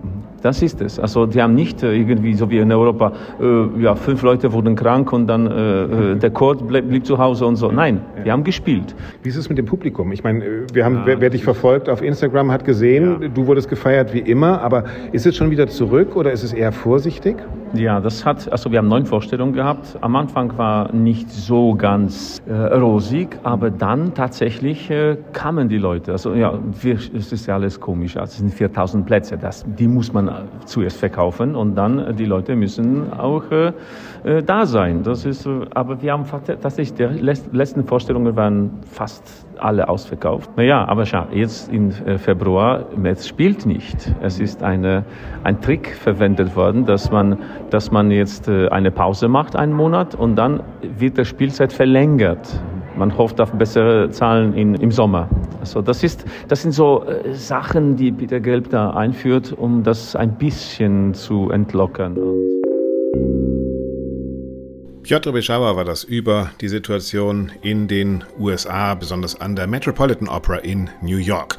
Das 0.43 0.63
ist 0.63 0.81
es. 0.81 1.01
Also 1.01 1.27
die 1.27 1.43
haben 1.43 1.55
nicht 1.55 1.83
äh, 1.83 1.93
irgendwie 1.93 2.35
so 2.35 2.49
wie 2.51 2.59
in 2.59 2.71
Europa, 2.71 3.13
äh, 3.41 3.83
ja, 3.83 3.95
fünf 3.97 4.23
Leute 4.23 4.53
wurden 4.53 4.77
krank 4.77 5.13
und 5.13 5.27
dann 5.27 5.47
äh, 5.47 6.13
äh 6.13 6.17
der 6.17 6.31
Chor 6.31 6.57
blieb, 6.57 6.89
blieb, 6.89 7.07
zu 7.07 7.19
Hause 7.19 7.47
und 7.47 7.57
so. 7.57 7.73
Nein, 7.73 8.01
die 8.25 8.31
haben 8.31 8.45
gespielt. 8.45 8.95
Wie 9.23 9.29
ist 9.29 9.37
es 9.37 9.49
mit 9.49 9.59
dem 9.59 9.67
Publikum? 9.67 10.13
Ich 10.13 10.23
meine, 10.23 10.45
äh, 10.45 10.49
wir 10.73 10.85
haben, 10.85 10.97
ja. 10.97 11.07
wer, 11.07 11.21
wer, 11.21 11.31
dich 11.31 11.43
verfolgt 11.43 11.89
auf 11.89 12.03
Instagram 12.03 12.53
hat 12.53 12.65
gesehen, 12.65 13.23
ja. 13.23 13.29
du 13.29 13.47
wurdest 13.47 13.69
gefeiert 13.69 14.15
wie 14.15 14.21
immer, 14.21 14.61
aber 14.61 14.85
ist 15.13 15.27
es 15.27 15.37
schon 15.37 15.51
wieder 15.51 15.67
zurück 15.67 16.15
oder 16.15 16.31
ist 16.31 16.45
es 16.45 16.53
eher 16.53 16.71
vorsichtig? 16.71 17.37
Ja, 17.75 18.01
das 18.01 18.25
hat, 18.25 18.51
also 18.51 18.71
wir 18.71 18.79
haben 18.79 18.89
neun 18.89 19.07
Vorstellungen 19.07 19.53
gehabt. 19.53 19.99
Am 20.01 20.17
Anfang 20.17 20.57
war 20.57 20.93
nicht 20.93 21.31
so 21.31 21.75
ganz 21.75 22.41
äh, 22.47 22.53
rosig, 22.53 23.39
aber 23.43 23.71
dann 23.71 24.15
tatsächlich 24.15 24.91
äh, 24.91 25.17
kamen 25.33 25.69
die 25.69 25.79
Leute. 25.79 26.13
Also 26.13 26.35
ja, 26.35 26.59
wir, 26.81 26.95
es 26.95 27.33
ist 27.33 27.47
ja 27.47 27.55
alles 27.55 27.81
komisch. 27.81 28.17
Also 28.17 28.31
es 28.31 28.39
sind 28.39 28.55
4000 28.55 29.05
Plätze, 29.05 29.37
das, 29.37 29.65
die 29.67 29.89
muss 29.89 30.13
man 30.13 30.49
zuerst 30.65 30.99
verkaufen 30.99 31.55
und 31.55 31.75
dann 31.75 31.99
äh, 31.99 32.15
die 32.15 32.25
Leute 32.25 32.57
müssen 32.57 33.13
auch 33.13 33.51
äh, 33.51 33.73
äh, 34.25 34.43
da 34.43 34.65
sein. 34.65 35.03
Das 35.03 35.27
ist, 35.27 35.47
äh, 35.47 35.67
aber 35.75 36.01
wir 36.01 36.13
haben 36.13 36.25
tatsächlich, 36.27 36.95
die 36.95 37.05
letzten 37.53 37.85
Vorstellungen 37.85 38.37
waren 38.37 38.71
fast 38.91 39.46
alle 39.61 39.89
ausverkauft. 39.89 40.51
Naja, 40.57 40.87
aber 40.87 41.07
schau, 41.07 41.27
jetzt 41.33 41.73
im 41.73 41.91
äh, 41.91 42.19
Februar, 42.19 42.87
Metz 42.97 43.27
spielt 43.27 43.67
nicht. 43.67 44.15
Es 44.23 44.41
ist 44.41 44.63
eine, 44.63 45.05
ein 45.45 45.61
Trick 45.61 45.95
verwendet 45.95 46.57
worden, 46.57 46.87
dass 46.87 47.11
man, 47.11 47.39
dass 47.71 47.91
man 47.91 48.11
jetzt 48.11 48.49
eine 48.49 48.91
Pause 48.91 49.29
macht, 49.29 49.57
einen 49.57 49.73
Monat, 49.73 50.15
und 50.15 50.37
dann 50.37 50.63
wird 50.83 51.19
der 51.19 51.25
Spielzeit 51.25 51.73
verlängert. 51.73 52.61
Man 52.97 53.17
hofft 53.19 53.41
auf 53.41 53.53
bessere 53.53 54.11
Zahlen 54.11 54.55
in, 54.55 54.75
im 54.75 54.91
Sommer. 54.91 55.29
Also 55.61 55.83
das, 55.83 56.03
ist, 56.03 56.25
das 56.49 56.63
sind 56.63 56.73
so 56.73 57.05
äh, 57.05 57.35
Sachen, 57.35 57.97
die 57.97 58.11
Peter 58.11 58.41
Gelb 58.41 58.71
da 58.71 58.91
einführt, 58.91 59.53
um 59.53 59.83
das 59.83 60.17
ein 60.17 60.33
bisschen 60.39 61.13
zu 61.13 61.51
entlockern. 61.51 62.17
Piotr 65.07 65.31
Beschauer 65.31 65.77
war 65.77 65.85
das 65.85 66.03
über 66.03 66.51
die 66.61 66.67
Situation 66.67 67.53
in 67.63 67.87
den 67.87 68.25
USA, 68.41 68.97
besonders 68.97 69.41
an 69.41 69.55
der 69.55 69.69
Metropolitan 69.69 70.27
Opera 70.27 70.57
in 70.57 70.91
New 71.01 71.19
York. 71.19 71.59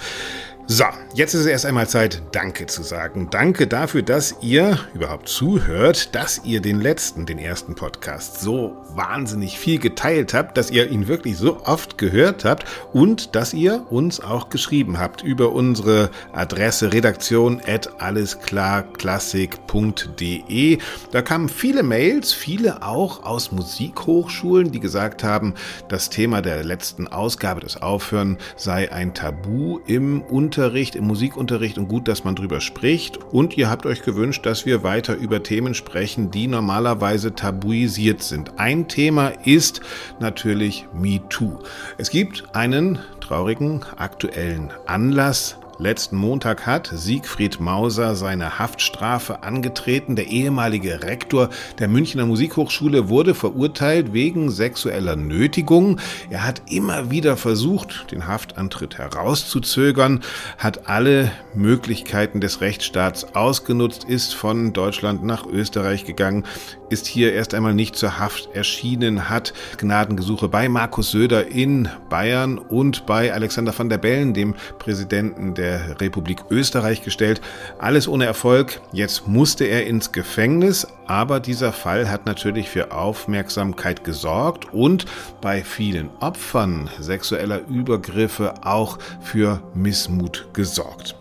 So, 0.69 0.83
jetzt 1.13 1.33
ist 1.33 1.39
es 1.41 1.45
erst 1.45 1.65
einmal 1.65 1.87
Zeit, 1.87 2.21
Danke 2.33 2.65
zu 2.65 2.83
sagen. 2.83 3.29
Danke 3.31 3.67
dafür, 3.67 4.01
dass 4.01 4.35
ihr 4.41 4.77
überhaupt 4.93 5.29
zuhört, 5.29 6.13
dass 6.13 6.41
ihr 6.43 6.59
den 6.59 6.81
letzten, 6.81 7.25
den 7.25 7.39
ersten 7.39 7.73
Podcast 7.73 8.41
so 8.41 8.75
wahnsinnig 8.93 9.57
viel 9.57 9.79
geteilt 9.79 10.33
habt, 10.33 10.57
dass 10.57 10.69
ihr 10.69 10.91
ihn 10.91 11.07
wirklich 11.07 11.37
so 11.37 11.65
oft 11.65 11.97
gehört 11.97 12.43
habt 12.43 12.65
und 12.91 13.33
dass 13.33 13.53
ihr 13.53 13.85
uns 13.89 14.19
auch 14.19 14.49
geschrieben 14.49 14.99
habt 14.99 15.23
über 15.23 15.53
unsere 15.53 16.09
Adresse 16.33 16.91
redaktion 16.91 17.61
at 17.65 18.01
allesklarklassik.de. 18.01 20.79
Da 21.11 21.21
kamen 21.21 21.47
viele 21.47 21.81
Mails, 21.81 22.33
viele 22.33 22.83
auch 22.83 23.23
aus 23.23 23.53
Musikhochschulen, 23.53 24.73
die 24.73 24.81
gesagt 24.81 25.23
haben, 25.23 25.53
das 25.87 26.09
Thema 26.09 26.41
der 26.41 26.65
letzten 26.65 27.07
Ausgabe, 27.07 27.61
das 27.61 27.81
Aufhören, 27.81 28.37
sei 28.57 28.91
ein 28.91 29.13
Tabu 29.13 29.79
im 29.87 30.21
Unterricht 30.21 30.56
Unterricht, 30.57 30.95
im 30.95 31.05
Musikunterricht 31.05 31.77
und 31.77 31.87
gut, 31.87 32.07
dass 32.07 32.23
man 32.23 32.33
drüber 32.33 32.61
spricht. 32.61 33.17
Und 33.17 33.57
ihr 33.57 33.69
habt 33.69 33.85
euch 33.85 34.01
gewünscht, 34.01 34.43
dass 34.47 34.65
wir 34.65 34.81
weiter 34.81 35.15
über 35.15 35.43
Themen 35.43 35.75
sprechen, 35.75 36.31
die 36.31 36.47
normalerweise 36.47 37.35
tabuisiert 37.35 38.23
sind. 38.23 38.53
Ein 38.57 38.87
Thema 38.87 39.27
ist 39.45 39.81
natürlich 40.19 40.87
MeToo. 40.95 41.59
Es 41.99 42.09
gibt 42.09 42.55
einen 42.55 42.97
traurigen 43.19 43.83
aktuellen 43.97 44.71
Anlass, 44.87 45.59
Letzten 45.79 46.15
Montag 46.15 46.65
hat 46.65 46.89
Siegfried 46.91 47.59
Mauser 47.59 48.15
seine 48.15 48.57
Haftstrafe 48.57 49.43
angetreten. 49.43 50.15
Der 50.15 50.25
ehemalige 50.25 51.03
Rektor 51.03 51.49
der 51.77 51.87
Münchner 51.87 52.25
Musikhochschule 52.25 53.09
wurde 53.09 53.35
verurteilt 53.35 54.11
wegen 54.11 54.49
sexueller 54.49 55.15
Nötigung. 55.15 55.99
Er 56.31 56.47
hat 56.47 56.63
immer 56.67 57.11
wieder 57.11 57.37
versucht, 57.37 58.11
den 58.11 58.25
Haftantritt 58.25 58.97
herauszuzögern, 58.97 60.23
hat 60.57 60.89
alle 60.89 61.31
Möglichkeiten 61.53 62.41
des 62.41 62.61
Rechtsstaats 62.61 63.35
ausgenutzt, 63.35 64.03
ist 64.03 64.33
von 64.33 64.73
Deutschland 64.73 65.23
nach 65.23 65.45
Österreich 65.45 66.05
gegangen, 66.05 66.43
ist 66.89 67.07
hier 67.07 67.33
erst 67.33 67.53
einmal 67.53 67.73
nicht 67.73 67.95
zur 67.95 68.19
Haft 68.19 68.49
erschienen, 68.55 69.29
hat 69.29 69.53
Gnadengesuche 69.77 70.47
bei 70.47 70.69
Markus 70.69 71.11
Söder 71.11 71.47
in 71.47 71.89
Bayern 72.09 72.57
und 72.57 73.05
bei 73.05 73.33
Alexander 73.33 73.77
van 73.77 73.89
der 73.89 73.97
Bellen, 73.97 74.33
dem 74.33 74.55
Präsidenten 74.79 75.53
der 75.53 75.99
Republik 75.99 76.39
Österreich, 76.49 77.03
gestellt. 77.03 77.41
Alles 77.79 78.07
ohne 78.07 78.25
Erfolg. 78.25 78.81
Jetzt 78.91 79.27
musste 79.27 79.65
er 79.65 79.85
ins 79.85 80.11
Gefängnis, 80.11 80.87
aber 81.05 81.39
dieser 81.39 81.73
Fall 81.73 82.09
hat 82.09 82.25
natürlich 82.25 82.69
für 82.69 82.91
Aufmerksamkeit 82.91 84.03
gesorgt 84.03 84.73
und 84.73 85.05
bei 85.41 85.63
vielen 85.63 86.09
Opfern 86.19 86.89
sexueller 86.99 87.61
Übergriffe 87.67 88.53
auch 88.63 88.97
für 89.21 89.61
Missmut 89.73 90.47
gesorgt. 90.53 91.15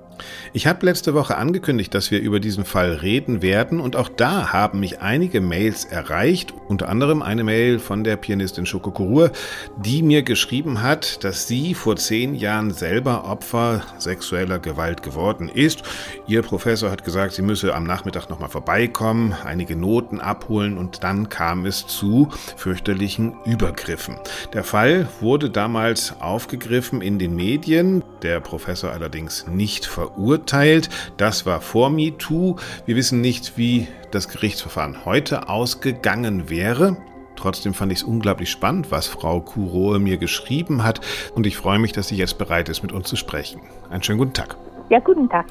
Ich 0.52 0.66
habe 0.66 0.86
letzte 0.86 1.14
Woche 1.14 1.36
angekündigt, 1.36 1.94
dass 1.94 2.10
wir 2.10 2.20
über 2.20 2.40
diesen 2.40 2.64
Fall 2.64 2.92
reden 2.92 3.42
werden 3.42 3.80
und 3.80 3.96
auch 3.96 4.08
da 4.08 4.52
haben 4.52 4.80
mich 4.80 5.00
einige 5.00 5.40
Mails 5.40 5.84
erreicht, 5.84 6.54
unter 6.68 6.88
anderem 6.88 7.22
eine 7.22 7.44
Mail 7.44 7.78
von 7.78 8.04
der 8.04 8.16
Pianistin 8.16 8.66
Schoko 8.66 8.90
Kurur, 8.90 9.30
die 9.76 10.02
mir 10.02 10.22
geschrieben 10.22 10.82
hat, 10.82 11.24
dass 11.24 11.46
sie 11.46 11.74
vor 11.74 11.96
zehn 11.96 12.34
Jahren 12.34 12.70
selber 12.70 13.24
Opfer 13.24 13.82
sexueller 13.98 14.58
Gewalt 14.58 15.02
geworden 15.02 15.48
ist. 15.48 15.82
Ihr 16.26 16.42
Professor 16.42 16.90
hat 16.90 17.04
gesagt, 17.04 17.34
sie 17.34 17.42
müsse 17.42 17.74
am 17.74 17.84
Nachmittag 17.84 18.30
nochmal 18.30 18.48
vorbeikommen, 18.48 19.34
einige 19.44 19.76
Noten 19.76 20.20
abholen 20.20 20.78
und 20.78 21.04
dann 21.04 21.28
kam 21.28 21.66
es 21.66 21.86
zu 21.86 22.28
fürchterlichen 22.56 23.36
Übergriffen. 23.44 24.16
Der 24.52 24.64
Fall 24.64 25.08
wurde 25.20 25.50
damals 25.50 26.14
aufgegriffen 26.20 27.02
in 27.02 27.18
den 27.18 27.36
Medien, 27.36 28.02
der 28.22 28.40
Professor 28.40 28.90
allerdings 28.90 29.46
nicht 29.46 29.86
verurteilt. 29.86 30.88
Das 31.16 31.46
war 31.46 31.60
vor 31.60 31.90
MeToo. 31.90 32.56
Wir 32.84 32.96
wissen 32.96 33.20
nicht, 33.20 33.56
wie 33.56 33.88
das 34.10 34.28
Gerichtsverfahren 34.28 35.04
heute 35.04 35.48
ausgegangen 35.48 36.48
wäre. 36.50 36.96
Trotzdem 37.36 37.74
fand 37.74 37.92
ich 37.92 37.98
es 37.98 38.04
unglaublich 38.04 38.50
spannend, 38.50 38.90
was 38.90 39.06
Frau 39.06 39.40
Kuroe 39.40 39.98
mir 39.98 40.16
geschrieben 40.16 40.82
hat. 40.82 41.00
Und 41.34 41.46
ich 41.46 41.56
freue 41.56 41.78
mich, 41.78 41.92
dass 41.92 42.08
sie 42.08 42.16
jetzt 42.16 42.38
bereit 42.38 42.68
ist, 42.68 42.82
mit 42.82 42.92
uns 42.92 43.08
zu 43.08 43.16
sprechen. 43.16 43.60
Einen 43.90 44.02
schönen 44.02 44.18
guten 44.18 44.32
Tag. 44.32 44.56
Ja, 44.88 44.98
guten 45.00 45.28
Tag. 45.28 45.46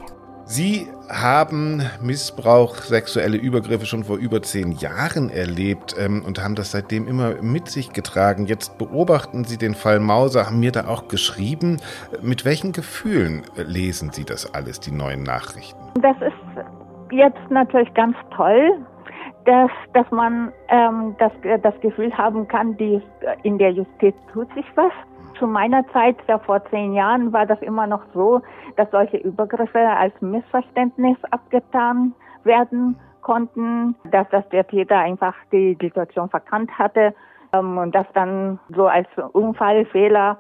Sie 0.48 0.88
haben 1.10 1.82
Missbrauch, 2.04 2.76
sexuelle 2.76 3.36
Übergriffe 3.36 3.88
schon 3.88 4.04
vor 4.04 4.18
über 4.18 4.44
zehn 4.44 4.74
Jahren 4.74 5.32
erlebt 5.32 5.96
ähm, 6.00 6.24
und 6.24 6.44
haben 6.44 6.54
das 6.54 6.72
seitdem 6.72 7.08
immer 7.08 7.42
mit 7.42 7.68
sich 7.68 7.94
getragen. 7.94 8.46
Jetzt 8.46 8.78
beobachten 8.78 9.44
Sie 9.44 9.58
den 9.58 9.74
Fall 9.74 10.00
Mauser, 10.00 10.46
haben 10.46 10.60
mir 10.60 10.72
da 10.72 10.88
auch 10.88 11.08
geschrieben. 11.08 11.78
Mit 12.22 12.46
welchen 12.46 12.74
Gefühlen 12.74 13.42
lesen 13.56 14.12
Sie 14.12 14.24
das 14.24 14.54
alles, 14.54 14.80
die 14.80 14.92
neuen 14.92 15.24
Nachrichten? 15.24 15.80
Das 16.00 16.16
ist 16.18 16.64
jetzt 17.12 17.50
natürlich 17.50 17.92
ganz 17.96 18.16
toll, 18.36 18.86
dass, 19.46 19.72
dass 19.94 20.10
man 20.12 20.52
ähm, 20.70 21.16
das, 21.18 21.32
das 21.64 21.74
Gefühl 21.82 22.16
haben 22.16 22.48
kann, 22.48 22.78
die, 22.78 23.02
in 23.42 23.58
der 23.58 23.72
Justiz 23.72 24.14
tut 24.32 24.54
sich 24.54 24.66
was. 24.76 24.92
Zu 25.40 25.48
meiner 25.48 25.86
Zeit, 25.90 26.18
ja 26.28 26.40
vor 26.40 26.64
zehn 26.70 26.94
Jahren, 26.94 27.34
war 27.34 27.46
das 27.46 27.62
immer 27.62 27.88
noch 27.88 28.02
so, 28.14 28.42
dass 28.78 28.90
solche 28.92 29.18
Übergriffe 29.18 29.80
als 29.80 30.14
Missverständnis 30.22 31.18
abgetan 31.32 32.14
werden 32.44 32.98
konnten, 33.22 33.96
dass, 34.12 34.30
dass 34.30 34.48
der 34.50 34.68
Täter 34.68 35.00
einfach 35.00 35.34
die 35.52 35.78
Situation 35.82 36.30
verkannt 36.30 36.72
hatte 36.78 37.14
ähm, 37.54 37.78
und 37.78 37.94
das 37.94 38.06
dann 38.14 38.60
so 38.70 38.88
als 38.88 39.08
Unfallfehler 39.34 40.38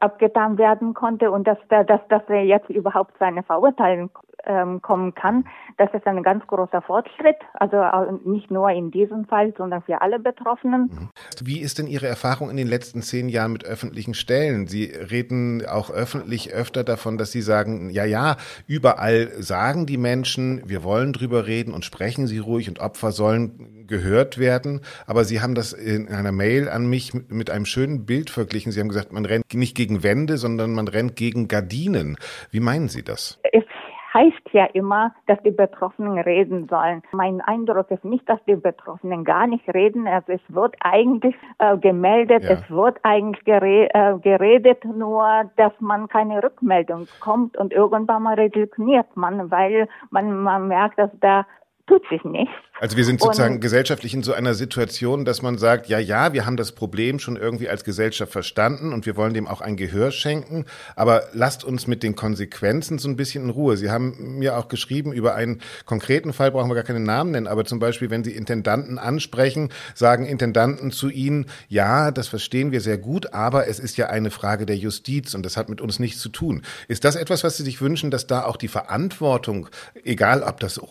abgetan 0.00 0.58
werden 0.58 0.94
konnte 0.94 1.30
und 1.30 1.46
dass, 1.46 1.58
dass, 1.68 2.00
dass 2.08 2.22
er 2.28 2.44
jetzt 2.44 2.68
überhaupt 2.70 3.12
seine 3.18 3.42
Verurteilung 3.42 4.10
ähm, 4.46 4.82
kommen 4.82 5.14
kann, 5.14 5.44
das 5.78 5.92
ist 5.94 6.06
ein 6.06 6.22
ganz 6.22 6.46
großer 6.46 6.82
Fortschritt. 6.82 7.36
Also 7.54 8.18
nicht 8.24 8.50
nur 8.50 8.70
in 8.70 8.90
diesem 8.90 9.24
Fall, 9.24 9.52
sondern 9.56 9.82
für 9.82 10.00
alle 10.02 10.18
Betroffenen. 10.18 10.82
Mhm. 10.82 11.08
Wie 11.42 11.60
ist 11.60 11.78
denn 11.78 11.86
Ihre 11.86 12.06
Erfahrung 12.06 12.50
in 12.50 12.56
den 12.56 12.68
letzten 12.68 13.02
zehn 13.02 13.28
Jahren 13.28 13.52
mit 13.52 13.64
öffentlichen 13.64 14.14
Stellen? 14.14 14.66
Sie 14.66 14.84
reden 14.84 15.64
auch 15.66 15.90
öffentlich 15.90 16.52
öfter 16.52 16.84
davon, 16.84 17.18
dass 17.18 17.32
Sie 17.32 17.42
sagen, 17.42 17.90
ja, 17.90 18.04
ja, 18.04 18.36
überall 18.66 19.30
sagen 19.42 19.86
die 19.86 19.98
Menschen, 19.98 20.62
wir 20.66 20.84
wollen 20.84 21.12
drüber 21.12 21.46
reden 21.46 21.72
und 21.72 21.84
sprechen 21.84 22.26
Sie 22.26 22.38
ruhig 22.38 22.68
und 22.68 22.80
Opfer 22.80 23.12
sollen 23.12 23.86
gehört 23.86 24.38
werden. 24.38 24.80
Aber 25.06 25.24
Sie 25.24 25.40
haben 25.40 25.54
das 25.54 25.72
in 25.72 26.08
einer 26.08 26.32
Mail 26.32 26.68
an 26.68 26.86
mich 26.86 27.12
mit 27.28 27.50
einem 27.50 27.66
schönen 27.66 28.06
Bild 28.06 28.30
verglichen. 28.30 28.72
Sie 28.72 28.80
haben 28.80 28.88
gesagt, 28.88 29.12
man 29.12 29.24
rennt 29.24 29.52
nicht 29.54 29.76
gegen 29.76 30.02
Wände, 30.02 30.38
sondern 30.38 30.72
man 30.72 30.88
rennt 30.88 31.16
gegen 31.16 31.48
Gardinen. 31.48 32.16
Wie 32.50 32.60
meinen 32.60 32.88
Sie 32.88 33.02
das? 33.02 33.38
Es 33.52 33.64
heißt 34.12 34.50
ja 34.52 34.66
immer, 34.66 35.14
dass 35.26 35.42
die 35.42 35.50
Betroffenen 35.50 36.18
reden 36.18 36.68
sollen. 36.68 37.02
Mein 37.12 37.40
Eindruck 37.40 37.90
ist 37.90 38.04
nicht, 38.04 38.28
dass 38.28 38.42
die 38.44 38.56
Betroffenen 38.56 39.24
gar 39.24 39.46
nicht 39.46 39.68
reden. 39.72 40.06
Also 40.06 40.32
es 40.32 40.40
wird 40.48 40.74
eigentlich 40.80 41.34
äh, 41.58 41.76
gemeldet, 41.78 42.44
ja. 42.44 42.50
es 42.50 42.70
wird 42.70 42.98
eigentlich 43.02 43.44
gere 43.44 43.88
äh, 43.92 44.18
geredet, 44.18 44.84
nur 44.84 45.50
dass 45.56 45.72
man 45.80 46.08
keine 46.08 46.42
Rückmeldung 46.42 47.06
kommt 47.20 47.56
und 47.56 47.72
irgendwann 47.72 48.22
mal 48.22 48.34
resigniert 48.34 49.16
man, 49.16 49.50
weil 49.50 49.88
man, 50.10 50.42
man 50.42 50.68
merkt, 50.68 50.98
dass 50.98 51.10
da 51.20 51.46
tut 51.86 52.02
sich 52.08 52.22
nichts. 52.24 52.54
Also 52.80 52.96
wir 52.96 53.04
sind 53.04 53.20
sozusagen 53.20 53.56
und, 53.56 53.60
gesellschaftlich 53.60 54.12
in 54.12 54.22
so 54.22 54.32
einer 54.32 54.54
Situation, 54.54 55.24
dass 55.24 55.40
man 55.40 55.56
sagt, 55.56 55.88
ja, 55.88 55.98
ja, 55.98 56.32
wir 56.32 56.46
haben 56.46 56.56
das 56.56 56.72
Problem 56.72 57.20
schon 57.20 57.36
irgendwie 57.36 57.68
als 57.68 57.84
Gesellschaft 57.84 58.32
verstanden 58.32 58.92
und 58.92 59.06
wir 59.06 59.16
wollen 59.16 59.34
dem 59.34 59.46
auch 59.46 59.60
ein 59.60 59.76
Gehör 59.76 60.10
schenken, 60.10 60.64
aber 60.96 61.24
lasst 61.32 61.62
uns 61.62 61.86
mit 61.86 62.02
den 62.02 62.16
Konsequenzen 62.16 62.98
so 62.98 63.08
ein 63.08 63.14
bisschen 63.14 63.44
in 63.44 63.50
Ruhe. 63.50 63.76
Sie 63.76 63.90
haben 63.90 64.38
mir 64.38 64.56
auch 64.56 64.66
geschrieben 64.66 65.12
über 65.12 65.34
einen 65.36 65.60
konkreten 65.86 66.32
Fall, 66.32 66.50
brauchen 66.50 66.70
wir 66.70 66.74
gar 66.74 66.82
keinen 66.82 67.04
Namen 67.04 67.30
nennen, 67.30 67.46
aber 67.46 67.64
zum 67.64 67.78
Beispiel, 67.78 68.10
wenn 68.10 68.24
Sie 68.24 68.32
Intendanten 68.32 68.98
ansprechen, 68.98 69.68
sagen 69.94 70.24
Intendanten 70.26 70.90
zu 70.90 71.08
Ihnen, 71.08 71.46
ja, 71.68 72.10
das 72.10 72.26
verstehen 72.26 72.72
wir 72.72 72.80
sehr 72.80 72.98
gut, 72.98 73.32
aber 73.32 73.68
es 73.68 73.78
ist 73.78 73.96
ja 73.96 74.06
eine 74.06 74.30
Frage 74.30 74.66
der 74.66 74.76
Justiz 74.76 75.34
und 75.34 75.44
das 75.44 75.56
hat 75.56 75.68
mit 75.68 75.80
uns 75.80 76.00
nichts 76.00 76.20
zu 76.20 76.30
tun. 76.30 76.62
Ist 76.88 77.04
das 77.04 77.14
etwas, 77.14 77.44
was 77.44 77.56
Sie 77.56 77.62
sich 77.64 77.80
wünschen, 77.80 78.10
dass 78.10 78.26
da 78.26 78.44
auch 78.44 78.56
die 78.56 78.68
Verantwortung, 78.68 79.68
egal 80.02 80.42
ob 80.42 80.58
das 80.58 80.82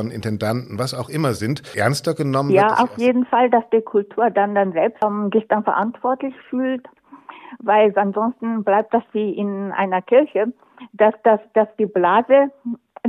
Hochschuldirektoren, 0.00 0.10
Intendanten, 0.10 0.78
was 0.78 0.94
auch 0.94 1.08
immer 1.08 1.34
sind, 1.34 1.62
ernster 1.76 2.14
genommen 2.14 2.50
ja, 2.50 2.62
wird? 2.62 2.78
Ja, 2.78 2.84
auf 2.84 2.98
jeden 2.98 3.26
Fall, 3.26 3.50
dass 3.50 3.64
die 3.70 3.82
Kultur 3.82 4.30
dann, 4.30 4.54
dann 4.54 4.72
selbst 4.72 5.02
sich 5.32 5.46
dann 5.48 5.64
verantwortlich 5.64 6.34
fühlt, 6.48 6.86
weil 7.58 7.92
ansonsten 7.96 8.64
bleibt 8.64 8.94
das 8.94 9.02
wie 9.12 9.32
in 9.32 9.72
einer 9.72 10.02
Kirche, 10.02 10.52
dass, 10.92 11.14
dass, 11.24 11.40
dass 11.54 11.68
die 11.78 11.86
Blase 11.86 12.50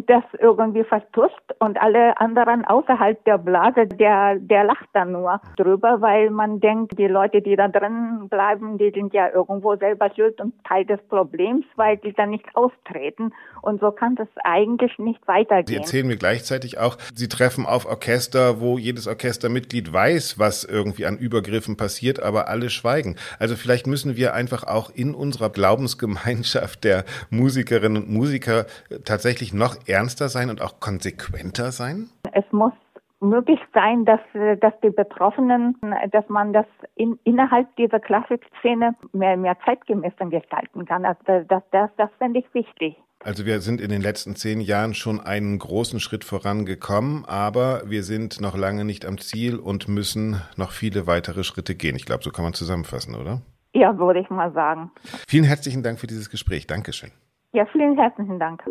das 0.08 0.24
irgendwie 0.40 0.84
vertusst 0.84 1.36
und 1.60 1.82
alle 1.82 2.20
anderen 2.20 2.64
außerhalb 2.66 3.24
der 3.26 3.38
Blase, 3.38 3.88
der, 3.88 4.38
der 4.40 4.64
lacht 4.64 4.88
dann 4.94 5.12
nur 5.12 5.42
drüber, 5.58 6.02
weil 6.02 6.30
man 6.30 6.60
denkt, 6.60 6.98
die 6.98 7.08
Leute, 7.08 7.42
die 7.42 7.56
da 7.56 7.68
drin 7.68 8.28
bleiben, 8.30 8.78
die 8.78 8.92
sind 8.92 9.14
ja 9.14 9.30
irgendwo 9.30 9.76
selber 9.76 10.10
schuld 10.16 10.40
und 10.40 10.54
Teil 10.66 10.86
des 10.86 11.02
Problems, 11.10 11.66
weil 11.76 11.98
die 11.98 12.14
dann 12.14 12.30
nicht 12.30 12.46
austreten. 12.56 13.34
Und 13.62 13.82
so 13.82 13.92
kann 13.92 14.16
das 14.16 14.28
eigentlich 14.44 14.98
nicht 14.98 15.28
weitergehen. 15.28 15.68
Sie 15.68 15.76
erzählen 15.76 16.08
mir 16.08 16.18
gleichzeitig 16.18 16.80
auch, 16.80 16.98
Sie 17.14 17.28
treffen 17.28 17.66
auf 17.66 17.86
Orchester, 17.86 18.62
wo 18.62 18.78
jedes 18.78 19.08
Orchestermitglied 19.08 19.92
weiß, 19.92 20.40
was 20.40 20.64
irgendwie 20.64 21.06
an 21.06 21.18
Übergriffen 21.18 21.76
passiert, 21.76 22.22
aber 22.22 22.48
alle 22.48 22.70
schweigen. 22.70 23.18
Also 23.40 23.56
vielleicht 23.56 23.88
müssen 23.88 24.16
wir 24.16 24.34
einfach 24.34 24.64
auch 24.64 24.90
in 24.90 25.14
unserer 25.14 25.50
Glaubensgemeinschaft 25.50 26.84
der 26.84 27.04
Musikerinnen 27.30 28.04
und 28.04 28.10
Musiker 28.10 28.66
tatsächlich 29.04 29.54
noch 29.54 29.76
ernster 29.88 30.30
sein 30.30 30.50
und 30.50 30.62
auch 30.62 30.80
konsequenter 30.80 31.72
sein? 31.72 32.10
Es 32.34 32.46
muss 32.52 32.74
möglich 33.22 33.60
sein, 33.74 34.06
dass, 34.06 34.20
dass 34.60 34.74
die 34.84 34.90
Betroffenen, 34.90 35.78
dass 36.12 36.28
man 36.28 36.54
das 36.54 36.66
in, 36.96 37.20
innerhalb 37.24 37.74
dieser 37.76 38.00
Klassikszene 38.00 38.96
mehr, 39.14 39.38
mehr 39.38 39.58
zeitgemäß 39.66 40.14
gestalten 40.30 40.86
kann. 40.86 41.06
Also 41.06 41.22
das, 41.48 41.64
das, 41.72 41.90
das 41.98 42.10
finde 42.18 42.40
ich 42.40 42.54
wichtig. 42.54 42.96
Also 43.24 43.46
wir 43.46 43.62
sind 43.62 43.80
in 43.80 43.90
den 43.90 44.02
letzten 44.02 44.36
zehn 44.36 44.62
Jahren 44.62 44.96
schon 44.96 45.20
einen 45.20 45.60
großen 45.60 46.00
Schritt 46.00 46.24
vorangekommen, 46.24 47.24
aber 47.26 47.84
wir 47.86 48.02
sind 48.02 48.42
noch 48.42 48.58
lange 48.58 48.84
nicht 48.84 49.06
am 49.06 49.20
Ziel 49.20 49.60
und 49.60 49.88
müssen 49.88 50.42
noch 50.58 50.72
viele 50.72 51.06
weitere 51.06 51.44
Schritte 51.44 51.76
gehen. 51.76 51.96
Ich 51.96 52.06
glaube, 52.06 52.24
so 52.24 52.32
kann 52.32 52.44
man 52.44 52.54
zusammenfassen, 52.54 53.16
oder? 53.16 53.42
Ja, 53.74 53.98
würde 54.00 54.22
ich 54.22 54.30
mal 54.32 54.52
sagen. 54.54 54.92
Vielen 55.28 55.46
herzlichen 55.46 55.84
Dank 55.84 56.00
für 56.00 56.08
dieses 56.08 56.32
Gespräch. 56.32 56.66
Dankeschön. 56.66 57.12
Ja, 57.54 57.66
vielen 57.68 57.96
herzlichen 57.96 58.40
Dank. 58.40 58.64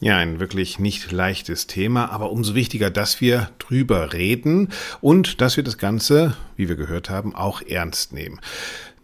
Ja, 0.00 0.16
ein 0.16 0.38
wirklich 0.38 0.78
nicht 0.78 1.10
leichtes 1.10 1.66
Thema, 1.66 2.12
aber 2.12 2.30
umso 2.30 2.54
wichtiger, 2.54 2.88
dass 2.88 3.20
wir 3.20 3.50
drüber 3.58 4.12
reden 4.12 4.68
und 5.00 5.40
dass 5.40 5.56
wir 5.56 5.64
das 5.64 5.76
Ganze, 5.76 6.36
wie 6.54 6.68
wir 6.68 6.76
gehört 6.76 7.10
haben, 7.10 7.34
auch 7.34 7.62
ernst 7.62 8.12
nehmen. 8.12 8.40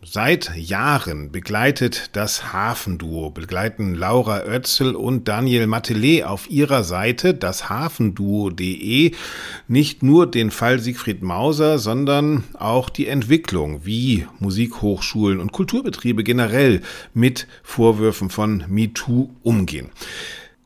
Seit 0.06 0.54
Jahren 0.54 1.32
begleitet 1.32 2.10
das 2.12 2.52
Hafenduo, 2.52 3.30
begleiten 3.30 3.94
Laura 3.94 4.42
Oetzel 4.44 4.94
und 4.96 5.28
Daniel 5.28 5.66
Matelet 5.66 6.24
auf 6.24 6.50
ihrer 6.50 6.84
Seite, 6.84 7.32
das 7.32 7.70
Hafenduo.de, 7.70 9.12
nicht 9.66 10.02
nur 10.02 10.30
den 10.30 10.50
Fall 10.50 10.78
Siegfried 10.78 11.22
Mauser, 11.22 11.78
sondern 11.78 12.44
auch 12.52 12.90
die 12.90 13.08
Entwicklung, 13.08 13.86
wie 13.86 14.26
Musikhochschulen 14.40 15.40
und 15.40 15.52
Kulturbetriebe 15.52 16.22
generell 16.22 16.82
mit 17.14 17.46
Vorwürfen 17.62 18.28
von 18.28 18.64
MeToo 18.68 19.30
umgehen. 19.42 19.90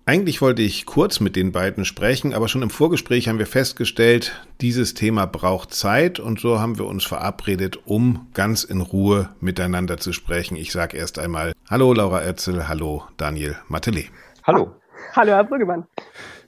Eigentlich 0.08 0.40
wollte 0.40 0.62
ich 0.62 0.86
kurz 0.86 1.20
mit 1.20 1.36
den 1.36 1.52
beiden 1.52 1.84
sprechen, 1.84 2.32
aber 2.32 2.48
schon 2.48 2.62
im 2.62 2.70
Vorgespräch 2.70 3.28
haben 3.28 3.38
wir 3.38 3.46
festgestellt, 3.46 4.40
dieses 4.62 4.94
Thema 4.94 5.26
braucht 5.26 5.74
Zeit 5.74 6.18
und 6.18 6.40
so 6.40 6.60
haben 6.60 6.78
wir 6.78 6.86
uns 6.86 7.04
verabredet, 7.04 7.80
um 7.84 8.26
ganz 8.32 8.64
in 8.64 8.80
Ruhe 8.80 9.28
miteinander 9.40 9.98
zu 9.98 10.14
sprechen. 10.14 10.56
Ich 10.56 10.72
sage 10.72 10.96
erst 10.96 11.18
einmal 11.18 11.52
Hallo 11.68 11.92
Laura 11.92 12.20
Oetzel, 12.20 12.68
hallo 12.68 13.02
Daniel 13.18 13.56
Matelet. 13.68 14.06
Hallo. 14.44 14.74
Hallo 15.14 15.32
Herr 15.32 15.44
Brüggemann. 15.44 15.84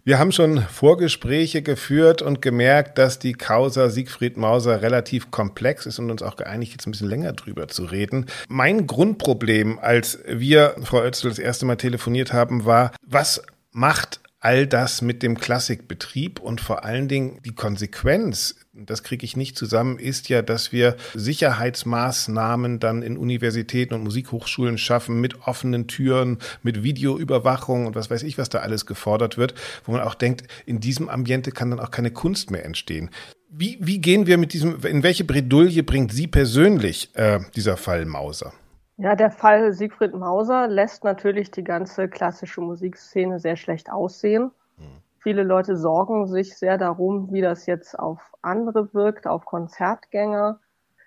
Wir 0.02 0.18
haben 0.18 0.32
schon 0.32 0.62
Vorgespräche 0.62 1.60
geführt 1.60 2.22
und 2.22 2.40
gemerkt, 2.40 2.96
dass 2.96 3.18
die 3.18 3.34
Causa 3.34 3.90
Siegfried 3.90 4.38
Mauser 4.38 4.80
relativ 4.80 5.30
komplex 5.30 5.84
ist 5.84 5.98
und 5.98 6.10
uns 6.10 6.22
auch 6.22 6.36
geeinigt, 6.36 6.72
jetzt 6.72 6.86
ein 6.86 6.92
bisschen 6.92 7.10
länger 7.10 7.34
drüber 7.34 7.68
zu 7.68 7.84
reden. 7.84 8.26
Mein 8.48 8.86
Grundproblem, 8.86 9.78
als 9.78 10.18
wir, 10.26 10.74
Frau 10.82 11.00
Oetzel, 11.00 11.28
das 11.28 11.38
erste 11.38 11.66
Mal 11.66 11.76
telefoniert 11.76 12.32
haben, 12.32 12.64
war, 12.64 12.92
was 13.06 13.42
macht 13.72 14.20
all 14.40 14.66
das 14.66 15.02
mit 15.02 15.22
dem 15.22 15.38
Klassikbetrieb 15.38 16.40
und 16.40 16.62
vor 16.62 16.84
allen 16.84 17.08
Dingen 17.08 17.40
die 17.44 17.54
Konsequenz, 17.54 18.56
das 18.86 19.02
kriege 19.02 19.24
ich 19.24 19.36
nicht 19.36 19.56
zusammen, 19.56 19.98
ist 19.98 20.28
ja, 20.28 20.42
dass 20.42 20.72
wir 20.72 20.96
Sicherheitsmaßnahmen 21.14 22.80
dann 22.80 23.02
in 23.02 23.16
Universitäten 23.16 23.94
und 23.94 24.04
Musikhochschulen 24.04 24.78
schaffen 24.78 25.20
mit 25.20 25.46
offenen 25.46 25.86
Türen, 25.86 26.38
mit 26.62 26.82
Videoüberwachung 26.82 27.86
und 27.86 27.94
was 27.94 28.10
weiß 28.10 28.22
ich, 28.22 28.38
was 28.38 28.48
da 28.48 28.60
alles 28.60 28.86
gefordert 28.86 29.38
wird, 29.38 29.54
wo 29.84 29.92
man 29.92 30.00
auch 30.00 30.14
denkt, 30.14 30.44
in 30.66 30.80
diesem 30.80 31.08
Ambiente 31.08 31.50
kann 31.52 31.70
dann 31.70 31.80
auch 31.80 31.90
keine 31.90 32.10
Kunst 32.10 32.50
mehr 32.50 32.64
entstehen. 32.64 33.10
Wie, 33.48 33.78
wie 33.80 34.00
gehen 34.00 34.26
wir 34.26 34.38
mit 34.38 34.52
diesem, 34.52 34.80
in 34.84 35.02
welche 35.02 35.24
Bredouille 35.24 35.82
bringt 35.82 36.12
Sie 36.12 36.28
persönlich 36.28 37.10
äh, 37.14 37.40
dieser 37.56 37.76
Fall 37.76 38.06
Mauser? 38.06 38.52
Ja, 38.96 39.16
der 39.16 39.30
Fall 39.30 39.72
Siegfried 39.72 40.14
Mauser 40.14 40.68
lässt 40.68 41.04
natürlich 41.04 41.50
die 41.50 41.64
ganze 41.64 42.08
klassische 42.08 42.60
Musikszene 42.60 43.40
sehr 43.40 43.56
schlecht 43.56 43.90
aussehen. 43.90 44.50
Mhm. 44.76 45.00
Viele 45.22 45.42
Leute 45.42 45.76
sorgen 45.76 46.26
sich 46.26 46.56
sehr 46.56 46.78
darum, 46.78 47.30
wie 47.33 47.42
das 47.42 47.66
jetzt 47.66 47.98
auf 47.98 48.33
andere 48.40 48.94
wirkt, 48.94 49.26
auf 49.26 49.44
Konzertgänger. 49.44 50.61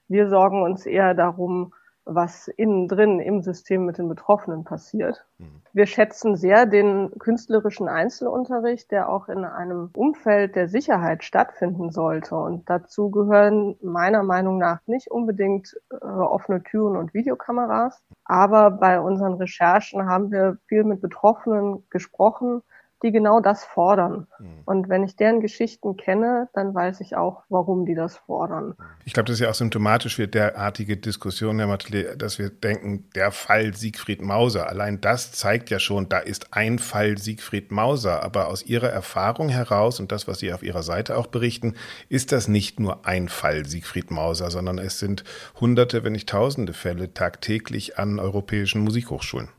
Wir 0.08 0.30
sorgen 0.30 0.62
uns 0.62 0.86
eher 0.86 1.16
darum, 1.16 1.74
was 2.06 2.48
innen 2.48 2.88
drin 2.88 3.20
im 3.20 3.42
System 3.42 3.86
mit 3.86 3.98
den 3.98 4.10
Betroffenen 4.10 4.66
passiert. 4.66 5.26
Wir 5.72 5.86
schätzen 5.86 6.36
sehr 6.36 6.66
den 6.66 7.12
künstlerischen 7.18 7.88
Einzelunterricht, 7.88 8.92
der 8.92 9.10
auch 9.10 9.30
in 9.30 9.46
einem 9.46 9.90
Umfeld 9.96 10.56
der 10.56 10.68
Sicherheit 10.68 11.24
stattfinden 11.24 11.92
sollte. 11.92 12.36
Und 12.36 12.70
dazu 12.70 13.10
gehören 13.10 13.78
meiner 13.82 14.22
Meinung 14.22 14.58
nach 14.58 14.80
nicht 14.86 15.10
unbedingt 15.10 15.76
äh, 15.90 16.06
offene 16.06 16.62
Türen 16.62 16.98
und 16.98 17.14
Videokameras. 17.14 18.04
Aber 18.26 18.70
bei 18.70 19.00
unseren 19.00 19.34
Recherchen 19.36 20.06
haben 20.06 20.32
wir 20.32 20.58
viel 20.68 20.84
mit 20.84 21.02
Betroffenen 21.02 21.84
gesprochen, 21.90 22.62
die 23.04 23.12
genau 23.12 23.40
das 23.40 23.64
fordern. 23.64 24.28
Mhm. 24.40 24.62
Und 24.66 24.90
wenn 24.90 25.04
ich 25.04 25.16
deren 25.16 25.42
Geschichten 25.42 25.98
kenne, 25.98 26.50
dann 26.54 26.74
weiß 26.74 27.02
ich 27.02 27.16
auch, 27.16 27.44
warum 27.50 27.86
die 27.86 27.96
das 27.96 28.18
fordern. 28.18 28.76
Ich 29.06 29.14
glaube, 29.14 29.28
das 29.28 29.36
ist 29.36 29.42
ja 29.42 29.50
auch 29.50 29.56
symptomatisch 29.56 30.16
für 30.16 30.28
derartige 30.28 30.98
Diskussionen, 30.98 31.60
Herr 31.60 31.68
Matele, 31.68 32.18
dass 32.18 32.40
wir 32.40 32.50
denken, 32.50 33.10
der 33.16 33.32
Fall 33.32 33.74
Siegfried 33.74 34.22
Mauser, 34.22 34.70
allein 34.70 35.02
das 35.02 35.34
zeigt 35.34 35.70
ja 35.70 35.80
schon, 35.80 36.10
da 36.10 36.20
ist 36.20 36.54
ein 36.54 36.80
Fall 36.80 37.18
Siegfried 37.18 37.72
Mauser. 37.72 38.24
Aber 38.24 38.48
aus 38.48 38.64
Ihrer 38.64 38.90
Erfahrung 38.90 39.50
heraus 39.50 40.00
und 40.00 40.12
das, 40.12 40.28
was 40.28 40.40
Sie 40.40 40.54
auf 40.54 40.64
Ihrer 40.64 40.84
Seite 40.84 41.18
auch 41.18 41.28
berichten, 41.28 41.76
ist 42.10 42.32
das 42.32 42.48
nicht 42.48 42.80
nur 42.80 43.06
ein 43.06 43.28
Fall 43.28 43.66
Siegfried 43.66 44.12
Mauser, 44.12 44.50
sondern 44.50 44.80
es 44.80 45.00
sind 45.00 45.24
Hunderte, 45.60 46.04
wenn 46.04 46.14
nicht 46.14 46.30
Tausende 46.30 46.74
Fälle 46.74 47.14
tagtäglich 47.14 48.00
an 48.00 48.20
europäischen 48.20 48.82
Musikhochschulen. 48.82 49.50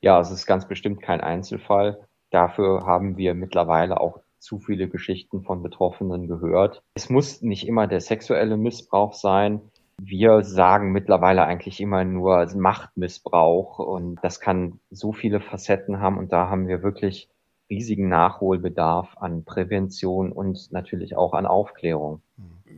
Ja, 0.00 0.20
es 0.20 0.30
ist 0.30 0.46
ganz 0.46 0.66
bestimmt 0.66 1.02
kein 1.02 1.20
Einzelfall. 1.20 1.98
Dafür 2.34 2.84
haben 2.84 3.16
wir 3.16 3.32
mittlerweile 3.34 4.00
auch 4.00 4.18
zu 4.40 4.58
viele 4.58 4.88
Geschichten 4.88 5.44
von 5.44 5.62
Betroffenen 5.62 6.26
gehört. 6.26 6.82
Es 6.94 7.08
muss 7.08 7.42
nicht 7.42 7.68
immer 7.68 7.86
der 7.86 8.00
sexuelle 8.00 8.56
Missbrauch 8.56 9.12
sein. 9.12 9.60
Wir 10.02 10.42
sagen 10.42 10.90
mittlerweile 10.90 11.44
eigentlich 11.44 11.80
immer 11.80 12.02
nur 12.04 12.44
Machtmissbrauch 12.56 13.78
und 13.78 14.18
das 14.22 14.40
kann 14.40 14.80
so 14.90 15.12
viele 15.12 15.38
Facetten 15.38 16.00
haben 16.00 16.18
und 16.18 16.32
da 16.32 16.50
haben 16.50 16.66
wir 16.66 16.82
wirklich 16.82 17.28
riesigen 17.70 18.08
Nachholbedarf 18.08 19.16
an 19.16 19.44
Prävention 19.44 20.32
und 20.32 20.72
natürlich 20.72 21.16
auch 21.16 21.34
an 21.34 21.46
Aufklärung 21.46 22.20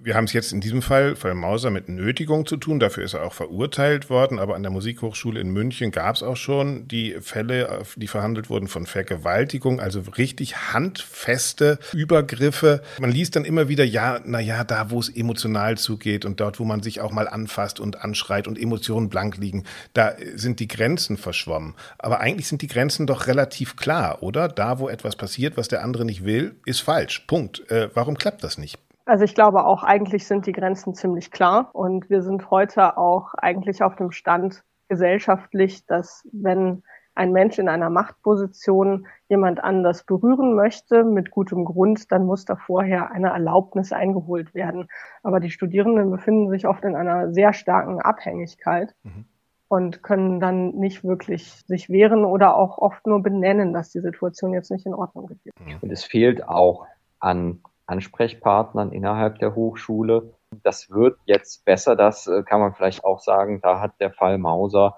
wir 0.07 0.15
haben 0.15 0.27
es 0.27 0.33
jetzt 0.33 0.53
in 0.53 0.61
diesem 0.61 0.83
Fall, 0.83 1.17
Fall 1.17 1.35
Mauser, 1.35 1.73
mit 1.73 1.89
Nötigung 1.89 2.47
zu 2.47 2.57
tun. 2.59 2.79
Dafür 2.79 3.03
ist 3.03 3.15
er 3.15 3.25
auch 3.25 3.33
verurteilt 3.33 4.09
worden. 4.09 4.39
Aber 4.39 4.55
an 4.55 4.63
der 4.63 4.71
Musikhochschule 4.71 5.41
in 5.41 5.51
München 5.51 5.91
gab 5.91 6.15
es 6.15 6.23
auch 6.23 6.37
schon 6.37 6.87
die 6.87 7.17
Fälle, 7.21 7.83
die 7.97 8.07
verhandelt 8.07 8.49
wurden 8.49 8.69
von 8.69 8.87
Vergewaltigung, 8.87 9.81
also 9.81 10.01
richtig 10.17 10.73
handfeste 10.73 11.81
Übergriffe. 11.93 12.83
Man 13.01 13.11
liest 13.11 13.35
dann 13.35 13.45
immer 13.45 13.69
wieder, 13.69 13.83
ja, 13.83 14.21
na 14.25 14.39
ja, 14.39 14.63
da, 14.63 14.93
wo 14.93 15.01
es 15.01 15.09
emotional 15.09 15.77
zugeht 15.77 16.25
und 16.25 16.39
dort, 16.39 16.61
wo 16.61 16.65
man 16.65 16.85
sich 16.85 17.01
auch 17.01 17.11
mal 17.11 17.27
anfasst 17.27 17.81
und 17.81 18.05
anschreit 18.05 18.47
und 18.47 18.61
Emotionen 18.61 19.09
blank 19.09 19.39
liegen, 19.39 19.65
da 19.93 20.15
sind 20.37 20.61
die 20.61 20.69
Grenzen 20.69 21.17
verschwommen. 21.17 21.75
Aber 21.99 22.21
eigentlich 22.21 22.47
sind 22.47 22.63
die 22.63 22.69
Grenzen 22.69 23.09
doch 23.09 23.27
relativ 23.27 23.75
klar, 23.75 24.23
oder? 24.23 24.47
Da, 24.47 24.79
wo 24.79 24.89
etwas 24.89 25.17
passiert, 25.17 25.57
was 25.57 25.67
der 25.67 25.83
andere 25.83 26.05
nicht 26.05 26.25
will, 26.25 26.55
ist 26.65 26.79
falsch. 26.79 27.25
Punkt. 27.27 27.69
Äh, 27.73 27.89
warum 27.93 28.17
klappt 28.17 28.45
das 28.45 28.57
nicht? 28.57 28.79
Also 29.07 29.25
ich 29.25 29.37
glaube 29.37 29.65
auch, 29.65 29.85
eigentlich 29.85 30.27
sind 30.27 30.47
die 30.47 30.53
Grenzen 30.53 30.95
ziemlich 30.95 31.31
klar 31.31 31.71
und 31.73 32.11
wir 32.11 32.23
sind 32.23 32.51
heute 32.51 32.99
auch 32.99 33.35
eigentlich 33.35 33.83
auf 33.83 33.95
dem 33.95 34.11
Stand 34.11 34.65
gesellschaftlich, 34.89 35.87
dass 35.87 36.29
wenn 36.33 36.83
ein 37.15 37.33
Mensch 37.33 37.59
in 37.59 37.69
einer 37.69 37.89
Machtposition 37.89 39.07
jemand 39.29 39.63
anders 39.63 40.05
berühren 40.05 40.55
möchte, 40.55 41.05
mit 41.05 41.31
gutem 41.31 41.65
Grund, 41.65 42.11
dann 42.11 42.27
muss 42.27 42.45
da 42.45 42.57
vorher 42.57 43.13
eine 43.13 43.29
Erlaubnis 43.29 43.93
eingeholt 43.93 44.55
werden. 44.55 44.89
Aber 45.23 45.39
die 45.39 45.51
Studierenden 45.51 46.11
befinden 46.11 46.51
sich 46.51 46.67
oft 46.67 46.85
in 46.85 46.97
einer 46.97 47.33
sehr 47.33 47.53
starken 47.53 48.01
Abhängigkeit 48.01 48.95
mhm. 49.05 49.25
und 49.69 50.03
können 50.03 50.41
dann 50.41 50.71
nicht 50.71 51.05
wirklich 51.05 51.63
sich 51.67 51.89
wehren 51.89 52.25
oder 52.25 52.57
auch 52.57 52.79
oft 52.79 53.07
nur 53.07 53.23
benennen, 53.23 53.73
dass 53.73 53.91
die 53.91 54.01
Situation 54.01 54.53
jetzt 54.53 54.73
nicht 54.73 54.85
in 54.85 54.95
Ordnung 54.95 55.29
geht. 55.29 55.53
Und 55.81 55.91
es 55.93 56.05
fehlt 56.05 56.47
auch 56.47 56.87
an 57.21 57.61
Ansprechpartnern 57.87 58.93
innerhalb 58.93 59.39
der 59.39 59.55
Hochschule. 59.55 60.35
Das 60.63 60.91
wird 60.91 61.19
jetzt 61.27 61.65
besser, 61.65 61.97
das 61.97 62.27
äh, 62.27 62.43
kann 62.43 62.61
man 62.61 62.75
vielleicht 62.75 63.05
auch 63.05 63.21
sagen. 63.21 63.61
Da 63.63 63.81
hat 63.81 64.01
der 64.01 64.13
Fall 64.13 64.39
Mauser 64.39 64.97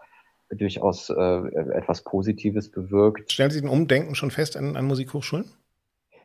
durchaus 0.51 1.11
äh, 1.11 1.38
etwas 1.74 2.05
Positives 2.05 2.70
bewirkt. 2.70 3.31
Stellen 3.31 3.51
Sie 3.51 3.61
ein 3.61 3.68
Umdenken 3.68 4.14
schon 4.14 4.31
fest 4.31 4.57
an, 4.57 4.77
an 4.77 4.87
Musikhochschulen? 4.87 5.44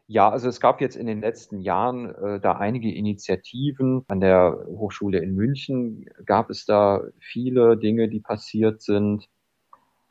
Ja, 0.07 0.29
also 0.29 0.49
es 0.49 0.59
gab 0.59 0.81
jetzt 0.81 0.95
in 0.95 1.07
den 1.07 1.21
letzten 1.21 1.61
Jahren 1.61 2.13
äh, 2.15 2.39
da 2.39 2.53
einige 2.53 2.93
Initiativen. 2.93 4.03
An 4.07 4.19
der 4.19 4.65
Hochschule 4.67 5.19
in 5.19 5.33
München 5.33 6.05
gab 6.25 6.49
es 6.49 6.65
da 6.65 7.01
viele 7.19 7.77
Dinge, 7.77 8.09
die 8.09 8.19
passiert 8.19 8.81
sind. 8.81 9.29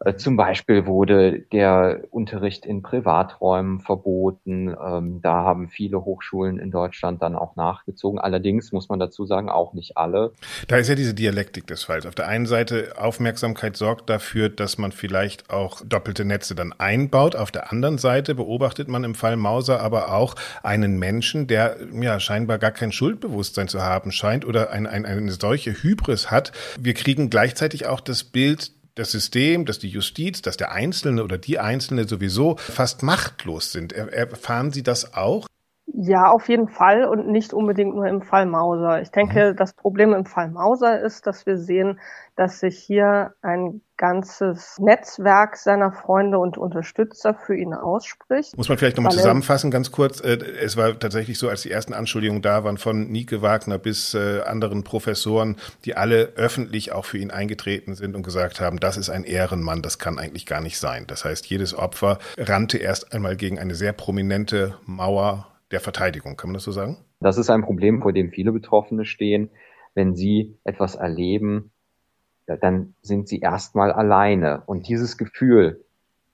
Äh, 0.04 0.16
zum 0.16 0.36
Beispiel 0.36 0.86
wurde 0.86 1.40
der 1.52 2.02
Unterricht 2.10 2.66
in 2.66 2.82
Privaträumen 2.82 3.80
verboten. 3.80 4.68
Ähm, 4.68 5.20
da 5.22 5.44
haben 5.44 5.68
viele 5.68 6.04
Hochschulen 6.04 6.58
in 6.58 6.70
Deutschland 6.70 7.22
dann 7.22 7.36
auch 7.36 7.56
nachgezogen. 7.56 8.18
Allerdings 8.18 8.72
muss 8.72 8.88
man 8.88 8.98
dazu 8.98 9.26
sagen, 9.26 9.48
auch 9.48 9.74
nicht 9.74 9.96
alle. 9.96 10.32
Da 10.68 10.76
ist 10.76 10.88
ja 10.88 10.94
diese 10.94 11.14
Dialektik 11.14 11.66
des 11.66 11.84
Falls. 11.84 12.06
Auf 12.06 12.14
der 12.14 12.28
einen 12.28 12.46
Seite 12.46 12.94
Aufmerksamkeit 12.98 13.76
sorgt 13.76 14.10
dafür, 14.10 14.48
dass 14.48 14.78
man 14.78 14.92
vielleicht 14.92 15.50
auch 15.50 15.80
doppelte 15.84 16.24
Netze 16.24 16.54
dann 16.54 16.72
einbaut. 16.72 17.36
Auf 17.36 17.50
der 17.50 17.70
anderen 17.70 17.98
Seite 17.98 18.34
beobachtet 18.34 18.88
man 18.88 19.04
im 19.04 19.14
Fall 19.14 19.36
Mauser 19.36 19.80
aber 19.80 20.12
auch 20.12 20.34
einen 20.62 20.98
Menschen, 20.98 21.46
der 21.46 21.76
ja 22.00 22.18
scheinbar 22.20 22.58
gar 22.58 22.72
kein 22.72 22.92
Schuldbewusstsein 22.92 23.68
zu 23.68 23.82
haben 23.82 24.12
scheint 24.12 24.44
oder 24.44 24.70
ein, 24.70 24.86
ein, 24.86 25.06
eine 25.06 25.32
solche 25.32 25.72
Hybris 25.72 26.30
hat. 26.30 26.52
Wir 26.78 26.94
kriegen 26.94 27.30
gleichzeitig 27.30 27.86
auch 27.86 28.00
das 28.00 28.24
Bild, 28.24 28.72
das 28.94 29.10
System, 29.10 29.64
dass 29.64 29.78
die 29.78 29.88
Justiz, 29.88 30.42
dass 30.42 30.56
der 30.56 30.72
Einzelne 30.72 31.24
oder 31.24 31.38
die 31.38 31.58
Einzelne 31.58 32.04
sowieso 32.06 32.56
fast 32.56 33.02
machtlos 33.02 33.72
sind. 33.72 33.92
Erfahren 33.92 34.70
Sie 34.70 34.82
das 34.82 35.14
auch? 35.14 35.46
Ja, 35.86 36.30
auf 36.30 36.48
jeden 36.48 36.68
Fall 36.68 37.04
und 37.04 37.28
nicht 37.28 37.52
unbedingt 37.52 37.94
nur 37.94 38.06
im 38.06 38.22
Fall 38.22 38.46
Mauser. 38.46 39.02
Ich 39.02 39.10
denke, 39.10 39.52
mhm. 39.52 39.56
das 39.56 39.74
Problem 39.74 40.12
im 40.14 40.24
Fall 40.24 40.50
Mauser 40.50 41.00
ist, 41.00 41.26
dass 41.26 41.44
wir 41.46 41.58
sehen, 41.58 42.00
dass 42.36 42.60
sich 42.60 42.78
hier 42.78 43.34
ein 43.42 43.82
ganzes 43.96 44.78
Netzwerk 44.78 45.56
seiner 45.56 45.92
Freunde 45.92 46.38
und 46.38 46.58
Unterstützer 46.58 47.34
für 47.34 47.54
ihn 47.56 47.74
ausspricht. 47.74 48.56
Muss 48.56 48.68
man 48.68 48.78
vielleicht 48.78 48.96
nochmal 48.96 49.12
zusammenfassen, 49.12 49.70
ganz 49.70 49.92
kurz. 49.92 50.20
Äh, 50.20 50.38
es 50.60 50.76
war 50.76 50.98
tatsächlich 50.98 51.38
so, 51.38 51.48
als 51.48 51.62
die 51.62 51.70
ersten 51.70 51.92
Anschuldigungen 51.92 52.42
da 52.42 52.64
waren, 52.64 52.78
von 52.78 53.10
Nike 53.10 53.42
Wagner 53.42 53.78
bis 53.78 54.14
äh, 54.14 54.40
anderen 54.40 54.82
Professoren, 54.82 55.56
die 55.84 55.94
alle 55.96 56.32
öffentlich 56.36 56.92
auch 56.92 57.04
für 57.04 57.18
ihn 57.18 57.30
eingetreten 57.30 57.94
sind 57.94 58.16
und 58.16 58.22
gesagt 58.22 58.60
haben, 58.60 58.80
das 58.80 58.96
ist 58.96 59.10
ein 59.10 59.24
Ehrenmann, 59.24 59.82
das 59.82 59.98
kann 59.98 60.18
eigentlich 60.18 60.46
gar 60.46 60.60
nicht 60.60 60.78
sein. 60.78 61.04
Das 61.06 61.24
heißt, 61.24 61.46
jedes 61.46 61.74
Opfer 61.74 62.18
rannte 62.38 62.78
erst 62.78 63.12
einmal 63.12 63.36
gegen 63.36 63.58
eine 63.58 63.74
sehr 63.74 63.92
prominente 63.92 64.76
Mauer 64.86 65.48
der 65.70 65.80
Verteidigung. 65.80 66.36
Kann 66.36 66.50
man 66.50 66.54
das 66.54 66.64
so 66.64 66.72
sagen? 66.72 67.04
Das 67.20 67.38
ist 67.38 67.50
ein 67.50 67.62
Problem, 67.62 68.02
vor 68.02 68.12
dem 68.12 68.30
viele 68.30 68.52
Betroffene 68.52 69.04
stehen. 69.04 69.50
Wenn 69.94 70.14
sie 70.14 70.58
etwas 70.64 70.94
erleben, 70.94 71.70
dann 72.46 72.94
sind 73.02 73.28
sie 73.28 73.40
erstmal 73.40 73.92
alleine. 73.92 74.62
Und 74.66 74.88
dieses 74.88 75.16
Gefühl 75.16 75.84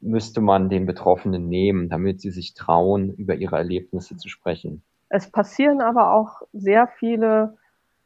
müsste 0.00 0.40
man 0.40 0.68
den 0.68 0.86
Betroffenen 0.86 1.48
nehmen, 1.48 1.88
damit 1.88 2.20
sie 2.20 2.30
sich 2.30 2.54
trauen, 2.54 3.12
über 3.14 3.34
ihre 3.34 3.56
Erlebnisse 3.56 4.16
zu 4.16 4.28
sprechen. 4.28 4.82
Es 5.08 5.30
passieren 5.30 5.80
aber 5.80 6.12
auch 6.14 6.42
sehr 6.52 6.88
viele 6.98 7.56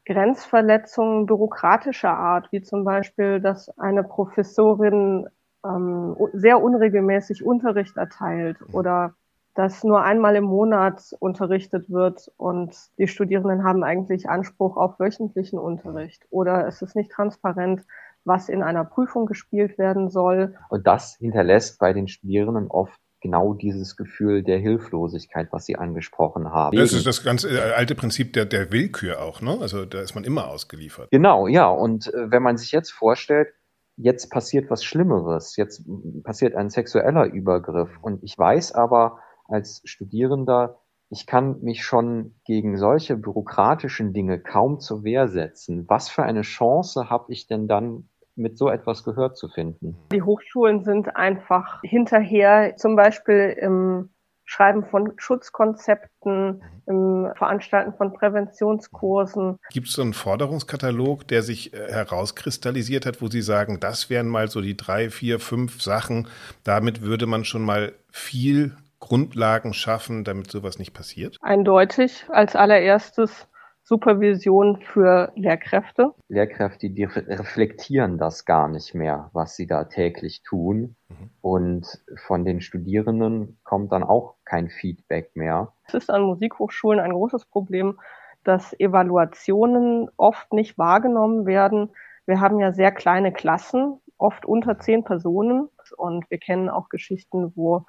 Grenzverletzungen 0.06 1.26
bürokratischer 1.26 2.16
Art, 2.16 2.50
wie 2.50 2.62
zum 2.62 2.84
Beispiel, 2.84 3.40
dass 3.40 3.76
eine 3.78 4.02
Professorin 4.02 5.28
ähm, 5.64 6.16
sehr 6.32 6.62
unregelmäßig 6.62 7.44
Unterricht 7.44 7.96
erteilt 7.96 8.58
oder 8.72 9.14
dass 9.54 9.84
nur 9.84 10.02
einmal 10.02 10.36
im 10.36 10.44
Monat 10.44 11.14
unterrichtet 11.18 11.90
wird 11.90 12.30
und 12.36 12.74
die 12.98 13.06
Studierenden 13.06 13.64
haben 13.64 13.84
eigentlich 13.84 14.28
Anspruch 14.28 14.76
auf 14.76 14.98
wöchentlichen 14.98 15.58
Unterricht 15.58 16.24
oder 16.30 16.66
es 16.66 16.80
ist 16.80 16.96
nicht 16.96 17.10
transparent, 17.10 17.82
was 18.24 18.48
in 18.48 18.62
einer 18.62 18.84
Prüfung 18.84 19.26
gespielt 19.26 19.78
werden 19.78 20.08
soll. 20.10 20.54
Und 20.70 20.86
das 20.86 21.16
hinterlässt 21.16 21.78
bei 21.78 21.92
den 21.92 22.08
Studierenden 22.08 22.68
oft 22.68 22.98
genau 23.20 23.54
dieses 23.54 23.96
Gefühl 23.96 24.42
der 24.42 24.58
Hilflosigkeit, 24.58 25.48
was 25.52 25.66
Sie 25.66 25.76
angesprochen 25.76 26.50
haben. 26.50 26.76
Das 26.76 26.92
ist 26.92 27.06
das 27.06 27.22
ganz 27.22 27.44
äh, 27.44 27.58
alte 27.76 27.94
Prinzip 27.94 28.32
der, 28.32 28.46
der 28.46 28.72
Willkür 28.72 29.22
auch, 29.22 29.40
ne? 29.40 29.58
Also 29.60 29.84
da 29.84 30.00
ist 30.00 30.14
man 30.14 30.24
immer 30.24 30.48
ausgeliefert. 30.48 31.08
Genau, 31.10 31.46
ja. 31.46 31.68
Und 31.68 32.12
äh, 32.12 32.30
wenn 32.30 32.42
man 32.42 32.56
sich 32.56 32.72
jetzt 32.72 32.90
vorstellt, 32.90 33.48
jetzt 33.96 34.30
passiert 34.30 34.70
was 34.70 34.84
Schlimmeres, 34.84 35.56
jetzt 35.56 35.84
passiert 36.24 36.56
ein 36.56 36.70
sexueller 36.70 37.26
Übergriff 37.26 37.90
und 38.00 38.24
ich 38.24 38.36
weiß 38.36 38.72
aber, 38.72 39.18
als 39.52 39.82
Studierender, 39.84 40.78
ich 41.10 41.26
kann 41.26 41.60
mich 41.60 41.84
schon 41.84 42.34
gegen 42.46 42.78
solche 42.78 43.16
bürokratischen 43.16 44.14
Dinge 44.14 44.40
kaum 44.40 44.80
zur 44.80 45.04
Wehr 45.04 45.28
setzen. 45.28 45.84
Was 45.88 46.08
für 46.08 46.22
eine 46.22 46.40
Chance 46.40 47.10
habe 47.10 47.30
ich 47.32 47.46
denn 47.46 47.68
dann 47.68 48.08
mit 48.34 48.56
so 48.56 48.70
etwas 48.70 49.04
gehört 49.04 49.36
zu 49.36 49.48
finden? 49.48 49.96
Die 50.10 50.22
Hochschulen 50.22 50.84
sind 50.84 51.14
einfach 51.14 51.82
hinterher, 51.82 52.76
zum 52.76 52.96
Beispiel 52.96 53.54
im 53.60 54.08
Schreiben 54.44 54.84
von 54.84 55.12
Schutzkonzepten, 55.16 56.62
im 56.86 57.28
Veranstalten 57.36 57.94
von 57.94 58.12
Präventionskursen. 58.12 59.58
Gibt 59.70 59.88
es 59.88 59.94
so 59.94 60.02
einen 60.02 60.14
Forderungskatalog, 60.14 61.26
der 61.28 61.42
sich 61.42 61.72
äh, 61.72 61.92
herauskristallisiert 61.92 63.06
hat, 63.06 63.22
wo 63.22 63.28
Sie 63.28 63.42
sagen, 63.42 63.80
das 63.80 64.10
wären 64.10 64.28
mal 64.28 64.48
so 64.48 64.60
die 64.60 64.76
drei, 64.76 65.10
vier, 65.10 65.38
fünf 65.40 65.80
Sachen, 65.80 66.26
damit 66.64 67.02
würde 67.02 67.26
man 67.26 67.44
schon 67.44 67.62
mal 67.62 67.92
viel 68.10 68.76
Grundlagen 69.02 69.74
schaffen, 69.74 70.22
damit 70.22 70.48
sowas 70.48 70.78
nicht 70.78 70.94
passiert? 70.94 71.36
Eindeutig. 71.42 72.24
Als 72.28 72.54
allererstes 72.54 73.48
Supervision 73.82 74.80
für 74.80 75.32
Lehrkräfte. 75.34 76.14
Lehrkräfte, 76.28 76.88
die 76.88 77.02
reflektieren 77.02 78.16
das 78.16 78.44
gar 78.44 78.68
nicht 78.68 78.94
mehr, 78.94 79.28
was 79.32 79.56
sie 79.56 79.66
da 79.66 79.84
täglich 79.84 80.44
tun. 80.44 80.94
Mhm. 81.08 81.30
Und 81.40 82.04
von 82.26 82.44
den 82.44 82.60
Studierenden 82.60 83.58
kommt 83.64 83.90
dann 83.90 84.04
auch 84.04 84.36
kein 84.44 84.70
Feedback 84.70 85.34
mehr. 85.34 85.72
Es 85.88 85.94
ist 85.94 86.08
an 86.08 86.22
Musikhochschulen 86.22 87.00
ein 87.00 87.10
großes 87.10 87.46
Problem, 87.46 87.98
dass 88.44 88.72
Evaluationen 88.78 90.10
oft 90.16 90.52
nicht 90.52 90.78
wahrgenommen 90.78 91.44
werden. 91.44 91.90
Wir 92.24 92.40
haben 92.40 92.60
ja 92.60 92.72
sehr 92.72 92.92
kleine 92.92 93.32
Klassen, 93.32 93.98
oft 94.16 94.46
unter 94.46 94.78
zehn 94.78 95.02
Personen. 95.02 95.68
Und 95.96 96.30
wir 96.30 96.38
kennen 96.38 96.70
auch 96.70 96.88
Geschichten, 96.88 97.52
wo 97.56 97.84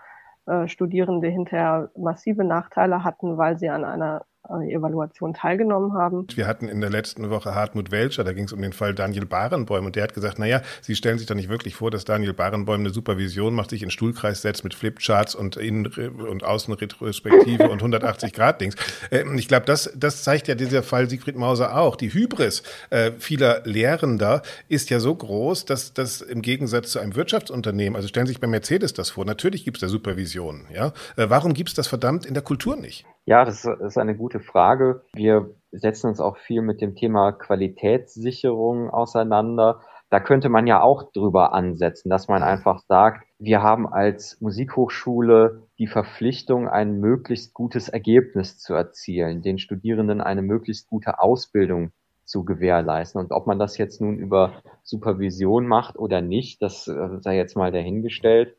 Studierende 0.68 1.30
hinterher 1.30 1.90
massive 1.98 2.44
Nachteile 2.44 3.04
hatten, 3.04 3.38
weil 3.38 3.58
sie 3.58 3.70
an 3.70 3.86
einer 3.86 4.26
Evaluation 4.50 5.34
teilgenommen 5.34 5.94
haben. 5.94 6.28
Wir 6.36 6.48
hatten 6.48 6.68
in 6.68 6.82
der 6.82 6.90
letzten 6.90 7.30
Woche 7.30 7.56
Hartmut 7.56 7.92
Welcher, 7.92 8.24
da 8.24 8.34
ging 8.34 8.46
es 8.46 8.54
um 8.54 8.62
den 8.62 8.74
Fall 8.74 8.94
Daniel 8.94 9.26
Barenbäum 9.26 9.86
und 9.86 9.96
der 9.96 10.04
hat 10.04 10.14
gesagt, 10.14 10.38
naja, 10.38 10.62
Sie 10.82 10.96
stellen 10.96 11.18
sich 11.18 11.28
doch 11.28 11.36
nicht 11.36 11.50
wirklich 11.50 11.76
vor, 11.76 11.92
dass 11.92 12.04
Daniel 12.04 12.34
Barenbäum 12.34 12.82
eine 12.82 12.90
Supervision 12.90 13.56
macht, 13.56 13.70
sich 13.70 13.84
in 13.84 13.90
Stuhlkreis 13.90 14.42
setzt 14.42 14.64
mit 14.66 14.74
Flipcharts 14.74 15.34
und 15.34 15.56
Innen- 15.56 15.88
und 15.88 16.44
Außenretrospektive 16.44 17.70
und 17.70 17.78
180 17.78 18.34
Grad 18.34 18.60
Dings. 18.60 18.76
Ähm, 19.12 19.38
ich 19.38 19.48
glaube, 19.48 19.66
das, 19.66 19.92
das 19.96 20.24
zeigt 20.24 20.50
ja 20.50 20.56
dieser 20.56 20.84
Fall 20.84 21.10
Siegfried 21.10 21.38
Mauser 21.38 21.78
auch. 21.78 21.96
Die 21.96 22.14
Hybris 22.14 22.64
äh, 22.90 23.12
vieler 23.18 23.62
Lehrender 23.64 24.42
ist 24.68 24.90
ja 24.90 25.00
so 25.00 25.16
groß, 25.16 25.66
dass 25.66 25.94
das 25.94 26.22
im 26.22 26.42
Gegensatz 26.42 26.92
zu 26.92 27.00
einem 27.00 27.16
Wirtschaftsunternehmen, 27.16 27.96
also 27.96 28.10
stellen 28.10 28.26
Sie 28.26 28.34
sich 28.34 28.42
bei 28.42 28.48
Mercedes 28.48 28.94
das 28.94 29.12
vor, 29.12 29.26
natürlich 29.26 29.64
gibt 29.64 29.78
es 29.78 29.82
da 29.82 29.88
Supervision. 29.88 30.66
Ja? 30.74 30.88
Äh, 31.16 31.30
warum 31.30 31.54
gibt 31.54 31.70
es 31.70 31.76
das 31.76 31.88
verdammt 31.88 32.26
in 32.26 32.34
der 32.34 32.44
Kultur 32.44 32.76
nicht? 32.76 33.06
Ja, 33.26 33.46
das 33.46 33.64
ist 33.66 33.98
eine 33.98 34.18
gute 34.18 34.42
Frage. 34.42 35.04
Wir 35.14 35.56
setzen 35.72 36.08
uns 36.08 36.20
auch 36.20 36.38
viel 36.38 36.62
mit 36.62 36.82
dem 36.82 36.96
Thema 36.96 37.32
Qualitätssicherung 37.32 38.90
auseinander. 38.90 39.80
Da 40.10 40.20
könnte 40.20 40.50
man 40.50 40.68
ja 40.68 40.82
auch 40.82 41.12
drüber 41.12 41.54
ansetzen, 41.54 42.10
dass 42.10 42.28
man 42.28 42.44
einfach 42.44 42.82
sagt, 42.88 43.26
wir 43.40 43.64
haben 43.64 43.88
als 43.88 44.40
Musikhochschule 44.42 45.64
die 45.80 45.88
Verpflichtung, 45.88 46.68
ein 46.68 47.00
möglichst 47.00 47.54
gutes 47.54 47.90
Ergebnis 47.90 48.60
zu 48.60 48.74
erzielen, 48.74 49.42
den 49.42 49.58
Studierenden 49.58 50.22
eine 50.22 50.42
möglichst 50.42 50.90
gute 50.90 51.20
Ausbildung 51.20 51.92
zu 52.26 52.44
gewährleisten. 52.44 53.22
Und 53.22 53.32
ob 53.32 53.48
man 53.48 53.58
das 53.58 53.78
jetzt 53.78 54.02
nun 54.02 54.18
über 54.18 54.62
Supervision 54.84 55.66
macht 55.66 55.98
oder 55.98 56.22
nicht, 56.22 56.62
das 56.62 56.86
sei 56.86 57.38
jetzt 57.38 57.56
mal 57.56 57.72
dahingestellt. 57.72 58.56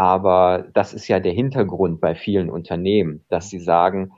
Aber 0.00 0.64
das 0.72 0.94
ist 0.94 1.08
ja 1.08 1.20
der 1.20 1.34
Hintergrund 1.34 2.00
bei 2.00 2.14
vielen 2.14 2.48
Unternehmen, 2.48 3.22
dass 3.28 3.50
sie 3.50 3.58
sagen, 3.58 4.12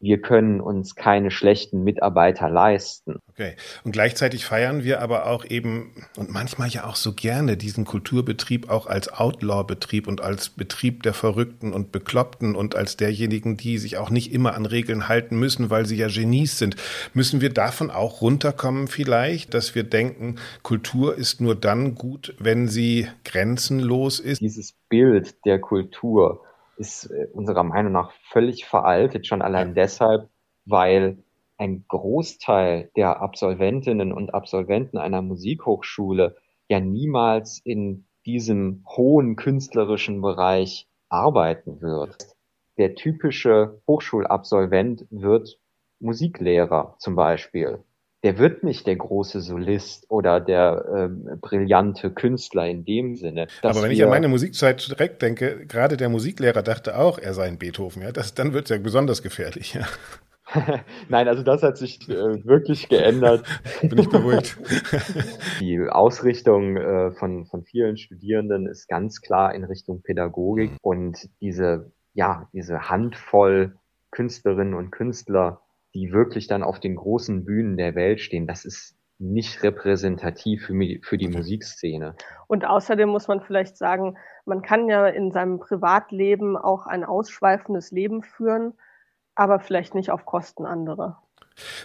wir 0.00 0.20
können 0.20 0.60
uns 0.60 0.94
keine 0.94 1.30
schlechten 1.30 1.82
Mitarbeiter 1.82 2.48
leisten. 2.48 3.16
Okay. 3.28 3.56
Und 3.84 3.92
gleichzeitig 3.92 4.44
feiern 4.44 4.84
wir 4.84 5.00
aber 5.02 5.26
auch 5.26 5.44
eben 5.44 6.06
und 6.16 6.30
manchmal 6.30 6.68
ja 6.68 6.84
auch 6.84 6.96
so 6.96 7.12
gerne 7.12 7.56
diesen 7.56 7.84
Kulturbetrieb 7.84 8.70
auch 8.70 8.86
als 8.86 9.12
Outlaw-Betrieb 9.12 10.06
und 10.06 10.20
als 10.20 10.50
Betrieb 10.50 11.02
der 11.02 11.14
Verrückten 11.14 11.72
und 11.72 11.90
Bekloppten 11.90 12.54
und 12.54 12.76
als 12.76 12.96
derjenigen, 12.96 13.56
die 13.56 13.78
sich 13.78 13.96
auch 13.96 14.10
nicht 14.10 14.32
immer 14.32 14.54
an 14.54 14.66
Regeln 14.66 15.08
halten 15.08 15.38
müssen, 15.38 15.70
weil 15.70 15.86
sie 15.86 15.96
ja 15.96 16.08
Genies 16.08 16.58
sind. 16.58 16.76
Müssen 17.12 17.40
wir 17.40 17.50
davon 17.50 17.90
auch 17.90 18.20
runterkommen 18.20 18.86
vielleicht, 18.86 19.52
dass 19.54 19.74
wir 19.74 19.82
denken, 19.82 20.36
Kultur 20.62 21.16
ist 21.16 21.40
nur 21.40 21.56
dann 21.56 21.94
gut, 21.96 22.34
wenn 22.38 22.68
sie 22.68 23.08
grenzenlos 23.24 24.20
ist? 24.20 24.40
Dieses 24.40 24.74
Bild 24.88 25.44
der 25.44 25.60
Kultur 25.60 26.44
ist 26.78 27.10
äh, 27.10 27.26
unserer 27.32 27.64
Meinung 27.64 27.92
nach 27.92 28.12
völlig 28.30 28.64
veraltet, 28.64 29.26
schon 29.26 29.42
allein 29.42 29.74
deshalb, 29.74 30.28
weil 30.64 31.18
ein 31.56 31.84
Großteil 31.88 32.90
der 32.96 33.20
Absolventinnen 33.20 34.12
und 34.12 34.32
Absolventen 34.32 34.96
einer 34.96 35.22
Musikhochschule 35.22 36.36
ja 36.68 36.80
niemals 36.80 37.60
in 37.64 38.06
diesem 38.26 38.84
hohen 38.86 39.36
künstlerischen 39.36 40.20
Bereich 40.20 40.86
arbeiten 41.08 41.80
wird. 41.80 42.36
Der 42.76 42.94
typische 42.94 43.80
Hochschulabsolvent 43.88 45.06
wird 45.10 45.58
Musiklehrer 45.98 46.94
zum 46.98 47.16
Beispiel 47.16 47.82
der 48.24 48.38
wird 48.38 48.64
nicht 48.64 48.86
der 48.86 48.96
große 48.96 49.40
Solist 49.40 50.06
oder 50.10 50.40
der 50.40 51.10
äh, 51.10 51.36
brillante 51.36 52.10
Künstler 52.10 52.66
in 52.66 52.84
dem 52.84 53.14
Sinne. 53.14 53.46
Aber 53.62 53.82
wenn 53.82 53.92
ich 53.92 54.02
an 54.02 54.10
meine 54.10 54.28
Musikzeit 54.28 54.88
direkt 54.88 55.22
denke, 55.22 55.66
gerade 55.66 55.96
der 55.96 56.08
Musiklehrer 56.08 56.62
dachte 56.62 56.98
auch, 56.98 57.18
er 57.18 57.34
sei 57.34 57.44
ein 57.44 57.58
Beethoven. 57.58 58.02
Ja, 58.02 58.12
das, 58.12 58.34
dann 58.34 58.52
wird 58.52 58.64
es 58.64 58.70
ja 58.70 58.82
besonders 58.82 59.22
gefährlich. 59.22 59.74
Ja. 59.74 59.86
Nein, 61.08 61.28
also 61.28 61.42
das 61.42 61.62
hat 61.62 61.76
sich 61.76 62.08
äh, 62.08 62.44
wirklich 62.44 62.88
geändert. 62.88 63.44
Bin 63.82 63.98
ich 63.98 64.08
beruhigt. 64.08 64.58
Die 65.60 65.80
Ausrichtung 65.88 66.76
äh, 66.76 67.12
von, 67.12 67.46
von 67.46 67.64
vielen 67.64 67.96
Studierenden 67.98 68.66
ist 68.66 68.88
ganz 68.88 69.20
klar 69.20 69.54
in 69.54 69.64
Richtung 69.64 70.02
Pädagogik 70.02 70.72
mhm. 70.72 70.78
und 70.80 71.28
diese, 71.40 71.92
ja, 72.14 72.48
diese 72.52 72.88
Handvoll 72.88 73.76
Künstlerinnen 74.10 74.74
und 74.74 74.90
Künstler, 74.90 75.60
die 75.94 76.12
wirklich 76.12 76.46
dann 76.46 76.62
auf 76.62 76.80
den 76.80 76.96
großen 76.96 77.44
Bühnen 77.44 77.76
der 77.76 77.94
Welt 77.94 78.20
stehen, 78.20 78.46
das 78.46 78.64
ist 78.64 78.96
nicht 79.18 79.62
repräsentativ 79.62 80.66
für, 80.66 80.74
für 81.02 81.18
die 81.18 81.28
Musikszene. 81.28 82.14
Und 82.46 82.64
außerdem 82.64 83.08
muss 83.08 83.26
man 83.26 83.40
vielleicht 83.40 83.76
sagen, 83.76 84.16
man 84.44 84.62
kann 84.62 84.88
ja 84.88 85.06
in 85.08 85.32
seinem 85.32 85.58
Privatleben 85.58 86.56
auch 86.56 86.86
ein 86.86 87.04
ausschweifendes 87.04 87.90
Leben 87.90 88.22
führen, 88.22 88.74
aber 89.34 89.58
vielleicht 89.58 89.94
nicht 89.94 90.10
auf 90.10 90.24
Kosten 90.24 90.66
anderer. 90.66 91.22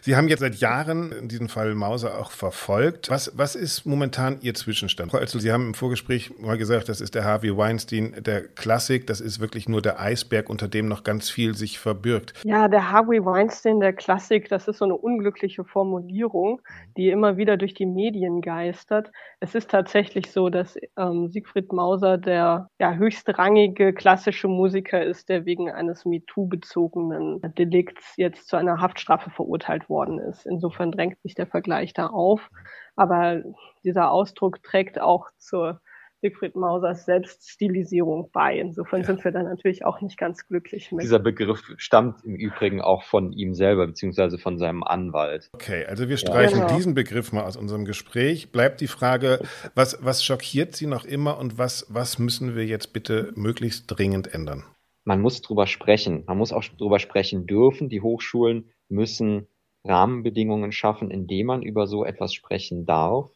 Sie 0.01 0.15
haben 0.15 0.27
jetzt 0.27 0.41
seit 0.41 0.55
Jahren 0.55 1.11
in 1.11 1.27
diesem 1.27 1.49
Fall 1.49 1.75
Mauser 1.75 2.19
auch 2.19 2.31
verfolgt. 2.31 3.09
Was, 3.09 3.31
was 3.35 3.55
ist 3.55 3.85
momentan 3.85 4.37
Ihr 4.41 4.53
Zwischenstand? 4.53 5.11
Frau 5.11 5.19
Oetzel, 5.19 5.41
Sie 5.41 5.51
haben 5.51 5.67
im 5.67 5.73
Vorgespräch 5.73 6.31
mal 6.39 6.57
gesagt, 6.57 6.89
das 6.89 7.01
ist 7.01 7.15
der 7.15 7.23
Harvey 7.23 7.55
Weinstein 7.55 8.15
der 8.19 8.41
Klassik. 8.41 9.07
Das 9.07 9.21
ist 9.21 9.39
wirklich 9.39 9.67
nur 9.67 9.81
der 9.81 9.99
Eisberg, 9.99 10.49
unter 10.49 10.67
dem 10.67 10.87
noch 10.87 11.03
ganz 11.03 11.29
viel 11.29 11.55
sich 11.55 11.79
verbirgt. 11.79 12.33
Ja, 12.43 12.67
der 12.67 12.91
Harvey 12.91 13.23
Weinstein 13.23 13.79
der 13.79 13.93
Klassik, 13.93 14.49
das 14.49 14.67
ist 14.67 14.77
so 14.77 14.85
eine 14.85 14.95
unglückliche 14.95 15.63
Formulierung, 15.63 16.61
die 16.97 17.09
immer 17.09 17.37
wieder 17.37 17.57
durch 17.57 17.73
die 17.73 17.85
Medien 17.85 18.41
geistert. 18.41 19.11
Es 19.39 19.55
ist 19.55 19.69
tatsächlich 19.69 20.31
so, 20.31 20.49
dass 20.49 20.77
ähm, 20.97 21.29
Siegfried 21.29 21.71
Mauser 21.71 22.17
der 22.17 22.69
ja, 22.79 22.93
höchstrangige 22.93 23.93
klassische 23.93 24.47
Musiker 24.47 25.03
ist, 25.03 25.29
der 25.29 25.45
wegen 25.45 25.71
eines 25.71 26.05
MeToo-bezogenen 26.05 27.41
Delikts 27.57 28.13
jetzt 28.17 28.47
zu 28.47 28.55
einer 28.55 28.79
Haftstrafe 28.79 29.29
verurteilt 29.29 29.62
verurteilt 29.63 29.89
worden 29.89 30.19
ist. 30.19 30.45
Insofern 30.45 30.91
drängt 30.91 31.21
sich 31.21 31.35
der 31.35 31.47
Vergleich 31.47 31.93
da 31.93 32.07
auf. 32.07 32.49
Aber 32.95 33.41
dieser 33.83 34.11
Ausdruck 34.11 34.61
trägt 34.63 34.99
auch 34.99 35.27
zur 35.37 35.81
Siegfried 36.21 36.55
Mausers 36.55 37.03
Selbststilisierung 37.05 38.29
bei. 38.31 38.57
Insofern 38.57 39.01
ja. 39.01 39.07
sind 39.07 39.25
wir 39.25 39.31
da 39.31 39.43
natürlich 39.43 39.83
auch 39.83 39.99
nicht 39.99 40.17
ganz 40.17 40.47
glücklich 40.47 40.91
mit. 40.91 41.03
Dieser 41.03 41.19
Begriff 41.19 41.61
stammt 41.77 42.23
im 42.23 42.35
Übrigen 42.35 42.81
auch 42.81 43.03
von 43.03 43.33
ihm 43.33 43.53
selber, 43.53 43.87
beziehungsweise 43.87 44.37
von 44.37 44.57
seinem 44.57 44.83
Anwalt. 44.83 45.49
Okay, 45.53 45.85
also 45.85 46.07
wir 46.07 46.15
streichen 46.15 46.59
ja. 46.59 46.65
genau. 46.65 46.77
diesen 46.77 46.93
Begriff 46.93 47.33
mal 47.33 47.43
aus 47.43 47.57
unserem 47.57 47.83
Gespräch. 47.83 48.53
Bleibt 48.53 48.79
die 48.79 48.87
Frage, 48.87 49.39
was, 49.75 49.97
was 50.01 50.23
schockiert 50.23 50.75
Sie 50.75 50.87
noch 50.87 51.03
immer 51.03 51.37
und 51.39 51.57
was, 51.57 51.87
was 51.89 52.19
müssen 52.19 52.55
wir 52.55 52.65
jetzt 52.65 52.93
bitte 52.93 53.33
möglichst 53.35 53.87
dringend 53.87 54.33
ändern? 54.33 54.63
Man 55.03 55.19
muss 55.19 55.41
drüber 55.41 55.67
sprechen. 55.67 56.23
Man 56.25 56.37
muss 56.37 56.53
auch 56.53 56.63
drüber 56.63 56.99
sprechen 56.99 57.47
dürfen. 57.47 57.89
Die 57.89 57.99
Hochschulen 57.99 58.69
müssen 58.87 59.47
Rahmenbedingungen 59.85 60.71
schaffen, 60.71 61.11
indem 61.11 61.47
man 61.47 61.61
über 61.61 61.87
so 61.87 62.05
etwas 62.05 62.33
sprechen 62.33 62.85
darf. 62.85 63.29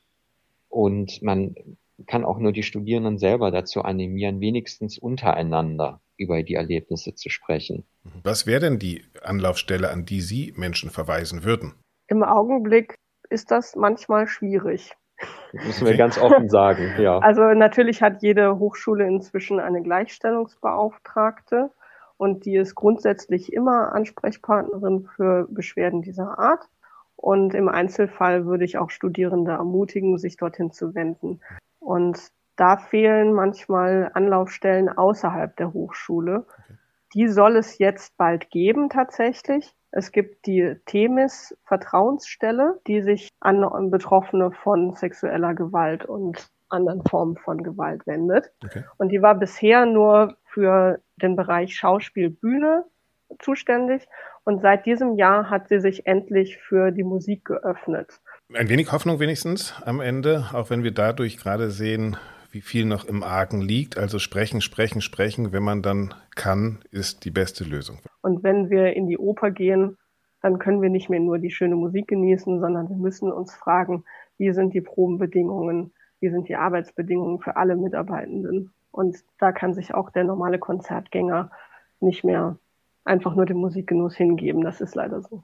Und 0.70 1.22
man 1.22 1.56
kann 2.06 2.24
auch 2.24 2.38
nur 2.38 2.52
die 2.52 2.64
Studierenden 2.64 3.18
selber 3.18 3.52
dazu 3.52 3.82
animieren, 3.82 4.39
wenigstens 4.39 4.98
untereinander 4.98 6.00
über 6.18 6.43
die 6.43 6.56
Erlebnisse 6.56 7.16
zu 7.16 7.30
sprechen. 7.30 7.86
Was 8.24 8.45
wäre 8.45 8.62
denn 8.62 8.80
die 8.80 9.04
Anlaufstelle, 9.24 9.89
an 9.89 10.06
die 10.06 10.22
Sie 10.22 10.54
Menschen 10.56 10.89
verweisen 10.89 11.43
würden? 11.43 11.74
Im 12.08 12.24
Augenblick 12.24 12.95
ist 13.30 13.52
das 13.52 13.76
manchmal 13.76 14.28
schwierig. 14.28 14.93
Das 15.54 15.66
müssen 15.66 15.88
wir 15.88 15.98
ganz 15.98 16.18
offen 16.18 16.50
sagen, 16.50 16.93
ja. 17.00 17.20
Also 17.20 17.41
natürlich 17.54 18.02
hat 18.02 18.22
jede 18.22 18.60
Hochschule 18.60 19.06
inzwischen 19.06 19.60
eine 19.60 19.82
Gleichstellungsbeauftragte 19.82 21.72
und 22.18 22.45
die 22.45 22.55
ist 22.55 22.76
grundsätzlich 22.76 23.53
immer 23.53 23.93
Ansprechpartnerin 23.93 25.07
für 25.15 25.47
Beschwerden 25.49 26.01
dieser 26.01 26.39
Art. 26.39 26.68
Und 27.15 27.53
im 27.55 27.68
Einzelfall 27.68 28.45
würde 28.45 28.65
ich 28.65 28.78
auch 28.78 28.89
Studierende 28.89 29.51
ermutigen, 29.51 30.18
sich 30.18 30.38
dorthin 30.38 30.72
zu 30.72 30.93
wenden. 30.93 31.41
Und 31.80 32.20
da 32.55 32.78
fehlen 32.78 33.34
manchmal 33.34 34.11
Anlaufstellen 34.13 34.89
außerhalb 34.89 35.55
der 35.57 35.74
Hochschule, 35.74 36.45
die 37.13 37.28
soll 37.28 37.55
es 37.55 37.78
jetzt 37.78 38.18
bald 38.18 38.49
geben 38.49 38.89
tatsächlich. 38.89 39.74
Es 39.91 40.11
gibt 40.11 40.45
die 40.45 40.76
Themis 40.86 41.57
Vertrauensstelle, 41.63 42.80
die 42.88 43.01
sich 43.01 43.30
an 43.39 43.89
Betroffene 43.89 44.51
von 44.51 44.93
sexueller 44.93 45.53
Gewalt 45.53 46.05
und 46.05 46.49
anderen 46.70 47.03
Formen 47.05 47.38
von 47.38 47.63
Gewalt 47.63 48.05
wendet. 48.05 48.51
Okay. 48.63 48.84
Und 48.97 49.09
die 49.09 49.22
war 49.22 49.36
bisher 49.36 49.86
nur 49.86 50.36
für 50.58 50.99
den 51.22 51.36
Bereich 51.36 51.76
Schauspiel, 51.76 52.32
Bühne 52.32 52.84
zuständig. 53.38 54.08
Und 54.43 54.62
seit 54.62 54.88
diesem 54.88 55.16
Jahr 55.16 55.51
hat 55.51 55.70
sie 55.70 55.80
sich 55.80 56.08
endlich 56.08 56.58
für 56.58 56.89
die 56.89 57.03
Musik 57.03 57.45
geöffnet. 57.45 58.20
Ein 58.51 58.68
wenig 58.68 58.91
Hoffnung 58.91 59.20
wenigstens 59.20 59.80
am 59.86 60.01
Ende, 60.01 60.45
auch 60.53 60.72
wenn 60.72 60.82
wir 60.82 60.91
dadurch 60.91 61.38
gerade 61.38 61.70
sehen, 61.70 62.18
wie 62.49 62.62
viel 62.62 62.86
noch 62.86 63.05
im 63.05 63.22
Argen 63.22 63.62
liegt. 63.62 63.99
Also 63.99 64.18
sprechen, 64.18 64.62
sprechen, 64.62 65.01
sprechen, 65.01 65.51
wenn 65.51 65.62
man 65.62 65.84
dann 65.84 66.16
kann, 66.36 66.80
ist 66.89 67.24
die 67.24 67.32
beste 67.32 67.64
Lösung. 67.64 67.99
Und 68.22 68.43
wenn 68.43 68.72
wir 68.72 68.95
in 68.95 69.05
die 69.05 69.20
Oper 69.20 69.51
gehen, 69.51 69.97
dann 70.41 70.58
können 70.58 70.82
wir 70.82 70.89
nicht 70.89 71.08
mehr 71.08 71.20
nur 71.20 71.38
die 71.38 71.51
schöne 71.51 71.76
Musik 71.76 72.08
genießen, 72.08 72.60
sondern 72.60 72.89
wir 72.89 72.97
müssen 72.97 73.32
uns 73.32 73.53
fragen, 73.53 74.05
wie 74.39 74.51
sind 74.53 74.74
die 74.74 74.82
Probenbedingungen, 74.82 75.93
wie 76.20 76.30
sind 76.30 76.49
die 76.49 76.55
Arbeitsbedingungen 76.55 77.41
für 77.41 77.58
alle 77.58 77.76
Mitarbeitenden. 77.76 78.74
Und 78.92 79.18
da 79.40 79.52
kann 79.52 79.74
sich 79.74 79.94
auch 79.94 80.10
der 80.10 80.24
normale 80.24 80.60
Konzertgänger 80.60 81.52
nicht 82.00 82.24
mehr 82.24 82.58
einfach 83.04 83.36
nur 83.36 83.46
dem 83.46 83.58
Musikgenuss 83.58 84.16
hingeben. 84.16 84.64
Das 84.64 84.82
ist 84.82 84.96
leider 84.96 85.22
so. 85.22 85.44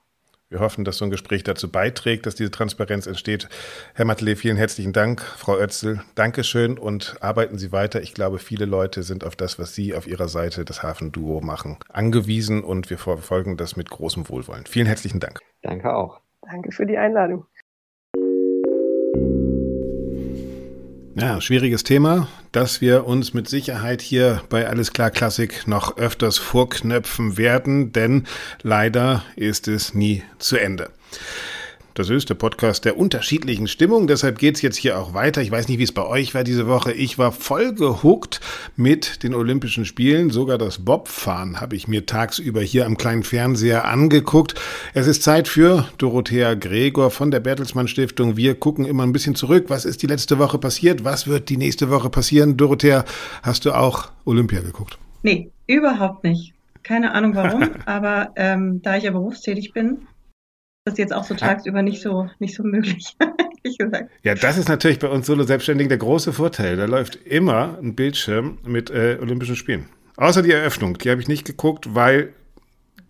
Wir 0.53 0.59
hoffen, 0.59 0.85
dass 0.85 0.97
so 0.97 1.05
ein 1.05 1.09
Gespräch 1.09 1.43
dazu 1.43 1.71
beiträgt, 1.71 2.27
dass 2.27 2.35
diese 2.35 2.51
Transparenz 2.51 3.07
entsteht. 3.07 3.49
Herr 3.95 4.05
Matele, 4.05 4.35
vielen 4.35 4.55
herzlichen 4.55 4.93
Dank. 4.93 5.21
Frau 5.21 5.53
Oetzel, 5.53 6.01
Dankeschön 6.13 6.77
und 6.77 7.15
arbeiten 7.21 7.57
Sie 7.57 7.71
weiter. 7.71 8.03
Ich 8.03 8.13
glaube, 8.13 8.37
viele 8.37 8.65
Leute 8.65 9.01
sind 9.01 9.23
auf 9.23 9.35
das, 9.35 9.57
was 9.57 9.73
Sie 9.73 9.95
auf 9.95 10.05
Ihrer 10.05 10.27
Seite, 10.27 10.63
das 10.63 10.83
Hafenduo 10.83 11.41
machen, 11.41 11.77
angewiesen 11.89 12.63
und 12.63 12.91
wir 12.91 12.99
verfolgen 12.99 13.57
das 13.57 13.75
mit 13.77 13.89
großem 13.89 14.29
Wohlwollen. 14.29 14.67
Vielen 14.67 14.85
herzlichen 14.85 15.19
Dank. 15.19 15.39
Danke 15.63 15.95
auch. 15.95 16.19
Danke 16.43 16.71
für 16.71 16.85
die 16.85 16.97
Einladung. 16.97 17.47
Ja, 21.23 21.39
schwieriges 21.39 21.85
Thema, 21.85 22.27
das 22.51 22.81
wir 22.81 23.07
uns 23.07 23.33
mit 23.33 23.47
Sicherheit 23.47 24.01
hier 24.01 24.41
bei 24.49 24.67
Alles 24.67 24.91
klar 24.91 25.09
Klassik 25.09 25.69
noch 25.69 25.95
öfters 25.95 26.37
vorknöpfen 26.37 27.37
werden, 27.37 27.93
denn 27.93 28.27
leider 28.61 29.23
ist 29.37 29.69
es 29.69 29.93
nie 29.93 30.23
zu 30.37 30.57
Ende. 30.57 30.89
Das 31.95 32.07
der 32.25 32.33
Podcast 32.33 32.85
der 32.85 32.97
unterschiedlichen 32.97 33.67
Stimmung. 33.67 34.07
Deshalb 34.07 34.39
geht's 34.39 34.63
jetzt 34.63 34.77
hier 34.77 34.97
auch 34.97 35.13
weiter. 35.13 35.43
Ich 35.43 35.51
weiß 35.51 35.67
nicht, 35.67 35.77
wie 35.77 35.83
es 35.83 35.91
bei 35.91 36.03
euch 36.03 36.33
war 36.33 36.43
diese 36.43 36.65
Woche. 36.65 36.91
Ich 36.91 37.19
war 37.19 37.31
voll 37.31 37.75
gehuckt 37.75 38.41
mit 38.75 39.21
den 39.21 39.35
Olympischen 39.35 39.85
Spielen. 39.85 40.31
Sogar 40.31 40.57
das 40.57 40.79
Bobfahren 40.79 41.61
habe 41.61 41.75
ich 41.75 41.87
mir 41.87 42.07
tagsüber 42.07 42.61
hier 42.61 42.87
am 42.87 42.97
kleinen 42.97 43.21
Fernseher 43.21 43.85
angeguckt. 43.85 44.55
Es 44.95 45.05
ist 45.05 45.21
Zeit 45.21 45.47
für 45.47 45.87
Dorothea 45.99 46.55
Gregor 46.55 47.11
von 47.11 47.29
der 47.29 47.41
Bertelsmann 47.41 47.87
Stiftung. 47.87 48.37
Wir 48.37 48.55
gucken 48.55 48.85
immer 48.85 49.03
ein 49.03 49.13
bisschen 49.13 49.35
zurück. 49.35 49.65
Was 49.67 49.85
ist 49.85 50.01
die 50.01 50.07
letzte 50.07 50.39
Woche 50.39 50.57
passiert? 50.57 51.03
Was 51.03 51.27
wird 51.27 51.49
die 51.49 51.57
nächste 51.57 51.91
Woche 51.91 52.09
passieren? 52.09 52.57
Dorothea, 52.57 53.05
hast 53.43 53.65
du 53.65 53.71
auch 53.71 54.09
Olympia 54.25 54.61
geguckt? 54.61 54.97
Nee, 55.21 55.51
überhaupt 55.67 56.23
nicht. 56.23 56.53
Keine 56.81 57.13
Ahnung 57.13 57.35
warum, 57.35 57.69
aber 57.85 58.31
ähm, 58.35 58.81
da 58.81 58.97
ich 58.97 59.03
ja 59.03 59.11
berufstätig 59.11 59.73
bin, 59.73 60.07
das 60.85 60.93
ist 60.93 60.99
jetzt 60.99 61.13
auch 61.13 61.23
so 61.23 61.33
tagsüber 61.33 61.81
nicht 61.81 62.01
so, 62.01 62.29
nicht 62.39 62.55
so 62.55 62.63
möglich. 62.63 63.15
gesagt. 63.77 64.11
Ja, 64.23 64.35
das 64.35 64.57
ist 64.57 64.67
natürlich 64.67 64.99
bei 64.99 65.07
uns 65.07 65.25
Solo-Selbstständigen 65.25 65.87
der 65.87 65.97
große 65.97 66.33
Vorteil. 66.33 66.75
Da 66.75 66.83
läuft 66.83 67.15
immer 67.25 67.77
ein 67.81 67.95
Bildschirm 67.95 68.57
mit 68.65 68.89
äh, 68.89 69.17
Olympischen 69.21 69.55
Spielen. 69.55 69.85
Außer 70.17 70.41
die 70.41 70.51
Eröffnung, 70.51 70.97
die 70.97 71.09
habe 71.09 71.21
ich 71.21 71.29
nicht 71.29 71.45
geguckt, 71.45 71.95
weil 71.95 72.33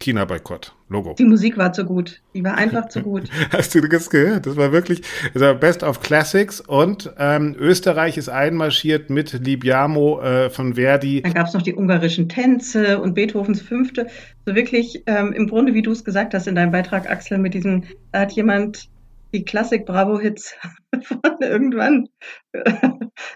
China-Boykott. 0.03 0.75
Logo. 0.89 1.15
Die 1.17 1.25
Musik 1.25 1.57
war 1.57 1.73
zu 1.73 1.85
gut. 1.85 2.21
Die 2.35 2.43
war 2.43 2.55
einfach 2.55 2.89
zu 2.89 3.01
gut. 3.01 3.29
Hast 3.51 3.73
du 3.73 3.81
das 3.81 4.09
gehört? 4.09 4.45
Das 4.45 4.57
war 4.57 4.71
wirklich 4.71 5.01
das 5.33 5.41
war 5.41 5.55
Best 5.55 5.81
of 5.81 6.01
Classics 6.01 6.61
und 6.61 7.11
ähm, 7.17 7.55
Österreich 7.57 8.17
ist 8.17 8.29
einmarschiert 8.29 9.09
mit 9.09 9.33
Libiamo 9.33 10.21
äh, 10.21 10.49
von 10.49 10.75
Verdi. 10.75 11.21
Dann 11.21 11.33
gab 11.33 11.47
es 11.47 11.53
noch 11.53 11.61
die 11.61 11.73
ungarischen 11.73 12.29
Tänze 12.29 12.99
und 12.99 13.15
Beethovens 13.15 13.61
Fünfte. 13.61 14.07
So 14.45 14.55
wirklich 14.55 15.03
ähm, 15.07 15.33
im 15.33 15.47
Grunde, 15.47 15.73
wie 15.73 15.81
du 15.81 15.91
es 15.91 16.03
gesagt 16.03 16.33
hast 16.33 16.47
in 16.47 16.55
deinem 16.55 16.71
Beitrag, 16.71 17.09
Axel, 17.09 17.37
mit 17.37 17.53
diesem, 17.53 17.83
da 18.11 18.21
hat 18.21 18.33
jemand 18.33 18.89
die 19.33 19.43
Klassik 19.43 19.85
Bravo 19.85 20.19
Hits 20.19 20.53
von 21.03 21.19
irgendwann 21.41 22.07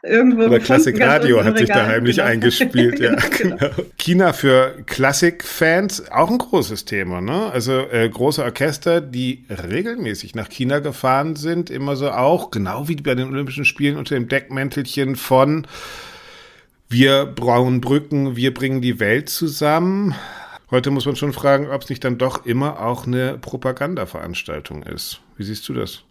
irgendwo 0.03 0.43
Oder 0.43 0.59
Klassik 0.59 1.01
Radio 1.01 1.43
hat 1.43 1.57
sich 1.57 1.69
da 1.69 1.87
heimlich 1.87 2.17
genau. 2.17 2.27
eingespielt, 2.27 2.99
ja. 2.99 3.15
genau. 3.15 3.57
genau. 3.57 3.71
China 3.97 4.33
für 4.33 4.75
Klassik-Fans 4.85 6.11
auch 6.11 6.29
ein 6.29 6.37
großes 6.37 6.85
Thema, 6.85 7.19
ne? 7.19 7.51
Also 7.51 7.79
äh, 7.89 8.07
große 8.07 8.43
Orchester, 8.43 9.01
die 9.01 9.45
regelmäßig 9.49 10.35
nach 10.35 10.49
China 10.49 10.79
gefahren 10.79 11.35
sind, 11.35 11.69
immer 11.69 11.95
so 11.95 12.11
auch, 12.11 12.51
genau 12.51 12.87
wie 12.87 12.95
bei 12.95 13.15
den 13.15 13.27
Olympischen 13.27 13.65
Spielen 13.65 13.97
unter 13.97 14.15
dem 14.15 14.27
Deckmäntelchen 14.27 15.15
von 15.15 15.65
wir 16.89 17.25
brauchen 17.25 17.81
Brücken, 17.81 18.37
wir 18.37 18.53
bringen 18.53 18.81
die 18.81 18.99
Welt 19.01 19.29
zusammen. 19.29 20.15
Heute 20.71 20.89
muss 20.91 21.05
man 21.05 21.17
schon 21.17 21.33
fragen, 21.33 21.69
ob 21.69 21.81
es 21.81 21.89
nicht 21.89 22.03
dann 22.03 22.17
doch 22.17 22.45
immer 22.45 22.81
auch 22.81 23.07
eine 23.07 23.37
Propagandaveranstaltung 23.37 24.83
ist. 24.83 25.21
Wie 25.37 25.43
siehst 25.43 25.67
du 25.69 25.73
das? 25.73 26.03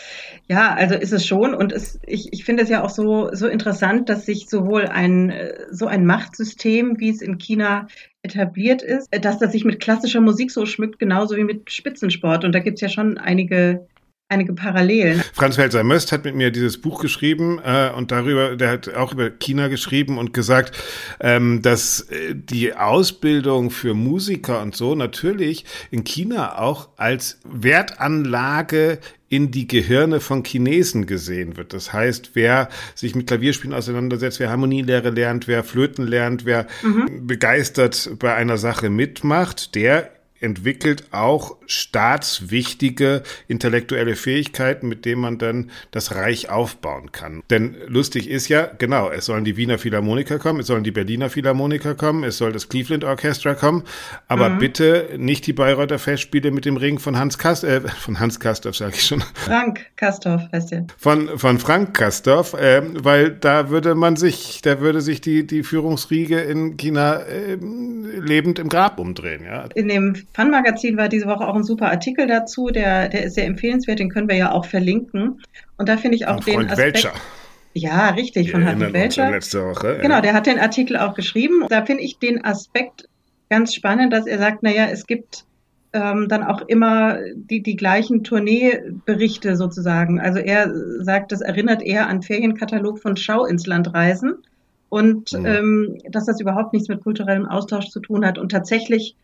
Ja, 0.48 0.74
also 0.74 0.94
ist 0.94 1.12
es 1.12 1.26
schon. 1.26 1.54
Und 1.54 1.72
es, 1.72 1.98
ich, 2.06 2.32
ich 2.32 2.44
finde 2.44 2.62
es 2.62 2.68
ja 2.68 2.82
auch 2.82 2.90
so, 2.90 3.30
so 3.32 3.48
interessant, 3.48 4.08
dass 4.08 4.24
sich 4.24 4.48
sowohl 4.48 4.86
ein, 4.86 5.32
so 5.70 5.86
ein 5.86 6.06
Machtsystem, 6.06 7.00
wie 7.00 7.10
es 7.10 7.22
in 7.22 7.38
China 7.38 7.88
etabliert 8.22 8.82
ist, 8.82 9.08
dass 9.10 9.38
das 9.38 9.52
sich 9.52 9.64
mit 9.64 9.80
klassischer 9.80 10.20
Musik 10.20 10.50
so 10.50 10.64
schmückt, 10.66 10.98
genauso 10.98 11.36
wie 11.36 11.44
mit 11.44 11.70
Spitzensport. 11.70 12.44
Und 12.44 12.54
da 12.54 12.60
gibt 12.60 12.76
es 12.76 12.80
ja 12.82 12.88
schon 12.88 13.18
einige 13.18 13.86
einige 14.28 14.54
Parallelen. 14.54 15.22
Franz 15.34 15.56
Welser 15.56 15.84
Möst 15.84 16.10
hat 16.10 16.24
mit 16.24 16.34
mir 16.34 16.50
dieses 16.50 16.80
Buch 16.80 17.00
geschrieben 17.00 17.60
äh, 17.64 17.90
und 17.96 18.10
darüber, 18.10 18.56
der 18.56 18.70
hat 18.70 18.92
auch 18.94 19.12
über 19.12 19.30
China 19.30 19.68
geschrieben 19.68 20.18
und 20.18 20.32
gesagt, 20.32 20.76
ähm, 21.20 21.62
dass 21.62 22.00
äh, 22.00 22.34
die 22.34 22.74
Ausbildung 22.74 23.70
für 23.70 23.94
Musiker 23.94 24.62
und 24.62 24.74
so 24.74 24.94
natürlich 24.94 25.64
in 25.90 26.02
China 26.02 26.58
auch 26.58 26.88
als 26.96 27.40
Wertanlage 27.44 28.98
in 29.28 29.50
die 29.50 29.66
Gehirne 29.66 30.20
von 30.20 30.44
Chinesen 30.44 31.06
gesehen 31.06 31.56
wird. 31.56 31.72
Das 31.72 31.92
heißt, 31.92 32.30
wer 32.34 32.68
sich 32.94 33.14
mit 33.14 33.26
Klavierspielen 33.26 33.74
auseinandersetzt, 33.74 34.38
wer 34.38 34.50
Harmonielehre 34.50 35.10
lernt, 35.10 35.48
wer 35.48 35.64
Flöten 35.64 36.06
lernt, 36.06 36.44
wer 36.44 36.66
mhm. 36.82 37.26
begeistert 37.26 38.10
bei 38.18 38.34
einer 38.34 38.56
Sache 38.56 38.88
mitmacht, 38.88 39.74
der 39.74 40.10
entwickelt 40.40 41.04
auch 41.12 41.56
staatswichtige 41.66 43.22
intellektuelle 43.48 44.16
Fähigkeiten, 44.16 44.88
mit 44.88 45.04
denen 45.04 45.20
man 45.20 45.38
dann 45.38 45.70
das 45.90 46.14
Reich 46.14 46.50
aufbauen 46.50 47.12
kann. 47.12 47.42
Denn 47.50 47.76
lustig 47.86 48.28
ist 48.28 48.48
ja, 48.48 48.70
genau, 48.78 49.10
es 49.10 49.26
sollen 49.26 49.44
die 49.44 49.56
Wiener 49.56 49.78
Philharmoniker 49.78 50.38
kommen, 50.38 50.60
es 50.60 50.66
sollen 50.66 50.84
die 50.84 50.90
Berliner 50.90 51.30
Philharmoniker 51.30 51.94
kommen, 51.94 52.24
es 52.24 52.38
soll 52.38 52.52
das 52.52 52.68
Cleveland 52.68 53.04
Orchestra 53.04 53.54
kommen, 53.54 53.84
aber 54.28 54.48
mhm. 54.48 54.58
bitte 54.58 55.08
nicht 55.16 55.46
die 55.46 55.52
Bayreuther 55.52 55.98
Festspiele 55.98 56.50
mit 56.50 56.64
dem 56.64 56.76
Ring 56.76 56.98
von 56.98 57.18
Hans 57.18 57.38
Kast, 57.38 57.64
äh, 57.64 57.80
von 57.80 58.20
Hans 58.20 58.40
Kastorf, 58.40 58.76
sage 58.76 58.94
ich 58.96 59.02
schon. 59.02 59.22
Frank 59.34 59.86
Kastorf 59.96 60.42
heißt 60.52 60.72
er. 60.72 60.86
Von, 60.98 61.38
von 61.38 61.58
Frank 61.58 61.94
Kastorf, 61.94 62.54
äh, 62.54 62.82
weil 63.02 63.30
da 63.30 63.70
würde 63.70 63.94
man 63.94 64.16
sich, 64.16 64.60
da 64.62 64.80
würde 64.80 65.00
sich 65.00 65.20
die, 65.20 65.46
die 65.46 65.62
Führungsriege 65.62 66.40
in 66.40 66.76
China 66.76 67.20
äh, 67.20 67.56
lebend 67.56 68.58
im 68.58 68.68
Grab 68.68 68.98
umdrehen, 68.98 69.44
ja. 69.44 69.66
In 69.74 69.88
dem 69.88 70.25
Fun-Magazin 70.34 70.96
war 70.96 71.08
diese 71.08 71.26
Woche 71.26 71.46
auch 71.46 71.54
ein 71.54 71.64
super 71.64 71.90
Artikel 71.90 72.26
dazu, 72.26 72.68
der, 72.68 73.08
der 73.08 73.24
ist 73.24 73.34
sehr 73.34 73.46
empfehlenswert, 73.46 73.98
den 73.98 74.10
können 74.10 74.28
wir 74.28 74.36
ja 74.36 74.52
auch 74.52 74.66
verlinken. 74.66 75.42
Und 75.78 75.88
da 75.88 75.96
finde 75.96 76.16
ich 76.16 76.26
auch 76.26 76.40
den 76.40 76.68
Aspekt. 76.70 77.04
Welcher. 77.04 77.12
Ja, 77.74 78.08
richtig, 78.10 78.50
von 78.50 78.64
Hartmut 78.64 78.94
Welcher. 78.94 79.30
Letzte 79.30 79.62
Woche, 79.62 79.98
genau, 80.00 80.22
der 80.22 80.32
hat 80.32 80.46
den 80.46 80.58
Artikel 80.58 80.96
auch 80.96 81.14
geschrieben. 81.14 81.66
Da 81.68 81.84
finde 81.84 82.04
ich 82.04 82.18
den 82.18 82.42
Aspekt 82.44 83.06
ganz 83.50 83.74
spannend, 83.74 84.12
dass 84.12 84.26
er 84.26 84.38
sagt, 84.38 84.62
naja, 84.62 84.86
es 84.90 85.06
gibt 85.06 85.44
ähm, 85.92 86.26
dann 86.28 86.42
auch 86.42 86.62
immer 86.68 87.18
die, 87.34 87.62
die 87.62 87.76
gleichen 87.76 88.24
Tourneeberichte 88.24 89.56
sozusagen. 89.56 90.20
Also 90.20 90.38
er 90.38 90.72
sagt, 91.00 91.32
das 91.32 91.40
erinnert 91.40 91.82
eher 91.82 92.08
an 92.08 92.22
Ferienkatalog 92.22 92.98
von 92.98 93.16
Schau 93.16 93.44
ins 93.44 93.66
Land 93.66 93.92
reisen 93.94 94.36
und 94.88 95.32
mhm. 95.32 95.46
ähm, 95.46 95.98
dass 96.10 96.26
das 96.26 96.40
überhaupt 96.40 96.72
nichts 96.72 96.88
mit 96.88 97.02
kulturellem 97.02 97.46
Austausch 97.46 97.88
zu 97.88 98.00
tun 98.00 98.24
hat. 98.24 98.38
Und 98.38 98.50
tatsächlich 98.50 99.16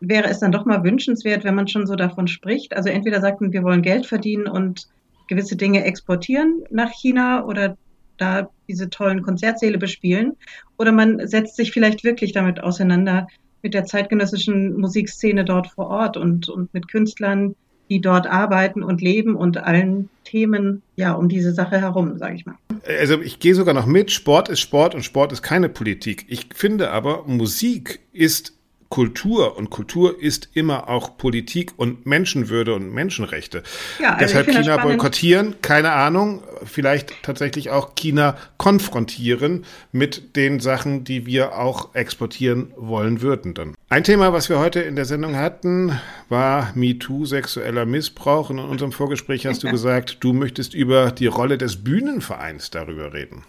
wäre 0.00 0.28
es 0.28 0.40
dann 0.40 0.52
doch 0.52 0.64
mal 0.64 0.82
wünschenswert, 0.82 1.44
wenn 1.44 1.54
man 1.54 1.68
schon 1.68 1.86
so 1.86 1.94
davon 1.94 2.26
spricht. 2.26 2.74
Also 2.74 2.88
entweder 2.88 3.20
sagt 3.20 3.40
man, 3.40 3.52
wir 3.52 3.62
wollen 3.62 3.82
Geld 3.82 4.06
verdienen 4.06 4.46
und 4.48 4.88
gewisse 5.28 5.56
Dinge 5.56 5.84
exportieren 5.84 6.64
nach 6.70 6.90
China 6.90 7.44
oder 7.44 7.76
da 8.16 8.50
diese 8.68 8.90
tollen 8.90 9.22
Konzertsäle 9.22 9.78
bespielen. 9.78 10.36
Oder 10.78 10.92
man 10.92 11.26
setzt 11.26 11.56
sich 11.56 11.72
vielleicht 11.72 12.04
wirklich 12.04 12.32
damit 12.32 12.60
auseinander 12.62 13.26
mit 13.62 13.74
der 13.74 13.84
zeitgenössischen 13.84 14.78
Musikszene 14.78 15.44
dort 15.44 15.68
vor 15.68 15.88
Ort 15.88 16.16
und, 16.16 16.48
und 16.48 16.72
mit 16.72 16.88
Künstlern, 16.88 17.54
die 17.90 18.00
dort 18.00 18.26
arbeiten 18.26 18.82
und 18.82 19.02
leben 19.02 19.34
und 19.34 19.58
allen 19.58 20.08
Themen 20.24 20.82
ja 20.96 21.12
um 21.12 21.28
diese 21.28 21.52
Sache 21.52 21.80
herum, 21.80 22.18
sage 22.18 22.36
ich 22.36 22.46
mal. 22.46 22.54
Also 23.00 23.20
ich 23.20 23.40
gehe 23.40 23.54
sogar 23.54 23.74
noch 23.74 23.86
mit, 23.86 24.12
Sport 24.12 24.48
ist 24.48 24.60
Sport 24.60 24.94
und 24.94 25.02
Sport 25.02 25.32
ist 25.32 25.42
keine 25.42 25.68
Politik. 25.68 26.24
Ich 26.28 26.46
finde 26.54 26.90
aber, 26.90 27.24
Musik 27.26 28.00
ist 28.12 28.54
Kultur 28.90 29.56
und 29.56 29.70
Kultur 29.70 30.20
ist 30.20 30.50
immer 30.52 30.88
auch 30.88 31.16
Politik 31.16 31.72
und 31.76 32.06
Menschenwürde 32.06 32.74
und 32.74 32.92
Menschenrechte. 32.92 33.62
Ja, 34.00 34.14
also 34.14 34.18
Deshalb 34.18 34.48
China 34.48 34.78
boykottieren, 34.78 35.54
keine 35.62 35.92
Ahnung, 35.92 36.42
vielleicht 36.64 37.22
tatsächlich 37.22 37.70
auch 37.70 37.94
China 37.94 38.36
konfrontieren 38.58 39.64
mit 39.92 40.34
den 40.34 40.58
Sachen, 40.58 41.04
die 41.04 41.24
wir 41.24 41.56
auch 41.56 41.94
exportieren 41.94 42.72
wollen 42.76 43.22
würden 43.22 43.54
dann. 43.54 43.76
Ein 43.88 44.02
Thema, 44.02 44.32
was 44.32 44.48
wir 44.48 44.58
heute 44.58 44.80
in 44.80 44.96
der 44.96 45.04
Sendung 45.04 45.36
hatten, 45.36 45.96
war 46.28 46.72
MeToo, 46.74 47.26
sexueller 47.26 47.86
Missbrauch. 47.86 48.50
Und 48.50 48.58
in 48.58 48.64
unserem 48.64 48.90
Vorgespräch 48.90 49.46
hast 49.46 49.62
du 49.62 49.68
gesagt, 49.70 50.18
du 50.18 50.32
möchtest 50.32 50.74
über 50.74 51.12
die 51.12 51.28
Rolle 51.28 51.58
des 51.58 51.84
Bühnenvereins 51.84 52.70
darüber 52.70 53.14
reden. 53.14 53.44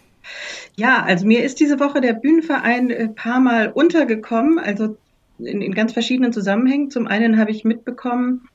Ja, 0.75 1.03
also 1.03 1.25
mir 1.25 1.43
ist 1.43 1.59
diese 1.59 1.79
Woche 1.79 1.99
der 1.99 2.13
Bühnenverein 2.13 2.91
ein 2.91 3.15
paar 3.15 3.39
Mal 3.39 3.71
untergekommen, 3.71 4.59
also 4.59 4.97
in, 5.45 5.61
in 5.61 5.73
ganz 5.73 5.93
verschiedenen 5.93 6.33
Zusammenhängen. 6.33 6.89
Zum 6.89 7.07
einen 7.07 7.37
habe 7.37 7.51
ich 7.51 7.63
mitbekommen, 7.63 8.47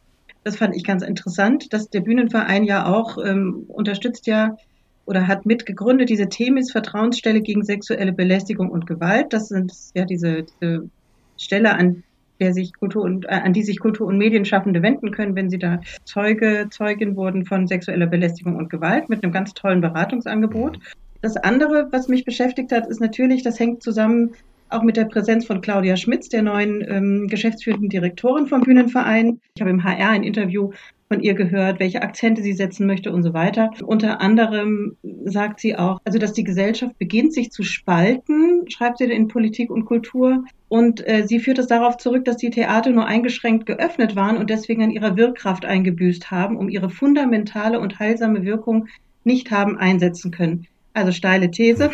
das 0.44 0.56
fand 0.56 0.76
ich 0.76 0.84
ganz 0.84 1.02
interessant, 1.02 1.72
dass 1.72 1.90
der 1.90 2.00
Bühnenverein 2.00 2.64
ja 2.64 2.86
auch 2.86 3.18
ähm, 3.18 3.64
unterstützt 3.68 4.26
ja 4.26 4.56
oder 5.04 5.26
hat 5.26 5.46
mitgegründet 5.46 6.08
diese 6.08 6.28
Themis 6.28 6.70
Vertrauensstelle 6.70 7.40
gegen 7.40 7.64
sexuelle 7.64 8.12
Belästigung 8.12 8.70
und 8.70 8.86
Gewalt. 8.86 9.32
Das 9.32 9.48
sind 9.48 9.72
ja 9.94 10.04
diese, 10.04 10.44
diese 10.44 10.88
Stelle, 11.36 11.74
an 11.74 12.02
der 12.40 12.52
sich 12.52 12.74
Kultur 12.74 13.02
und 13.02 13.24
äh, 13.24 13.28
an 13.28 13.52
die 13.52 13.62
sich 13.62 13.78
Kultur- 13.78 14.06
und 14.06 14.18
Medienschaffende 14.18 14.82
wenden 14.82 15.10
können, 15.10 15.34
wenn 15.34 15.50
sie 15.50 15.58
da 15.58 15.80
Zeuge, 16.04 16.68
Zeugin 16.70 17.16
wurden 17.16 17.44
von 17.46 17.66
sexueller 17.66 18.06
Belästigung 18.06 18.56
und 18.56 18.68
Gewalt 18.68 19.08
mit 19.08 19.24
einem 19.24 19.32
ganz 19.32 19.54
tollen 19.54 19.80
Beratungsangebot. 19.80 20.78
Das 21.22 21.36
andere, 21.36 21.88
was 21.92 22.08
mich 22.08 22.24
beschäftigt 22.24 22.72
hat, 22.72 22.86
ist 22.86 23.00
natürlich, 23.00 23.42
das 23.42 23.58
hängt 23.58 23.82
zusammen 23.82 24.34
auch 24.68 24.82
mit 24.82 24.96
der 24.96 25.04
Präsenz 25.04 25.46
von 25.46 25.60
Claudia 25.60 25.96
Schmitz, 25.96 26.28
der 26.28 26.42
neuen 26.42 26.84
ähm, 26.88 27.28
geschäftsführenden 27.28 27.88
Direktorin 27.88 28.46
vom 28.46 28.62
Bühnenverein. 28.62 29.40
Ich 29.54 29.60
habe 29.60 29.70
im 29.70 29.84
HR 29.84 30.10
ein 30.10 30.24
Interview 30.24 30.70
von 31.08 31.20
ihr 31.20 31.34
gehört, 31.34 31.78
welche 31.78 32.02
Akzente 32.02 32.42
sie 32.42 32.52
setzen 32.52 32.86
möchte 32.86 33.12
und 33.12 33.22
so 33.22 33.32
weiter. 33.32 33.70
Unter 33.84 34.20
anderem 34.20 34.96
sagt 35.24 35.60
sie 35.60 35.76
auch, 35.76 36.00
also 36.04 36.18
dass 36.18 36.32
die 36.32 36.44
Gesellschaft 36.44 36.98
beginnt, 36.98 37.32
sich 37.32 37.50
zu 37.50 37.62
spalten, 37.62 38.64
schreibt 38.68 38.98
sie 38.98 39.04
in 39.04 39.28
Politik 39.28 39.70
und 39.70 39.84
Kultur. 39.84 40.44
Und 40.68 41.06
äh, 41.06 41.24
sie 41.26 41.38
führt 41.38 41.58
es 41.58 41.68
darauf 41.68 41.96
zurück, 41.96 42.24
dass 42.24 42.38
die 42.38 42.50
Theater 42.50 42.90
nur 42.90 43.06
eingeschränkt 43.06 43.66
geöffnet 43.66 44.16
waren 44.16 44.36
und 44.36 44.50
deswegen 44.50 44.82
an 44.82 44.90
ihrer 44.90 45.16
Wirkkraft 45.16 45.64
eingebüßt 45.64 46.30
haben, 46.30 46.56
um 46.56 46.68
ihre 46.68 46.90
fundamentale 46.90 47.78
und 47.78 48.00
heilsame 48.00 48.44
Wirkung 48.44 48.88
nicht 49.22 49.50
haben 49.50 49.78
einsetzen 49.78 50.32
können. 50.32 50.66
Also 50.96 51.12
steile 51.12 51.50
These. 51.50 51.90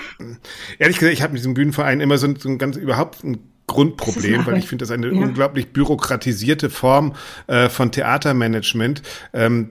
Ehrlich 0.79 0.99
gesagt, 0.99 1.13
ich 1.13 1.23
habe 1.23 1.33
mit 1.33 1.41
diesem 1.41 1.55
Bühnenverein 1.55 2.01
immer 2.01 2.19
so 2.19 2.29
ein, 2.29 2.37
so 2.37 2.49
ein 2.49 2.59
ganz 2.59 2.77
überhaupt 2.77 3.25
ein 3.25 3.39
Grundproblem, 3.67 4.47
weil 4.47 4.59
ich 4.59 4.69
finde, 4.69 4.85
das 4.85 4.91
ist 4.91 4.95
eine 4.95 5.09
Ja. 5.13 5.21
unglaublich 5.27 5.69
bürokratisierte 5.73 6.71
Form 6.71 7.15
äh, 7.49 7.69
von 7.69 7.91
Theatermanagement. 7.91 9.03
Ähm, 9.33 9.71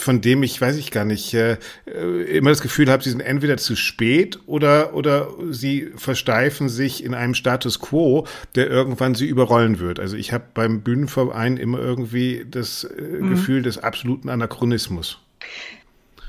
von 0.00 0.20
dem 0.20 0.42
ich, 0.44 0.60
weiß 0.60 0.76
ich 0.76 0.90
gar 0.92 1.04
nicht, 1.04 1.34
äh, 1.34 1.58
äh, 1.86 2.22
immer 2.36 2.50
das 2.50 2.60
Gefühl 2.60 2.88
habe, 2.90 3.02
sie 3.02 3.10
sind 3.10 3.20
entweder 3.20 3.56
zu 3.56 3.74
spät 3.76 4.38
oder, 4.46 4.94
oder 4.94 5.28
sie 5.50 5.88
versteifen 5.96 6.68
sich 6.68 7.02
in 7.04 7.14
einem 7.14 7.34
Status 7.34 7.80
quo, 7.80 8.26
der 8.54 8.68
irgendwann 8.68 9.14
sie 9.16 9.26
überrollen 9.26 9.78
wird. 9.80 9.98
Also 10.00 10.16
ich 10.16 10.32
habe 10.32 10.44
beim 10.54 10.82
Bühnenverein 10.82 11.56
immer 11.56 11.78
irgendwie 11.78 12.46
das 12.48 12.82
äh, 12.84 13.02
Mhm. 13.02 13.30
Gefühl 13.30 13.62
des 13.62 13.78
absoluten 13.78 14.28
Anachronismus. 14.28 15.20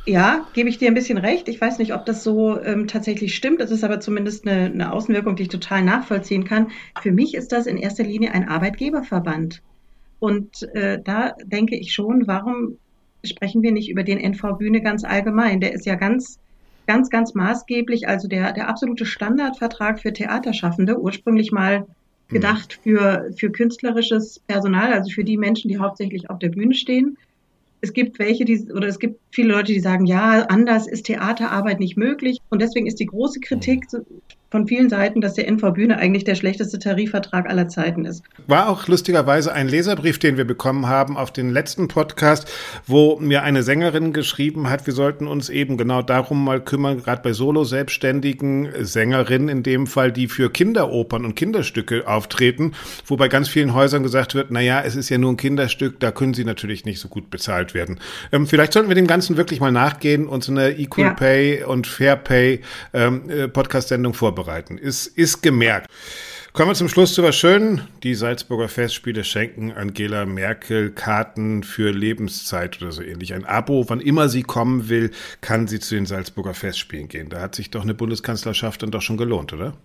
Ja, 0.07 0.47
gebe 0.53 0.69
ich 0.69 0.77
dir 0.77 0.87
ein 0.87 0.93
bisschen 0.93 1.17
recht. 1.17 1.49
Ich 1.49 1.59
weiß 1.59 1.79
nicht, 1.79 1.93
ob 1.93 2.05
das 2.05 2.23
so 2.23 2.61
ähm, 2.61 2.87
tatsächlich 2.87 3.35
stimmt. 3.35 3.59
Das 3.59 3.71
ist 3.71 3.83
aber 3.83 3.99
zumindest 3.99 4.47
eine, 4.47 4.67
eine 4.67 4.93
Außenwirkung, 4.93 5.35
die 5.35 5.43
ich 5.43 5.49
total 5.49 5.83
nachvollziehen 5.83 6.45
kann. 6.45 6.71
Für 7.01 7.11
mich 7.11 7.33
ist 7.33 7.51
das 7.51 7.67
in 7.67 7.75
erster 7.75 8.05
Linie 8.05 8.31
ein 8.31 8.47
Arbeitgeberverband. 8.47 9.61
Und 10.19 10.63
äh, 10.73 11.01
da 11.03 11.35
denke 11.43 11.75
ich 11.75 11.93
schon, 11.93 12.25
warum 12.25 12.77
sprechen 13.25 13.61
wir 13.63 13.73
nicht 13.73 13.89
über 13.89 14.03
den 14.03 14.17
NV 14.17 14.57
Bühne 14.57 14.81
ganz 14.81 15.03
allgemein? 15.03 15.59
Der 15.59 15.73
ist 15.73 15.85
ja 15.85 15.95
ganz, 15.95 16.39
ganz, 16.85 17.09
ganz 17.09 17.33
maßgeblich, 17.33 18.07
also 18.07 18.29
der, 18.29 18.53
der 18.53 18.69
absolute 18.69 19.05
Standardvertrag 19.05 19.99
für 19.99 20.13
Theaterschaffende, 20.13 20.97
ursprünglich 20.97 21.51
mal 21.51 21.85
gedacht 22.29 22.79
für, 22.81 23.29
für 23.35 23.51
künstlerisches 23.51 24.39
Personal, 24.47 24.93
also 24.93 25.11
für 25.11 25.25
die 25.25 25.37
Menschen, 25.37 25.67
die 25.67 25.79
hauptsächlich 25.79 26.29
auf 26.29 26.39
der 26.39 26.49
Bühne 26.49 26.75
stehen. 26.75 27.17
Es 27.81 27.93
gibt 27.93 28.19
welche, 28.19 28.45
die, 28.45 28.71
oder 28.71 28.87
es 28.87 28.99
gibt 28.99 29.19
viele 29.31 29.53
Leute, 29.53 29.73
die 29.73 29.79
sagen, 29.79 30.05
ja, 30.05 30.43
anders 30.47 30.87
ist 30.87 31.05
Theaterarbeit 31.05 31.79
nicht 31.79 31.97
möglich. 31.97 32.39
Und 32.49 32.61
deswegen 32.61 32.87
ist 32.87 32.99
die 32.99 33.05
große 33.05 33.39
Kritik 33.39 33.89
so- 33.89 34.05
von 34.49 34.67
vielen 34.67 34.89
Seiten, 34.89 35.19
dass 35.19 35.33
der 35.33 35.47
NV 35.47 35.73
Bühne 35.73 35.97
eigentlich 35.97 36.23
der 36.23 36.35
schlechteste 36.35 36.79
Tarifvertrag 36.79 37.49
aller 37.49 37.67
Zeiten 37.67 38.05
ist. 38.05 38.23
War 38.47 38.69
auch 38.69 38.87
lustigerweise 38.87 39.51
ein 39.51 39.67
Leserbrief, 39.67 40.19
den 40.19 40.37
wir 40.37 40.45
bekommen 40.45 40.87
haben 40.87 41.17
auf 41.17 41.31
den 41.31 41.51
letzten 41.51 41.89
Podcast, 41.89 42.49
wo 42.85 43.17
mir 43.19 43.43
eine 43.43 43.63
Sängerin 43.63 44.13
geschrieben 44.13 44.69
hat, 44.69 44.87
wir 44.87 44.93
sollten 44.93 45.27
uns 45.27 45.49
eben 45.49 45.75
genau 45.75 46.01
darum 46.01 46.43
mal 46.43 46.61
kümmern, 46.61 47.03
gerade 47.03 47.21
bei 47.21 47.33
Solo-selbstständigen 47.33 48.69
Sängerinnen 48.79 49.49
in 49.49 49.63
dem 49.63 49.85
Fall, 49.85 50.13
die 50.13 50.27
für 50.27 50.49
Kinderopern 50.49 51.25
und 51.25 51.35
Kinderstücke 51.35 52.07
auftreten, 52.07 52.71
wo 53.05 53.17
bei 53.17 53.27
ganz 53.27 53.49
vielen 53.49 53.73
Häusern 53.73 54.03
gesagt 54.03 54.33
wird, 54.33 54.47
na 54.49 54.61
ja, 54.61 54.81
es 54.81 54.95
ist 54.95 55.09
ja 55.09 55.17
nur 55.17 55.33
ein 55.33 55.37
Kinderstück, 55.37 55.99
da 55.99 56.11
können 56.11 56.33
sie 56.33 56.45
natürlich 56.45 56.85
nicht 56.85 56.99
so 56.99 57.09
gut 57.09 57.29
bezahlt 57.29 57.73
werden. 57.73 57.99
Ähm, 58.31 58.47
vielleicht 58.47 58.73
sollten 58.73 58.87
wir 58.87 58.95
dem 58.95 59.07
Ganzen 59.07 59.35
wirklich 59.35 59.59
mal 59.59 59.71
nachgehen 59.71 60.27
und 60.27 60.43
so 60.43 60.53
eine 60.53 60.77
Equal 60.77 61.07
Ja. 61.07 61.13
Pay 61.13 61.63
und 61.63 61.85
Fair 61.85 62.15
Pay 62.15 62.61
ähm, 62.93 63.29
äh, 63.29 63.47
Podcast-Sendung 63.49 64.13
vorbereiten. 64.13 64.36
Ist, 64.77 65.07
ist 65.07 65.41
gemerkt. 65.41 65.89
Kommen 66.53 66.71
wir 66.71 66.75
zum 66.75 66.89
Schluss 66.89 67.13
zu 67.13 67.21
was 67.21 67.35
Schönen. 67.35 67.87
Die 68.01 68.15
Salzburger 68.15 68.67
Festspiele 68.67 69.23
schenken 69.23 69.71
Angela 69.71 70.25
Merkel 70.25 70.89
Karten 70.89 71.61
für 71.61 71.91
Lebenszeit 71.91 72.81
oder 72.81 72.91
so 72.91 73.03
ähnlich. 73.03 73.35
Ein 73.35 73.45
Abo, 73.45 73.85
wann 73.89 73.99
immer 73.99 74.27
sie 74.27 74.41
kommen 74.41 74.89
will, 74.89 75.11
kann 75.41 75.67
sie 75.67 75.79
zu 75.79 75.93
den 75.93 76.07
Salzburger 76.07 76.55
Festspielen 76.55 77.09
gehen. 77.09 77.29
Da 77.29 77.41
hat 77.41 77.53
sich 77.53 77.69
doch 77.69 77.83
eine 77.83 77.93
Bundeskanzlerschaft 77.93 78.81
dann 78.81 78.89
doch 78.89 79.03
schon 79.03 79.17
gelohnt, 79.17 79.53
oder? 79.53 79.77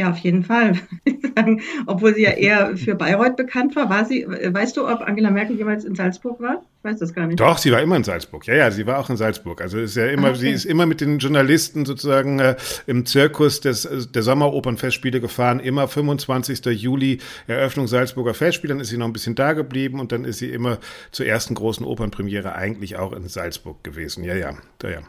Ja, 0.00 0.10
auf 0.12 0.18
jeden 0.20 0.44
Fall. 0.44 0.72
Obwohl 1.86 2.14
sie 2.14 2.22
ja 2.22 2.30
eher 2.30 2.74
für 2.74 2.94
Bayreuth 2.94 3.36
bekannt 3.36 3.76
war. 3.76 3.90
War 3.90 4.06
sie, 4.06 4.26
weißt 4.26 4.74
du, 4.78 4.88
ob 4.88 5.02
Angela 5.02 5.30
Merkel 5.30 5.58
jemals 5.58 5.84
in 5.84 5.94
Salzburg 5.94 6.40
war? 6.40 6.62
Ich 6.78 6.84
weiß 6.84 7.00
das 7.00 7.12
gar 7.12 7.26
nicht. 7.26 7.38
Doch, 7.38 7.58
sie 7.58 7.70
war 7.70 7.82
immer 7.82 7.96
in 7.96 8.04
Salzburg. 8.04 8.46
Ja, 8.46 8.54
ja, 8.54 8.70
sie 8.70 8.86
war 8.86 8.98
auch 8.98 9.10
in 9.10 9.18
Salzburg. 9.18 9.60
Also 9.60 9.78
ist 9.78 9.96
ja 9.96 10.06
immer, 10.06 10.30
okay. 10.30 10.38
sie 10.38 10.50
ist 10.52 10.64
immer 10.64 10.86
mit 10.86 11.02
den 11.02 11.18
Journalisten 11.18 11.84
sozusagen 11.84 12.38
äh, 12.38 12.56
im 12.86 13.04
Zirkus 13.04 13.60
des, 13.60 13.84
äh, 13.84 14.06
der 14.06 14.22
Sommeropernfestspiele 14.22 15.20
gefahren. 15.20 15.60
Immer 15.60 15.86
25. 15.86 16.64
Juli 16.80 17.18
Eröffnung 17.46 17.86
Salzburger 17.86 18.32
Festspiele. 18.32 18.72
Dann 18.72 18.80
ist 18.80 18.88
sie 18.88 18.96
noch 18.96 19.06
ein 19.06 19.12
bisschen 19.12 19.34
da 19.34 19.52
geblieben 19.52 20.00
und 20.00 20.12
dann 20.12 20.24
ist 20.24 20.38
sie 20.38 20.48
immer 20.48 20.78
zur 21.12 21.26
ersten 21.26 21.54
großen 21.54 21.84
Opernpremiere 21.84 22.54
eigentlich 22.54 22.96
auch 22.96 23.12
in 23.12 23.28
Salzburg 23.28 23.84
gewesen. 23.84 24.24
Ja, 24.24 24.34
ja, 24.34 24.54
ja, 24.82 24.88
ja. 24.88 25.02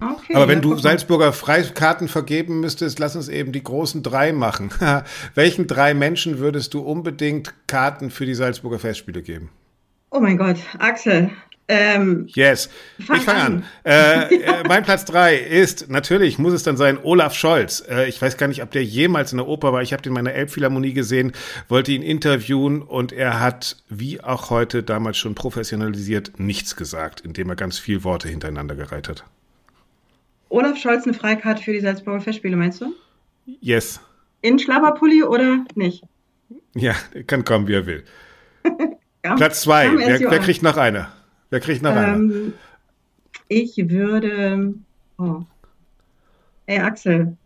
Okay, 0.00 0.34
Aber 0.34 0.48
wenn 0.48 0.58
ja, 0.58 0.62
du. 0.62 0.76
Salzburger 0.76 1.32
Freikarten 1.32 2.08
vergeben 2.08 2.60
müsstest, 2.60 2.98
lass 2.98 3.16
uns 3.16 3.28
eben 3.28 3.52
die 3.52 3.62
großen 3.62 4.02
drei 4.02 4.32
machen. 4.32 4.70
Welchen 5.34 5.66
drei 5.66 5.94
Menschen 5.94 6.38
würdest 6.38 6.74
du 6.74 6.80
unbedingt 6.80 7.52
Karten 7.66 8.10
für 8.10 8.24
die 8.26 8.34
Salzburger 8.34 8.78
Festspiele 8.78 9.22
geben? 9.22 9.50
Oh 10.10 10.20
mein 10.20 10.38
Gott, 10.38 10.56
Axel. 10.78 11.30
Ähm, 11.70 12.26
Yes. 12.34 12.68
Fang 13.06 13.16
ich 13.18 13.22
fange 13.22 13.40
an. 13.40 13.52
an. 13.54 13.64
Äh, 13.84 14.34
äh, 14.34 14.64
mein 14.66 14.82
Platz 14.82 15.04
drei 15.04 15.36
ist, 15.36 15.88
natürlich 15.88 16.38
muss 16.38 16.52
es 16.52 16.64
dann 16.64 16.76
sein, 16.76 16.98
Olaf 17.00 17.34
Scholz. 17.34 17.84
Äh, 17.88 18.08
ich 18.08 18.20
weiß 18.20 18.36
gar 18.36 18.48
nicht, 18.48 18.62
ob 18.62 18.72
der 18.72 18.82
jemals 18.82 19.32
in 19.32 19.38
der 19.38 19.46
Oper 19.46 19.72
war. 19.72 19.80
Ich 19.80 19.92
habe 19.92 20.02
den 20.02 20.10
in 20.10 20.14
meiner 20.14 20.32
Elbphilharmonie 20.32 20.94
gesehen, 20.94 21.32
wollte 21.68 21.92
ihn 21.92 22.02
interviewen 22.02 22.82
und 22.82 23.12
er 23.12 23.38
hat, 23.38 23.76
wie 23.88 24.20
auch 24.20 24.50
heute, 24.50 24.82
damals 24.82 25.18
schon 25.18 25.36
professionalisiert, 25.36 26.40
nichts 26.40 26.74
gesagt, 26.74 27.20
indem 27.20 27.50
er 27.50 27.56
ganz 27.56 27.78
viel 27.78 28.02
Worte 28.02 28.28
hintereinander 28.28 28.74
gereiht 28.74 29.08
hat. 29.08 29.24
Olaf 30.50 30.76
Scholz 30.76 31.04
eine 31.04 31.14
Freikarte 31.14 31.62
für 31.62 31.72
die 31.72 31.80
Salzburger 31.80 32.20
Festspiele, 32.20 32.56
meinst 32.56 32.80
du? 32.80 32.92
Yes. 33.60 34.00
In 34.42 34.58
Schlabberpulli 34.58 35.22
oder 35.22 35.64
nicht? 35.74 36.04
Ja, 36.74 36.94
kann 37.26 37.44
kommen, 37.44 37.66
wie 37.68 37.74
er 37.74 37.86
will. 37.86 38.04
Platz 39.22 39.62
zwei. 39.62 39.90
Wer, 39.96 40.20
wer 40.20 40.38
kriegt 40.40 40.62
noch 40.62 40.76
eine? 40.76 41.08
Wer 41.50 41.60
kriegt 41.60 41.82
noch 41.82 41.94
eine? 41.94 42.14
Ähm, 42.14 42.52
ich 43.48 43.76
würde. 43.76 44.74
Oh. 45.18 45.42
Ey, 46.66 46.78
Axel. 46.78 47.36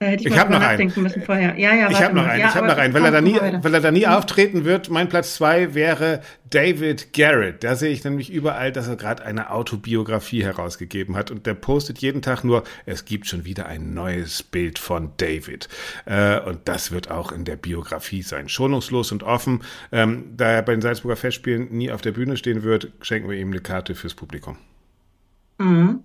Hätte 0.00 0.22
ich, 0.22 0.26
Ich 0.26 0.32
mal 0.32 0.40
hab 0.40 0.48
drüber 0.48 0.58
noch 0.58 0.66
einen. 0.66 0.92
müssen 1.02 1.22
vorher. 1.22 1.58
Ja, 1.58 1.72
ja, 1.74 1.90
Ich 1.90 2.02
habe 2.02 2.14
noch 2.14 2.26
einen, 2.26 2.40
Ja, 2.40 2.48
ich 2.48 2.54
habe 2.54 2.66
noch 2.66 2.76
einen. 2.76 2.94
Weil 2.94 3.04
er, 3.04 3.10
da 3.12 3.20
nie, 3.20 3.36
weil 3.36 3.74
er 3.74 3.80
da 3.80 3.90
nie 3.90 4.06
auftreten 4.06 4.64
wird, 4.64 4.90
mein 4.90 5.08
Platz 5.08 5.34
zwei 5.34 5.74
wäre 5.74 6.20
David 6.50 7.12
Garrett. 7.12 7.62
Da 7.62 7.76
sehe 7.76 7.90
ich 7.90 8.02
nämlich 8.04 8.32
überall, 8.32 8.72
dass 8.72 8.88
er 8.88 8.96
gerade 8.96 9.24
eine 9.24 9.50
Autobiografie 9.50 10.42
herausgegeben 10.44 11.16
hat 11.16 11.30
und 11.30 11.46
der 11.46 11.54
postet 11.54 11.98
jeden 11.98 12.22
Tag 12.22 12.44
nur, 12.44 12.64
es 12.86 13.04
gibt 13.04 13.26
schon 13.26 13.44
wieder 13.44 13.66
ein 13.66 13.94
neues 13.94 14.42
Bild 14.42 14.78
von 14.78 15.12
David. 15.16 15.68
Äh, 16.06 16.40
und 16.40 16.60
das 16.66 16.90
wird 16.90 17.10
auch 17.10 17.32
in 17.32 17.44
der 17.44 17.56
Biografie 17.56 18.22
sein. 18.22 18.48
Schonungslos 18.48 19.12
und 19.12 19.22
offen. 19.22 19.62
Ähm, 19.92 20.34
da 20.36 20.50
er 20.50 20.62
bei 20.62 20.72
den 20.72 20.82
Salzburger 20.82 21.16
Festspielen 21.16 21.68
nie 21.70 21.90
auf 21.90 22.02
der 22.02 22.12
Bühne 22.12 22.36
stehen 22.36 22.62
wird, 22.62 22.92
schenken 23.00 23.28
wir 23.30 23.36
ihm 23.38 23.50
eine 23.50 23.60
Karte 23.60 23.94
fürs 23.94 24.14
Publikum. 24.14 24.58
Mhm. 25.58 26.00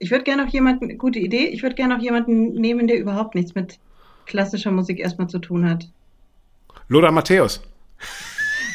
Ich 0.00 0.10
würde 0.10 0.24
gerne 0.24 0.44
noch 0.44 0.52
jemanden, 0.52 0.98
gute 0.98 1.18
Idee, 1.18 1.46
ich 1.46 1.62
würde 1.62 1.76
gerne 1.76 1.94
noch 1.94 2.02
jemanden 2.02 2.54
nehmen, 2.54 2.88
der 2.88 2.98
überhaupt 2.98 3.34
nichts 3.34 3.54
mit 3.54 3.78
klassischer 4.26 4.70
Musik 4.70 4.98
erstmal 4.98 5.28
zu 5.28 5.38
tun 5.38 5.68
hat. 5.68 5.88
Lothar 6.88 7.12
Matthäus. 7.12 7.60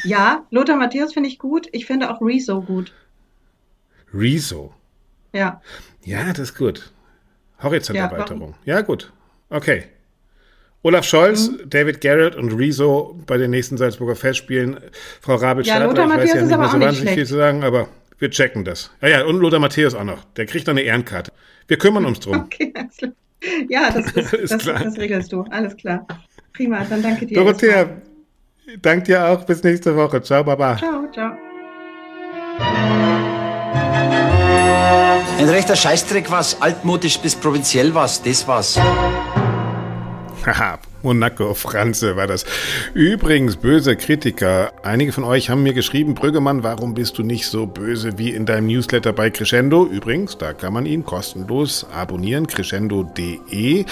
Ja, 0.04 0.46
Lothar 0.50 0.76
Matthäus 0.76 1.12
finde 1.12 1.28
ich 1.28 1.38
gut. 1.38 1.68
Ich 1.72 1.84
finde 1.84 2.10
auch 2.10 2.22
Rezo 2.22 2.62
gut. 2.62 2.92
Rezo. 4.14 4.72
Ja. 5.32 5.60
Ja, 6.04 6.28
das 6.28 6.38
ist 6.38 6.56
gut. 6.56 6.92
Horizonterweiterung. 7.60 8.54
Ja, 8.64 8.76
ja, 8.76 8.80
gut. 8.82 9.12
Okay. 9.50 9.84
Olaf 10.82 11.04
Scholz, 11.04 11.48
mhm. 11.48 11.68
David 11.68 12.00
Garrett 12.00 12.36
und 12.36 12.52
Rezo 12.52 13.18
bei 13.26 13.36
den 13.36 13.50
nächsten 13.50 13.76
Salzburger 13.76 14.14
Festspielen. 14.14 14.78
Frau 15.20 15.34
Rabel 15.34 15.66
ja, 15.66 15.84
Lothar 15.84 16.06
ich 16.06 16.20
weiß 16.20 16.34
ja 16.34 16.42
nicht 16.42 16.56
mehr 16.56 16.68
so 16.68 16.80
wahnsinnig 16.80 17.14
viel 17.14 17.26
zu 17.26 17.34
sagen, 17.34 17.64
aber 17.64 17.88
wir 18.18 18.30
checken 18.30 18.64
das. 18.64 18.90
Ja, 19.00 19.08
ja, 19.08 19.24
und 19.24 19.38
Lothar 19.38 19.58
Matthäus 19.58 19.94
auch 19.94 20.04
noch. 20.04 20.24
Der 20.36 20.46
kriegt 20.46 20.66
noch 20.66 20.72
eine 20.72 20.82
Ehrenkarte. 20.82 21.32
Wir 21.68 21.78
kümmern 21.78 22.04
uns 22.04 22.20
drum. 22.20 22.36
Okay, 22.36 22.72
ja, 23.68 23.90
das, 23.90 24.12
ist, 24.12 24.52
das, 24.52 24.64
das, 24.64 24.82
das 24.82 24.98
regelst 24.98 25.32
du. 25.32 25.42
Alles 25.50 25.76
klar. 25.76 26.06
Prima, 26.54 26.84
dann 26.88 27.02
danke 27.02 27.26
dir. 27.26 27.34
Dorothea, 27.34 27.88
danke 28.80 29.04
dir 29.04 29.26
auch. 29.26 29.44
Bis 29.44 29.62
nächste 29.62 29.94
Woche. 29.94 30.22
Ciao, 30.22 30.42
Baba. 30.42 30.76
Ciao, 30.76 31.10
ciao. 31.12 31.36
Ein 35.38 35.48
rechter 35.50 35.76
Scheißdreck 35.76 36.30
was, 36.30 36.60
altmodisch 36.62 37.18
bis 37.18 37.34
provinziell 37.34 37.94
was, 37.94 38.22
das 38.22 38.48
was. 38.48 38.78
Haha, 40.46 40.78
Monaco, 41.06 41.54
Franze 41.54 42.16
war 42.16 42.26
das. 42.26 42.44
Übrigens, 42.92 43.54
böse 43.54 43.94
Kritiker. 43.94 44.72
Einige 44.82 45.12
von 45.12 45.22
euch 45.22 45.48
haben 45.48 45.62
mir 45.62 45.72
geschrieben, 45.72 46.16
Brüggemann, 46.16 46.64
warum 46.64 46.94
bist 46.94 47.16
du 47.16 47.22
nicht 47.22 47.46
so 47.46 47.64
böse 47.68 48.18
wie 48.18 48.30
in 48.30 48.44
deinem 48.44 48.66
Newsletter 48.66 49.12
bei 49.12 49.30
Crescendo? 49.30 49.86
Übrigens, 49.86 50.36
da 50.36 50.52
kann 50.52 50.72
man 50.72 50.84
ihn 50.84 51.04
kostenlos 51.04 51.86
abonnieren, 51.94 52.48
crescendo.de. 52.48 53.84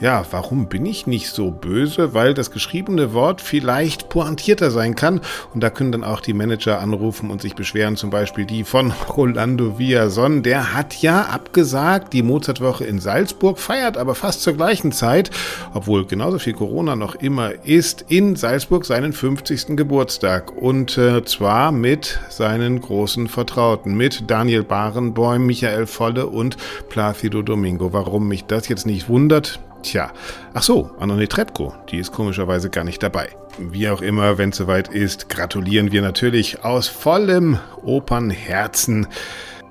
Ja, 0.00 0.26
warum 0.30 0.68
bin 0.68 0.84
ich 0.84 1.06
nicht 1.06 1.30
so 1.30 1.50
böse? 1.50 2.12
Weil 2.12 2.34
das 2.34 2.50
geschriebene 2.50 3.14
Wort 3.14 3.40
vielleicht 3.40 4.10
pointierter 4.10 4.70
sein 4.70 4.94
kann. 4.94 5.22
Und 5.54 5.62
da 5.62 5.70
können 5.70 5.92
dann 5.92 6.04
auch 6.04 6.20
die 6.20 6.34
Manager 6.34 6.80
anrufen 6.80 7.30
und 7.30 7.40
sich 7.40 7.54
beschweren, 7.54 7.96
zum 7.96 8.10
Beispiel 8.10 8.44
die 8.44 8.64
von 8.64 8.92
Rolando 9.16 9.78
Villason. 9.78 10.42
Der 10.42 10.74
hat 10.74 11.00
ja 11.00 11.22
abgesagt, 11.22 12.12
die 12.12 12.22
Mozartwoche 12.22 12.84
in 12.84 12.98
Salzburg 12.98 13.58
feiert 13.58 13.96
aber 13.96 14.14
fast 14.14 14.42
zur 14.42 14.52
gleichen 14.52 14.92
Zeit, 14.92 15.30
obwohl 15.72 16.04
genauso 16.04 16.38
viel 16.38 16.57
Corona 16.58 16.96
noch 16.96 17.14
immer 17.14 17.52
ist, 17.64 18.06
in 18.08 18.34
Salzburg 18.34 18.84
seinen 18.84 19.12
50. 19.12 19.76
Geburtstag. 19.76 20.50
Und 20.50 20.98
äh, 20.98 21.24
zwar 21.24 21.70
mit 21.70 22.18
seinen 22.30 22.80
großen 22.80 23.28
Vertrauten, 23.28 23.96
mit 23.96 24.28
Daniel 24.28 24.64
Barenboim, 24.64 25.46
Michael 25.46 25.86
Volle 25.86 26.26
und 26.26 26.56
Placido 26.88 27.42
Domingo. 27.42 27.92
Warum 27.92 28.26
mich 28.26 28.44
das 28.46 28.66
jetzt 28.66 28.86
nicht 28.86 29.08
wundert? 29.08 29.60
Tja, 29.84 30.10
ach 30.52 30.64
so, 30.64 30.90
Annone 30.98 31.28
Trepko, 31.28 31.74
die 31.92 31.98
ist 31.98 32.10
komischerweise 32.10 32.70
gar 32.70 32.82
nicht 32.82 33.04
dabei. 33.04 33.28
Wie 33.58 33.88
auch 33.88 34.02
immer, 34.02 34.36
wenn 34.36 34.50
es 34.50 34.56
soweit 34.56 34.88
ist, 34.88 35.28
gratulieren 35.28 35.92
wir 35.92 36.02
natürlich 36.02 36.64
aus 36.64 36.88
vollem 36.88 37.60
Opernherzen 37.84 39.06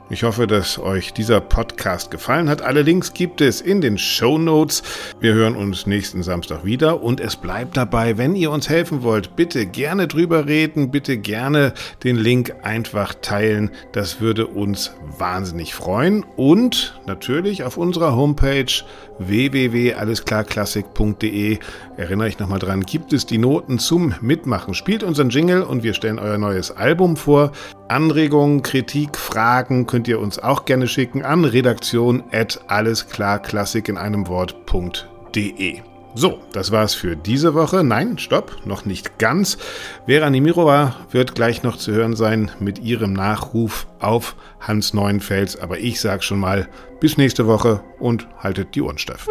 ich 0.09 0.23
hoffe, 0.23 0.47
dass 0.47 0.79
euch 0.79 1.13
dieser 1.13 1.41
Podcast 1.41 2.09
gefallen 2.11 2.47
hat. 2.49 2.61
Alle 2.61 2.81
Links 2.81 3.13
gibt 3.13 3.41
es 3.41 3.59
in 3.59 3.81
den 3.81 3.97
Show 3.97 4.37
Notes. 4.37 4.81
Wir 5.19 5.33
hören 5.33 5.53
uns 5.55 5.85
nächsten 5.85 6.23
Samstag 6.23 6.63
wieder 6.63 7.03
und 7.03 7.19
es 7.19 7.35
bleibt 7.35 7.75
dabei, 7.75 8.17
wenn 8.17 8.33
ihr 8.35 8.51
uns 8.51 8.69
helfen 8.69 9.03
wollt, 9.03 9.35
bitte 9.35 9.65
gerne 9.65 10.07
drüber 10.07 10.47
reden, 10.47 10.91
bitte 10.91 11.17
gerne 11.17 11.73
den 12.05 12.15
Link 12.15 12.55
einfach 12.63 13.15
teilen. 13.21 13.71
Das 13.91 14.21
würde 14.21 14.47
uns 14.47 14.93
wahnsinnig 15.17 15.75
freuen 15.75 16.23
und 16.37 16.97
natürlich 17.05 17.63
auf 17.63 17.75
unserer 17.77 18.15
Homepage 18.15 18.71
www.allesklarklassik.de 19.19 21.59
erinnere 21.97 22.29
ich 22.29 22.39
nochmal 22.39 22.59
dran, 22.59 22.81
gibt 22.81 23.11
es 23.11 23.25
die 23.25 23.37
Noten 23.37 23.79
zum 23.79 24.13
Mitmachen. 24.21 24.73
Spielt 24.73 25.03
unseren 25.03 25.29
Jingle 25.29 25.63
und 25.63 25.83
wir 25.83 25.93
stellen 25.93 26.19
euer 26.19 26.37
neues 26.37 26.71
Album 26.71 27.17
vor. 27.17 27.51
Anregungen, 27.87 28.61
Kritik, 28.61 29.17
Fragen 29.17 29.87
könnt 29.87 30.07
ihr 30.07 30.19
uns 30.19 30.39
auch 30.39 30.65
gerne 30.65 30.87
schicken 30.87 31.23
an 31.23 31.43
redaktion 31.43 32.23
at 32.31 32.61
allesklarklassik 32.67 33.89
in 33.89 33.97
einem 33.97 34.27
Wort.de. 34.27 35.81
So, 36.15 36.39
das 36.51 36.71
war's 36.71 36.95
für 36.95 37.15
diese 37.15 37.53
Woche. 37.53 37.83
Nein, 37.83 38.17
stopp, 38.17 38.65
noch 38.65 38.85
nicht 38.85 39.19
ganz. 39.19 39.59
Vera 40.07 40.29
Nimirova 40.31 40.95
wird 41.11 41.35
gleich 41.35 41.61
noch 41.61 41.77
zu 41.77 41.91
hören 41.91 42.15
sein 42.15 42.49
mit 42.59 42.79
ihrem 42.79 43.13
Nachruf 43.13 43.85
auf 43.99 44.35
Hans 44.59 44.95
Neuenfels. 44.95 45.59
Aber 45.59 45.77
ich 45.77 46.01
sag 46.01 46.23
schon 46.23 46.39
mal, 46.39 46.69
bis 46.99 47.17
nächste 47.17 47.45
Woche 47.45 47.81
und 47.99 48.27
haltet 48.39 48.73
die 48.73 48.81
Ohren 48.81 48.97
steif. 48.97 49.27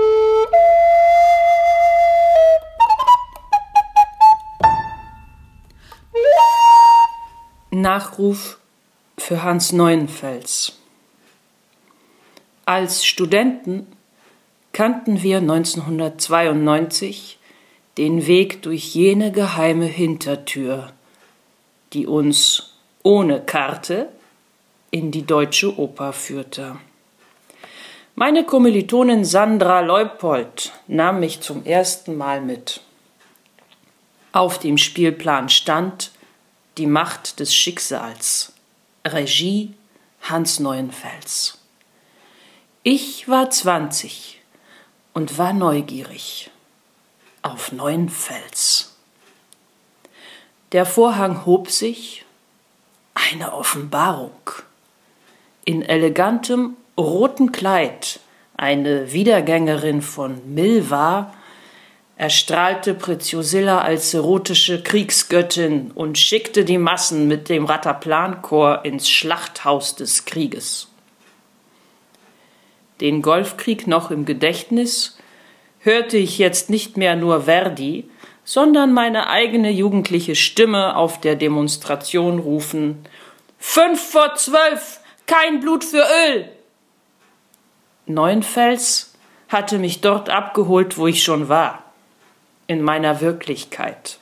Nachruf 7.80 8.58
für 9.18 9.42
Hans 9.42 9.72
Neuenfels. 9.72 10.78
Als 12.64 13.04
Studenten 13.04 13.86
kannten 14.72 15.22
wir 15.22 15.38
1992 15.38 17.38
den 17.98 18.26
Weg 18.26 18.62
durch 18.62 18.94
jene 18.94 19.30
geheime 19.30 19.84
Hintertür, 19.84 20.92
die 21.92 22.06
uns 22.06 22.72
ohne 23.02 23.42
Karte 23.42 24.08
in 24.90 25.10
die 25.10 25.26
Deutsche 25.26 25.78
Oper 25.78 26.14
führte. 26.14 26.76
Meine 28.14 28.44
Kommilitonin 28.44 29.26
Sandra 29.26 29.80
Leupold 29.80 30.72
nahm 30.86 31.20
mich 31.20 31.42
zum 31.42 31.66
ersten 31.66 32.16
Mal 32.16 32.40
mit. 32.40 32.80
Auf 34.32 34.58
dem 34.58 34.78
Spielplan 34.78 35.50
stand 35.50 36.12
Die 36.78 36.86
Macht 36.86 37.40
des 37.40 37.54
Schicksals, 37.54 38.52
Regie 39.06 39.72
Hans 40.20 40.60
Neuenfels. 40.60 41.56
Ich 42.82 43.28
war 43.28 43.48
zwanzig 43.48 44.42
und 45.14 45.38
war 45.38 45.54
neugierig 45.54 46.50
auf 47.40 47.72
neuen 47.72 48.10
Fels. 48.10 48.94
Der 50.72 50.84
Vorhang 50.84 51.46
hob 51.46 51.70
sich, 51.70 52.26
eine 53.14 53.54
Offenbarung. 53.54 54.50
In 55.64 55.80
elegantem 55.80 56.76
roten 56.98 57.52
Kleid, 57.52 58.20
eine 58.54 59.12
Wiedergängerin 59.12 60.02
von 60.02 60.54
Milva, 60.54 61.32
erstrahlte 62.16 62.94
Preziosilla 62.94 63.80
als 63.82 64.14
erotische 64.14 64.82
Kriegsgöttin 64.82 65.90
und 65.94 66.18
schickte 66.18 66.64
die 66.64 66.78
Massen 66.78 67.28
mit 67.28 67.48
dem 67.48 67.66
Rataplanchor 67.66 68.84
ins 68.84 69.08
Schlachthaus 69.08 69.96
des 69.96 70.24
Krieges. 70.24 70.88
Den 73.00 73.20
Golfkrieg 73.20 73.86
noch 73.86 74.10
im 74.10 74.24
Gedächtnis, 74.24 75.18
hörte 75.80 76.16
ich 76.16 76.38
jetzt 76.38 76.68
nicht 76.68 76.96
mehr 76.96 77.14
nur 77.14 77.42
Verdi, 77.42 78.10
sondern 78.44 78.92
meine 78.92 79.28
eigene 79.28 79.70
jugendliche 79.70 80.34
Stimme 80.34 80.96
auf 80.96 81.20
der 81.20 81.36
Demonstration 81.36 82.38
rufen 82.38 83.06
Fünf 83.58 84.10
vor 84.10 84.34
zwölf, 84.34 85.00
kein 85.26 85.60
Blut 85.60 85.84
für 85.84 86.04
Öl. 86.28 86.48
Neuenfels 88.06 89.14
hatte 89.48 89.78
mich 89.78 90.00
dort 90.00 90.28
abgeholt, 90.28 90.98
wo 90.98 91.06
ich 91.06 91.24
schon 91.24 91.48
war, 91.48 91.85
in 92.66 92.82
meiner 92.82 93.20
Wirklichkeit. 93.20 94.18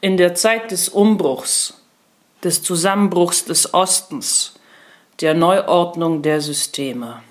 In 0.00 0.16
der 0.16 0.34
Zeit 0.34 0.70
des 0.70 0.88
Umbruchs, 0.88 1.80
des 2.42 2.62
Zusammenbruchs 2.62 3.44
des 3.44 3.72
Ostens, 3.72 4.54
der 5.20 5.34
Neuordnung 5.34 6.22
der 6.22 6.40
Systeme. 6.40 7.22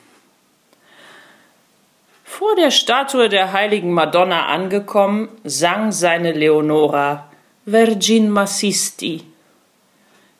Vor 2.23 2.55
der 2.55 2.71
Statue 2.71 3.29
der 3.29 3.53
heiligen 3.53 3.93
Madonna 3.93 4.47
angekommen, 4.47 5.29
sang 5.43 5.91
seine 5.91 6.31
Leonora 6.31 7.29
Vergin 7.65 8.29
Massisti. 8.29 9.23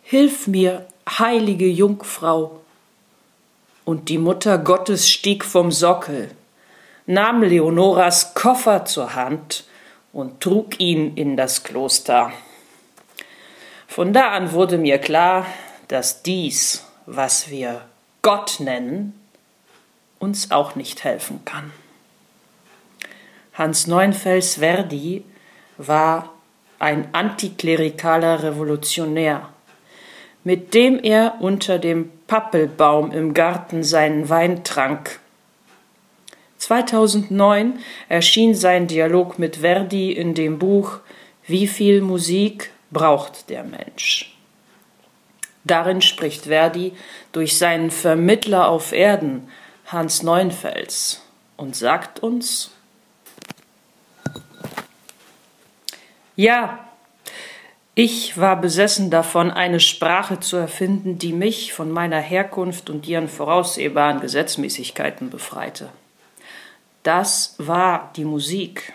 Hilf 0.01 0.47
mir, 0.47 0.88
heilige 1.07 1.68
Jungfrau. 1.68 2.61
Und 3.86 4.09
die 4.09 4.18
Mutter 4.18 4.57
Gottes 4.57 5.09
stieg 5.09 5.45
vom 5.45 5.72
Sockel, 5.72 6.32
nahm 7.05 7.43
Leonoras 7.43 8.33
Koffer 8.33 8.85
zur 8.85 9.15
Hand 9.15 9.65
und 10.11 10.41
trug 10.41 10.79
ihn 10.79 11.15
in 11.15 11.37
das 11.37 11.63
Kloster. 11.63 12.31
Von 13.87 14.13
da 14.13 14.31
an 14.31 14.53
wurde 14.53 14.77
mir 14.77 14.97
klar, 14.97 15.45
dass 15.87 16.23
dies 16.23 16.85
was 17.05 17.49
wir 17.49 17.81
Gott 18.21 18.59
nennen, 18.59 19.19
uns 20.19 20.51
auch 20.51 20.75
nicht 20.75 21.03
helfen 21.03 21.43
kann. 21.45 21.71
Hans 23.53 23.87
Neuenfels 23.87 24.55
Verdi 24.55 25.23
war 25.77 26.33
ein 26.79 27.13
antiklerikaler 27.13 28.43
Revolutionär, 28.43 29.49
mit 30.43 30.73
dem 30.73 30.99
er 31.01 31.35
unter 31.39 31.79
dem 31.79 32.11
Pappelbaum 32.27 33.11
im 33.11 33.33
Garten 33.33 33.83
seinen 33.83 34.29
Wein 34.29 34.63
trank. 34.63 35.19
2009 36.64 37.80
erschien 38.07 38.55
sein 38.55 38.88
Dialog 38.88 39.38
mit 39.38 39.57
Verdi 39.57 40.14
in 40.14 40.34
dem 40.34 40.59
Buch 40.59 40.99
Wie 41.45 41.68
viel 41.68 41.99
Musik 42.01 42.72
braucht 42.89 43.49
der 43.49 43.66
Mensch? 43.66 44.34
Darin 45.66 46.01
spricht 46.01 46.45
Verdi 46.45 46.93
durch 47.34 47.57
seinen 47.57 47.91
Vermittler 47.91 48.70
auf 48.70 48.93
Erden, 48.93 49.49
Hans 49.88 50.24
Neuenfels, 50.24 51.22
und 51.57 51.76
sagt 51.76 52.24
uns, 52.24 52.72
ja, 56.38 56.80
ich 57.93 58.38
war 58.38 58.59
besessen 58.59 59.09
davon, 59.09 59.51
eine 59.51 59.82
Sprache 59.82 60.39
zu 60.39 60.55
erfinden, 60.55 61.20
die 61.20 61.34
mich 61.34 61.74
von 61.74 61.91
meiner 61.91 62.20
Herkunft 62.20 62.89
und 62.89 63.05
ihren 63.05 63.28
voraussehbaren 63.28 64.22
Gesetzmäßigkeiten 64.22 65.30
befreite. 65.30 65.89
Das 67.03 67.55
war 67.57 68.13
die 68.15 68.23
Musik. 68.23 68.93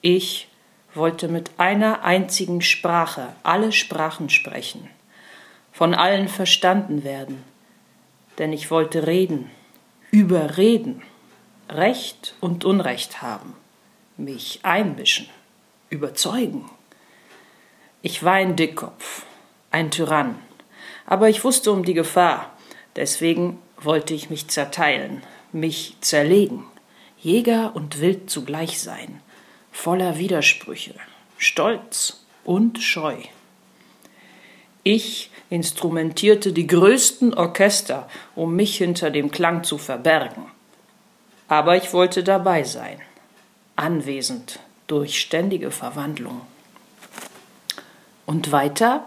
Ich 0.00 0.48
wollte 0.94 1.28
mit 1.28 1.52
einer 1.58 2.02
einzigen 2.02 2.60
Sprache 2.60 3.28
alle 3.44 3.70
Sprachen 3.70 4.30
sprechen, 4.30 4.90
von 5.72 5.94
allen 5.94 6.26
verstanden 6.26 7.04
werden, 7.04 7.44
denn 8.38 8.52
ich 8.52 8.72
wollte 8.72 9.06
reden, 9.06 9.48
überreden, 10.10 11.02
Recht 11.68 12.34
und 12.40 12.64
Unrecht 12.64 13.22
haben, 13.22 13.54
mich 14.16 14.60
einmischen, 14.64 15.28
überzeugen. 15.90 16.68
Ich 18.02 18.24
war 18.24 18.34
ein 18.34 18.56
Dickkopf, 18.56 19.24
ein 19.70 19.92
Tyrann, 19.92 20.38
aber 21.06 21.28
ich 21.28 21.44
wusste 21.44 21.70
um 21.70 21.84
die 21.84 21.94
Gefahr, 21.94 22.52
deswegen 22.96 23.62
wollte 23.80 24.14
ich 24.14 24.30
mich 24.30 24.48
zerteilen, 24.48 25.22
mich 25.52 25.96
zerlegen, 26.00 26.64
Jäger 27.24 27.74
und 27.74 28.02
Wild 28.02 28.28
zugleich 28.28 28.82
sein, 28.82 29.22
voller 29.72 30.18
Widersprüche, 30.18 30.94
stolz 31.38 32.22
und 32.44 32.82
scheu. 32.82 33.16
Ich 34.82 35.30
instrumentierte 35.48 36.52
die 36.52 36.66
größten 36.66 37.32
Orchester, 37.32 38.10
um 38.34 38.54
mich 38.54 38.76
hinter 38.76 39.10
dem 39.10 39.30
Klang 39.30 39.64
zu 39.64 39.78
verbergen. 39.78 40.44
Aber 41.48 41.78
ich 41.78 41.94
wollte 41.94 42.24
dabei 42.24 42.62
sein, 42.62 43.00
anwesend 43.74 44.58
durch 44.86 45.18
ständige 45.18 45.70
Verwandlung. 45.70 46.42
Und 48.26 48.52
weiter? 48.52 49.06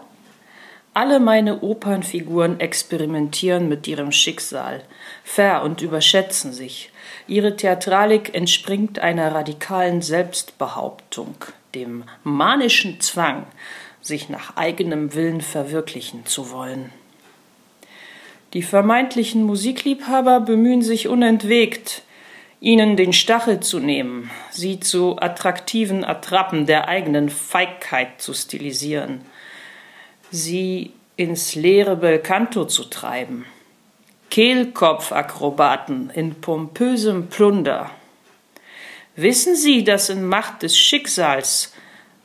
Alle 0.98 1.20
meine 1.20 1.60
Opernfiguren 1.60 2.58
experimentieren 2.58 3.68
mit 3.68 3.86
ihrem 3.86 4.10
Schicksal, 4.10 4.82
ver- 5.22 5.62
und 5.62 5.80
überschätzen 5.80 6.52
sich. 6.52 6.90
Ihre 7.28 7.54
Theatralik 7.54 8.34
entspringt 8.34 8.98
einer 8.98 9.32
radikalen 9.32 10.02
Selbstbehauptung, 10.02 11.36
dem 11.76 12.02
manischen 12.24 13.00
Zwang, 13.00 13.46
sich 14.00 14.28
nach 14.28 14.56
eigenem 14.56 15.14
Willen 15.14 15.40
verwirklichen 15.40 16.26
zu 16.26 16.50
wollen. 16.50 16.92
Die 18.52 18.62
vermeintlichen 18.62 19.44
Musikliebhaber 19.44 20.40
bemühen 20.40 20.82
sich 20.82 21.06
unentwegt, 21.06 22.02
ihnen 22.60 22.96
den 22.96 23.12
Stachel 23.12 23.60
zu 23.60 23.78
nehmen, 23.78 24.32
sie 24.50 24.80
zu 24.80 25.16
attraktiven 25.20 26.02
Attrappen 26.02 26.66
der 26.66 26.88
eigenen 26.88 27.28
Feigheit 27.28 28.20
zu 28.20 28.34
stilisieren, 28.34 29.20
sie 30.30 30.92
ins 31.16 31.54
leere 31.54 31.96
Belcanto 31.96 32.64
zu 32.66 32.84
treiben, 32.84 33.44
Kehlkopfakrobaten 34.30 36.10
in 36.10 36.40
pompösem 36.40 37.28
Plunder. 37.28 37.90
Wissen 39.16 39.56
Sie, 39.56 39.82
dass 39.82 40.10
in 40.10 40.24
Macht 40.24 40.62
des 40.62 40.78
Schicksals 40.78 41.72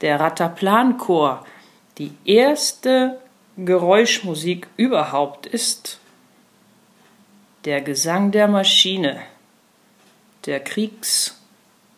der 0.01 0.19
Rataplanchor 0.19 1.45
die 1.97 2.11
erste 2.25 3.19
Geräuschmusik 3.57 4.67
überhaupt 4.77 5.47
ist? 5.47 5.99
Der 7.65 7.81
Gesang 7.81 8.31
der 8.31 8.47
Maschine 8.47 9.21
der 10.45 10.59
Kriegs-, 10.59 11.37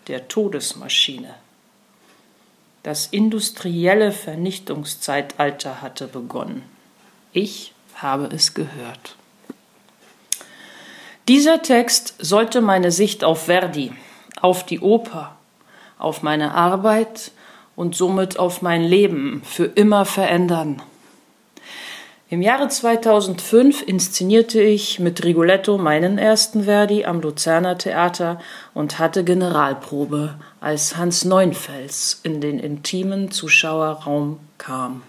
der 0.08 0.28
Todesmaschine. 0.28 1.36
Das 2.86 3.08
industrielle 3.08 4.12
Vernichtungszeitalter 4.12 5.82
hatte 5.82 6.06
begonnen. 6.06 6.62
Ich 7.34 7.74
habe 7.96 8.26
es 8.26 8.54
gehört. 8.54 9.16
Dieser 11.28 11.64
Text 11.64 12.14
sollte 12.20 12.62
meine 12.62 12.92
Sicht 12.92 13.24
auf 13.24 13.46
Verdi, 13.46 13.92
auf 14.40 14.68
die 14.68 14.82
Oper, 14.82 15.36
auf 15.98 16.22
meine 16.22 16.54
Arbeit 16.54 17.32
und 17.76 17.96
somit 17.96 18.38
auf 18.38 18.62
mein 18.62 18.84
Leben 18.84 19.42
für 19.44 19.66
immer 19.66 20.06
verändern. 20.06 20.80
Im 22.30 22.44
Jahre 22.44 22.68
2005 22.68 23.82
inszenierte 23.82 24.62
ich 24.62 25.00
mit 25.00 25.24
Rigoletto 25.24 25.80
meinen 25.80 26.20
ersten 26.20 26.66
Verdi 26.66 27.06
am 27.06 27.22
Luzerner 27.22 27.80
Theater 27.80 28.40
und 28.76 29.00
hatte 29.00 29.24
Generalprobe, 29.24 30.36
als 30.66 30.98
Hans 30.98 31.26
Neunfels 31.26 32.22
in 32.24 32.42
den 32.42 32.58
intimen 32.58 33.30
Zuschauerraum 33.30 34.40
kam. 34.58 35.04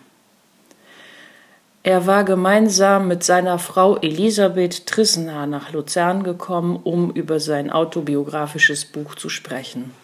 Er 1.83 2.07
war 2.07 2.25
gemeinsam 2.25 3.09
mit 3.09 3.25
seiner 3.25 3.59
Frau 3.59 3.97
Elisabeth 3.97 4.85
Trissenhaar 4.85 5.47
nach 5.47 5.73
Luzern 5.73 6.25
gekommen, 6.25 6.79
um 6.85 7.11
über 7.11 7.41
sein 7.41 7.71
autobiografisches 7.71 8.85
Buch 8.85 9.15
zu 9.15 9.31
sprechen. 9.31 9.95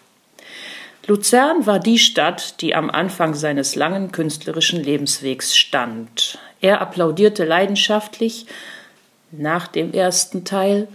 Luzern 1.05 1.67
war 1.67 1.77
die 1.77 1.99
Stadt, 1.99 2.59
die 2.61 2.73
am 2.73 2.89
Anfang 2.89 3.35
seines 3.35 3.75
langen 3.75 4.11
künstlerischen 4.11 4.81
Lebenswegs 4.83 5.55
stand. 5.55 6.39
Er 6.61 6.81
applaudierte 6.81 7.45
leidenschaftlich 7.45 8.47
nach 9.29 9.67
dem 9.67 9.93
ersten 9.93 10.45
Teil, 10.45 10.87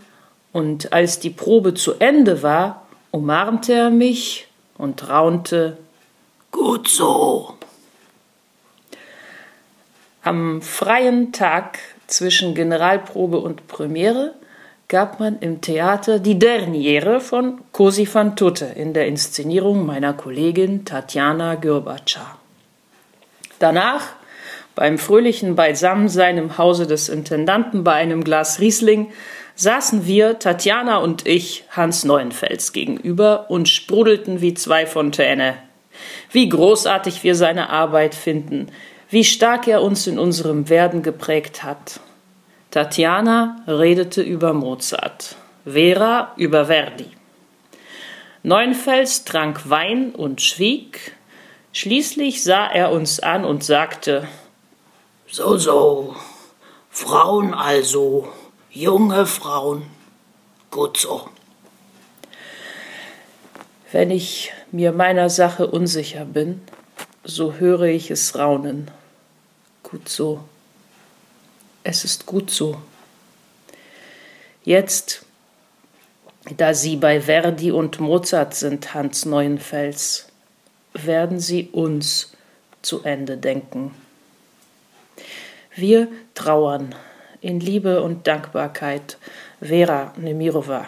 und 0.51 0.93
als 0.93 1.21
die 1.21 1.31
Probe 1.31 1.75
zu 1.75 2.01
Ende 2.01 2.43
war, 2.43 2.89
umarmte 3.13 3.73
er 3.73 3.91
mich 3.91 4.48
und 4.79 5.09
raunte 5.09 5.77
Gut 6.51 6.89
so. 6.89 7.55
Am 10.23 10.63
freien 10.63 11.33
Tag 11.33 11.79
zwischen 12.07 12.55
Generalprobe 12.55 13.39
und 13.39 13.69
Premiere 13.69 14.35
gab 14.89 15.21
man 15.21 15.39
im 15.41 15.61
Theater 15.61 16.19
die 16.19 16.39
Derniere 16.39 17.21
von 17.21 17.61
Cosi 17.73 18.07
fan 18.07 18.35
tutte 18.35 18.65
in 18.65 18.95
der 18.95 19.07
Inszenierung 19.07 19.85
meiner 19.85 20.15
Kollegin 20.15 20.87
Tatjana 20.87 21.57
Gürbatscha. 21.57 22.39
Danach 23.59 24.15
beim 24.75 24.97
fröhlichen 24.97 25.57
Beisammensein 25.57 26.39
im 26.39 26.57
Hause 26.57 26.87
des 26.87 27.09
Intendanten 27.09 27.85
bei 27.85 27.95
einem 27.95 28.25
Glas 28.25 28.61
Riesling 28.61 29.13
saßen 29.59 30.07
wir, 30.07 30.39
Tatjana 30.39 30.99
und 30.99 31.27
ich, 31.27 31.65
Hans 31.71 32.05
Neuenfels 32.05 32.73
gegenüber 32.73 33.51
und 33.51 33.69
sprudelten 33.69 34.41
wie 34.41 34.55
zwei 34.55 34.87
Fontäne. 34.87 35.59
Wie 36.31 36.49
großartig 36.49 37.25
wir 37.25 37.35
seine 37.35 37.69
Arbeit 37.69 38.15
finden, 38.15 38.69
wie 39.11 39.25
stark 39.25 39.67
er 39.67 39.83
uns 39.83 40.07
in 40.07 40.17
unserem 40.17 40.69
Werden 40.69 41.03
geprägt 41.03 41.65
hat. 41.65 41.99
Tatjana 42.71 43.65
redete 43.67 44.23
über 44.23 44.53
Mozart, 44.53 45.35
Vera 45.65 46.35
über 46.37 46.67
Verdi. 46.67 47.11
Neuenfels 48.45 49.25
trank 49.25 49.69
Wein 49.69 50.15
und 50.15 50.41
schwieg, 50.41 51.17
schließlich 51.73 52.45
sah 52.45 52.69
er 52.69 52.93
uns 52.93 53.19
an 53.19 53.45
und 53.45 53.65
sagte 53.65 54.29
so, 55.27 55.59
so. 55.59 56.15
Frauen 56.91 57.55
also. 57.55 58.29
Junge 58.81 59.27
Frauen. 59.27 59.83
Gut 60.71 60.99
so. 60.99 61.31
Wenn 63.91 64.13
ich 64.13 64.53
mir 64.71 64.93
meiner 64.93 65.31
Sache 65.31 65.67
unsicher 65.67 66.25
bin, 66.25 66.63
so 67.25 67.55
höre 67.55 67.87
ich 67.87 68.13
es 68.13 68.39
raunen. 68.39 68.89
Gut 69.83 70.09
so. 70.09 70.45
Es 71.83 72.05
ist 72.05 72.25
gut 72.25 72.53
so. 72.53 72.81
Jetzt, 74.63 75.27
da 76.57 76.73
Sie 76.73 76.95
bei 76.95 77.23
Verdi 77.23 77.73
und 77.73 77.99
Mozart 77.99 78.55
sind, 78.55 78.95
Hans 78.95 79.25
Neuenfels, 79.25 80.29
werden 80.93 81.41
Sie 81.41 81.69
uns 81.73 82.33
zu 82.83 83.03
Ende 83.03 83.39
denken. 83.39 83.93
Wir 85.75 86.07
trauern 86.37 86.95
in 87.41 87.61
Liebe 87.61 88.03
und 88.03 88.27
Dankbarkeit. 88.27 89.19
Vera 89.61 90.13
Nemirova, 90.17 90.87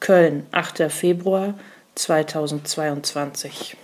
Köln, 0.00 0.46
8. 0.52 0.90
Februar 0.90 1.54
2022. 1.94 3.76